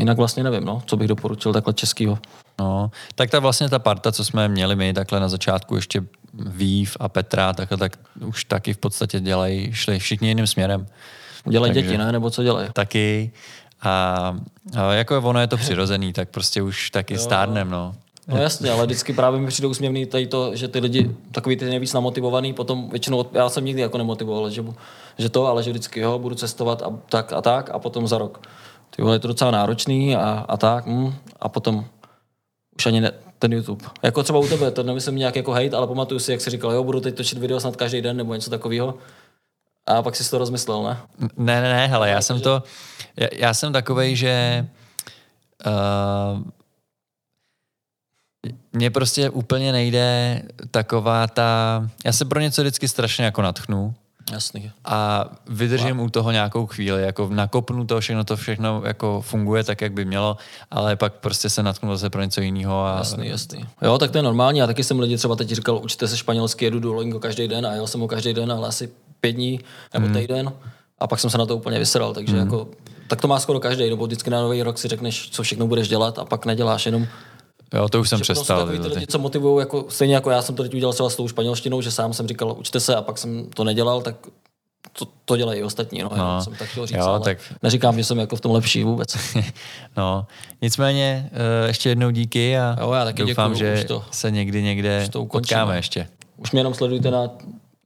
jinak 0.00 0.16
vlastně 0.16 0.42
nevím, 0.42 0.64
no, 0.64 0.82
co 0.86 0.96
bych 0.96 1.08
doporučil 1.08 1.52
takhle 1.52 1.74
českýho. 1.74 2.18
No, 2.58 2.90
tak 3.14 3.30
ta 3.30 3.38
vlastně 3.38 3.68
ta 3.68 3.78
parta, 3.78 4.12
co 4.12 4.24
jsme 4.24 4.48
měli 4.48 4.76
my 4.76 4.92
takhle 4.92 5.20
na 5.20 5.28
začátku, 5.28 5.76
ještě 5.76 6.02
Vív 6.34 6.96
a 7.00 7.08
Petra, 7.08 7.52
takhle, 7.52 7.78
tak 7.78 7.98
už 8.26 8.44
taky 8.44 8.74
v 8.74 8.78
podstatě 8.78 9.20
dělají, 9.20 9.72
šli 9.72 9.98
všichni 9.98 10.28
jiným 10.28 10.46
směrem. 10.46 10.86
Dělají 11.48 11.72
děti, 11.72 11.98
ne? 11.98 12.12
Nebo 12.12 12.30
co 12.30 12.42
dělají? 12.42 12.68
Taky. 12.72 13.32
A, 13.82 14.36
a 14.76 14.92
jako 14.92 15.18
ono 15.18 15.40
je 15.40 15.46
to 15.46 15.56
přirozený, 15.56 16.12
tak 16.12 16.28
prostě 16.28 16.62
už 16.62 16.90
taky 16.90 17.14
jo. 17.14 17.20
stárnem, 17.20 17.70
no. 17.70 17.94
No 18.28 18.36
jasně, 18.36 18.70
ale 18.70 18.86
vždycky 18.86 19.12
právě 19.12 19.40
mi 19.40 19.46
přijde 19.46 19.68
úsměvný 19.68 20.06
tady 20.06 20.26
to, 20.26 20.56
že 20.56 20.68
ty 20.68 20.78
lidi, 20.78 21.16
takový 21.32 21.56
ty 21.56 21.64
nejvíc 21.64 21.92
namotivovaný, 21.92 22.52
potom 22.52 22.90
většinou, 22.90 23.26
já 23.32 23.48
jsem 23.48 23.64
nikdy 23.64 23.82
jako 23.82 23.98
nemotivoval, 23.98 24.50
že, 24.50 24.64
že 25.18 25.28
to, 25.28 25.46
ale 25.46 25.62
že 25.62 25.70
vždycky 25.70 26.00
jo, 26.00 26.18
budu 26.18 26.34
cestovat 26.34 26.82
a 26.82 26.98
tak 27.08 27.32
a 27.32 27.42
tak 27.42 27.70
a 27.70 27.78
potom 27.78 28.08
za 28.08 28.18
rok. 28.18 28.46
Ty 28.96 29.02
vole, 29.02 29.14
je 29.14 29.18
to 29.18 29.28
docela 29.28 29.50
náročný 29.50 30.16
a, 30.16 30.44
a 30.48 30.56
tak 30.56 30.86
hm, 30.86 31.14
a 31.40 31.48
potom 31.48 31.84
už 32.76 32.86
ani 32.86 33.00
ne, 33.00 33.12
ten 33.40 33.52
YouTube. 33.52 33.84
Jako 34.02 34.22
třeba 34.22 34.38
u 34.38 34.48
tebe, 34.48 34.70
to 34.70 34.82
nemyslím 34.82 35.16
nějak 35.16 35.36
jako 35.36 35.52
hate, 35.52 35.76
ale 35.76 35.86
pamatuju 35.86 36.20
si, 36.20 36.32
jak 36.32 36.40
jsi 36.40 36.50
říkal, 36.50 36.72
jo, 36.72 36.84
budu 36.84 37.00
teď 37.00 37.14
točit 37.14 37.38
video 37.38 37.60
snad 37.60 37.76
každý 37.76 38.00
den 38.00 38.16
nebo 38.16 38.34
něco 38.34 38.50
takového. 38.50 38.94
A 39.86 40.02
pak 40.02 40.16
jsi 40.16 40.30
to 40.30 40.38
rozmyslel, 40.38 40.82
ne? 40.82 40.98
Ne, 41.36 41.60
ne, 41.60 41.72
ne, 41.72 41.86
hele, 41.86 42.10
já 42.10 42.20
jsem 42.20 42.40
to, 42.40 42.62
já, 43.16 43.28
já 43.32 43.54
jsem 43.54 43.72
takovej, 43.72 44.16
že 44.16 44.66
uh, 45.66 46.42
mně 48.72 48.90
prostě 48.90 49.30
úplně 49.30 49.72
nejde 49.72 50.42
taková 50.70 51.26
ta, 51.26 51.82
já 52.04 52.12
se 52.12 52.24
pro 52.24 52.40
něco 52.40 52.62
vždycky 52.62 52.88
strašně 52.88 53.24
jako 53.24 53.42
natchnu, 53.42 53.94
Jasný. 54.32 54.72
A 54.84 55.24
vydržím 55.46 55.96
wow. 55.96 56.06
u 56.06 56.10
toho 56.10 56.30
nějakou 56.30 56.66
chvíli, 56.66 57.02
jako 57.02 57.28
nakopnu 57.32 57.86
to, 57.86 58.00
všechno 58.00 58.24
to 58.24 58.36
všechno 58.36 58.82
jako 58.84 59.20
funguje 59.20 59.64
tak, 59.64 59.80
jak 59.80 59.92
by 59.92 60.04
mělo, 60.04 60.36
ale 60.70 60.96
pak 60.96 61.14
prostě 61.14 61.50
se 61.50 61.62
natknu 61.62 61.92
zase 61.92 62.10
pro 62.10 62.22
něco 62.22 62.40
jiného. 62.40 62.84
A... 62.84 62.96
Jasný, 62.98 63.28
jasný. 63.28 63.64
Jo, 63.82 63.98
tak 63.98 64.10
to 64.10 64.18
je 64.18 64.22
normální. 64.22 64.58
Já 64.58 64.66
taky 64.66 64.84
jsem 64.84 65.00
lidi 65.00 65.16
třeba 65.16 65.36
teď 65.36 65.48
říkal, 65.48 65.80
učte 65.84 66.08
se 66.08 66.16
španělsky, 66.16 66.64
jedu 66.64 66.80
Duolingo 66.80 67.20
každý 67.20 67.48
den 67.48 67.66
a 67.66 67.72
jel 67.72 67.86
jsem 67.86 68.00
ho 68.00 68.08
každý 68.08 68.34
den, 68.34 68.52
ale 68.52 68.68
asi 68.68 68.90
pět 69.20 69.32
dní 69.32 69.60
nebo 69.94 70.06
hmm. 70.06 70.14
týden. 70.14 70.52
A 70.98 71.06
pak 71.06 71.20
jsem 71.20 71.30
se 71.30 71.38
na 71.38 71.46
to 71.46 71.56
úplně 71.56 71.78
vysral, 71.78 72.14
takže 72.14 72.32
hmm. 72.32 72.44
jako, 72.44 72.68
tak 73.08 73.20
to 73.20 73.28
má 73.28 73.40
skoro 73.40 73.60
každý, 73.60 73.90
nebo 73.90 74.06
vždycky 74.06 74.30
na 74.30 74.40
nový 74.40 74.62
rok 74.62 74.78
si 74.78 74.88
řekneš, 74.88 75.30
co 75.30 75.42
všechno 75.42 75.66
budeš 75.66 75.88
dělat 75.88 76.18
a 76.18 76.24
pak 76.24 76.46
neděláš 76.46 76.86
jenom 76.86 77.06
Jo, 77.74 77.88
to 77.88 78.00
už 78.00 78.08
jsem 78.08 78.20
přestal. 78.20 78.60
Takový 78.60 78.78
ty 78.78 78.86
lidi, 78.86 79.06
co 79.06 79.18
motivují, 79.18 79.62
jako, 79.62 79.84
stejně 79.88 80.14
jako 80.14 80.30
já 80.30 80.42
jsem 80.42 80.54
to 80.54 80.62
teď 80.62 80.74
udělal 80.74 80.92
třeba 80.92 81.10
s 81.10 81.16
tou 81.16 81.28
španělštinou, 81.28 81.80
že 81.80 81.90
sám 81.90 82.12
jsem 82.12 82.28
říkal, 82.28 82.56
učte 82.58 82.80
se 82.80 82.96
a 82.96 83.02
pak 83.02 83.18
jsem 83.18 83.46
to 83.54 83.64
nedělal, 83.64 84.02
tak 84.02 84.16
to, 84.92 85.04
to 85.24 85.36
dělají 85.36 85.60
i 85.60 85.62
ostatní. 85.62 86.02
No, 86.02 86.10
no. 86.16 86.42
jsem 86.42 86.54
tak 86.54 86.68
chtěl 86.68 86.86
říct, 86.86 86.96
jo, 86.96 87.04
ale 87.04 87.20
tak... 87.20 87.38
neříkám, 87.62 87.98
že 87.98 88.04
jsem 88.04 88.18
jako 88.18 88.36
v 88.36 88.40
tom 88.40 88.52
lepší 88.52 88.84
vůbec. 88.84 89.16
no, 89.96 90.26
nicméně 90.62 91.30
uh, 91.32 91.66
ještě 91.66 91.88
jednou 91.88 92.10
díky 92.10 92.58
a 92.58 92.76
jo, 92.80 92.92
já 92.92 93.04
taky 93.04 93.24
doufám, 93.24 93.52
děkuju, 93.52 93.76
že 93.76 93.84
to, 93.84 94.04
se 94.10 94.30
někdy 94.30 94.62
někde 94.62 95.08
potkáme 95.30 95.76
ještě. 95.76 96.08
Už 96.36 96.50
mě 96.50 96.60
jenom 96.60 96.74
sledujte 96.74 97.10
na 97.10 97.30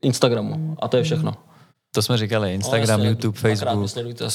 Instagramu 0.02 0.76
a 0.82 0.88
to 0.88 0.96
je 0.96 1.02
všechno. 1.02 1.34
To 1.94 2.02
jsme 2.02 2.18
říkali, 2.18 2.54
Instagram, 2.54 3.00
no, 3.00 3.06
YouTube, 3.06 3.38
Facebook. 3.38 3.90
Sledujte 3.90 4.28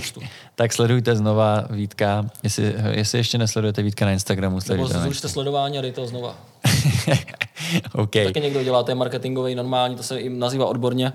tak 0.54 0.72
sledujte 0.72 1.16
znova 1.16 1.64
Vítka. 1.70 2.26
Jestli, 2.42 2.74
jestli 2.90 3.18
ještě 3.18 3.38
nesledujete 3.38 3.82
Vítka 3.82 4.04
na 4.04 4.12
Instagramu, 4.12 4.60
sledujte. 4.60 4.92
Nebo 4.92 5.04
zrušte 5.04 5.28
sledování 5.28 5.78
a 5.78 5.80
dejte 5.80 6.00
ho 6.00 6.06
znova. 6.06 6.38
okay. 7.94 8.24
Taky 8.24 8.40
někdo 8.40 8.64
dělá, 8.64 8.82
to 8.82 8.90
je 8.90 8.94
marketingový 8.94 9.54
normální, 9.54 9.96
to 9.96 10.02
se 10.02 10.20
jim 10.20 10.38
nazývá 10.38 10.66
odborně. 10.66 11.12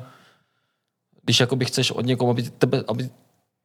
Když 1.23 1.39
jakoby 1.39 1.65
chceš 1.65 1.91
od 1.91 2.05
někoho, 2.05 2.31
aby 2.31 2.43
tebe, 2.43 2.83
aby 2.87 3.09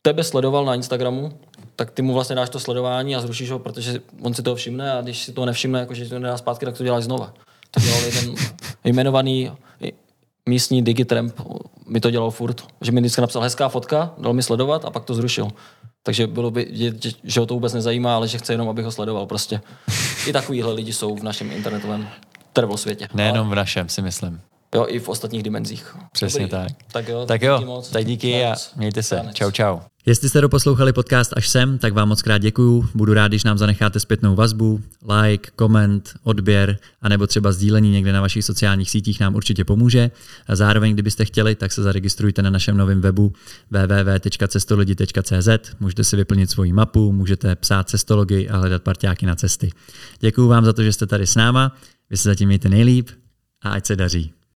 tebe 0.02 0.24
sledoval 0.24 0.64
na 0.64 0.74
Instagramu, 0.74 1.32
tak 1.76 1.90
ty 1.90 2.02
mu 2.02 2.14
vlastně 2.14 2.36
dáš 2.36 2.50
to 2.50 2.60
sledování 2.60 3.16
a 3.16 3.20
zrušíš 3.20 3.50
ho, 3.50 3.58
protože 3.58 4.00
on 4.22 4.34
si 4.34 4.42
toho 4.42 4.56
všimne 4.56 4.92
a 4.92 5.00
když 5.00 5.22
si 5.22 5.32
to 5.32 5.46
nevšimne, 5.46 5.80
jakože 5.80 6.08
to 6.08 6.18
nedá 6.18 6.38
zpátky, 6.38 6.66
tak 6.66 6.76
to 6.78 6.84
děláš 6.84 7.04
znova. 7.04 7.34
To 7.70 7.80
dělal 7.80 8.02
jeden 8.02 8.34
jmenovaný 8.84 9.50
místní 10.48 10.82
Digitramp 10.82 11.40
mi 11.86 12.00
to 12.00 12.10
dělal 12.10 12.30
furt, 12.30 12.62
že 12.80 12.92
mi 12.92 13.00
vždycky 13.00 13.20
napsal 13.20 13.42
hezká 13.42 13.68
fotka, 13.68 14.14
dal 14.18 14.32
mi 14.32 14.42
sledovat 14.42 14.84
a 14.84 14.90
pak 14.90 15.04
to 15.04 15.14
zrušil. 15.14 15.48
Takže 16.02 16.26
bylo 16.26 16.50
by, 16.50 16.92
že 17.24 17.40
ho 17.40 17.46
to 17.46 17.54
vůbec 17.54 17.72
nezajímá, 17.72 18.16
ale 18.16 18.28
že 18.28 18.38
chce 18.38 18.52
jenom, 18.52 18.68
abych 18.68 18.84
ho 18.84 18.92
sledoval 18.92 19.26
prostě. 19.26 19.60
I 20.26 20.32
takovýhle 20.32 20.72
lidi 20.72 20.92
jsou 20.92 21.16
v 21.16 21.22
našem 21.22 21.50
internetovém 21.50 22.08
travel 22.52 22.76
světě. 22.76 23.08
Nejenom 23.14 23.50
v 23.50 23.54
našem, 23.54 23.88
si 23.88 24.02
myslím. 24.02 24.40
Jo, 24.74 24.86
i 24.88 24.98
v 24.98 25.08
ostatních 25.08 25.42
dimenzích. 25.42 25.96
Přesně 26.12 26.40
Dobrý. 26.40 26.50
tak. 26.50 26.72
Tak 26.92 27.08
jo, 27.08 27.24
tak 27.26 27.42
jo, 27.42 27.62
moc. 27.64 27.90
tak 27.90 28.04
díky 28.04 28.44
a 28.44 28.54
mějte 28.76 29.02
se. 29.02 29.22
Čau, 29.32 29.50
čau. 29.50 29.78
Jestli 30.06 30.28
jste 30.28 30.40
doposlouchali 30.40 30.92
podcast 30.92 31.32
až 31.36 31.48
sem, 31.48 31.78
tak 31.78 31.92
vám 31.92 32.08
moc 32.08 32.22
krát 32.22 32.38
děkuju. 32.38 32.88
Budu 32.94 33.14
rád, 33.14 33.28
když 33.28 33.44
nám 33.44 33.58
zanecháte 33.58 34.00
zpětnou 34.00 34.34
vazbu, 34.34 34.80
like, 35.22 35.50
koment, 35.56 36.14
odběr, 36.22 36.78
anebo 37.02 37.26
třeba 37.26 37.52
sdílení 37.52 37.90
někde 37.90 38.12
na 38.12 38.20
vašich 38.20 38.44
sociálních 38.44 38.90
sítích 38.90 39.20
nám 39.20 39.34
určitě 39.34 39.64
pomůže. 39.64 40.10
A 40.46 40.56
zároveň, 40.56 40.92
kdybyste 40.92 41.24
chtěli, 41.24 41.54
tak 41.54 41.72
se 41.72 41.82
zaregistrujte 41.82 42.42
na 42.42 42.50
našem 42.50 42.76
novém 42.76 43.00
webu 43.00 43.32
www.cestolidi.cz. 43.70 45.48
Můžete 45.80 46.04
si 46.04 46.16
vyplnit 46.16 46.50
svoji 46.50 46.72
mapu, 46.72 47.12
můžete 47.12 47.56
psát 47.56 47.88
cestologii 47.88 48.48
a 48.48 48.56
hledat 48.56 48.82
parťáky 48.82 49.26
na 49.26 49.34
cesty. 49.34 49.70
Děkuju 50.20 50.48
vám 50.48 50.64
za 50.64 50.72
to, 50.72 50.82
že 50.82 50.92
jste 50.92 51.06
tady 51.06 51.26
s 51.26 51.34
náma. 51.34 51.76
Vy 52.10 52.16
se 52.16 52.28
zatím 52.28 52.46
mějte 52.46 52.68
nejlíp 52.68 53.10
a 53.62 53.70
ať 53.70 53.86
se 53.86 53.96
daří. 53.96 54.32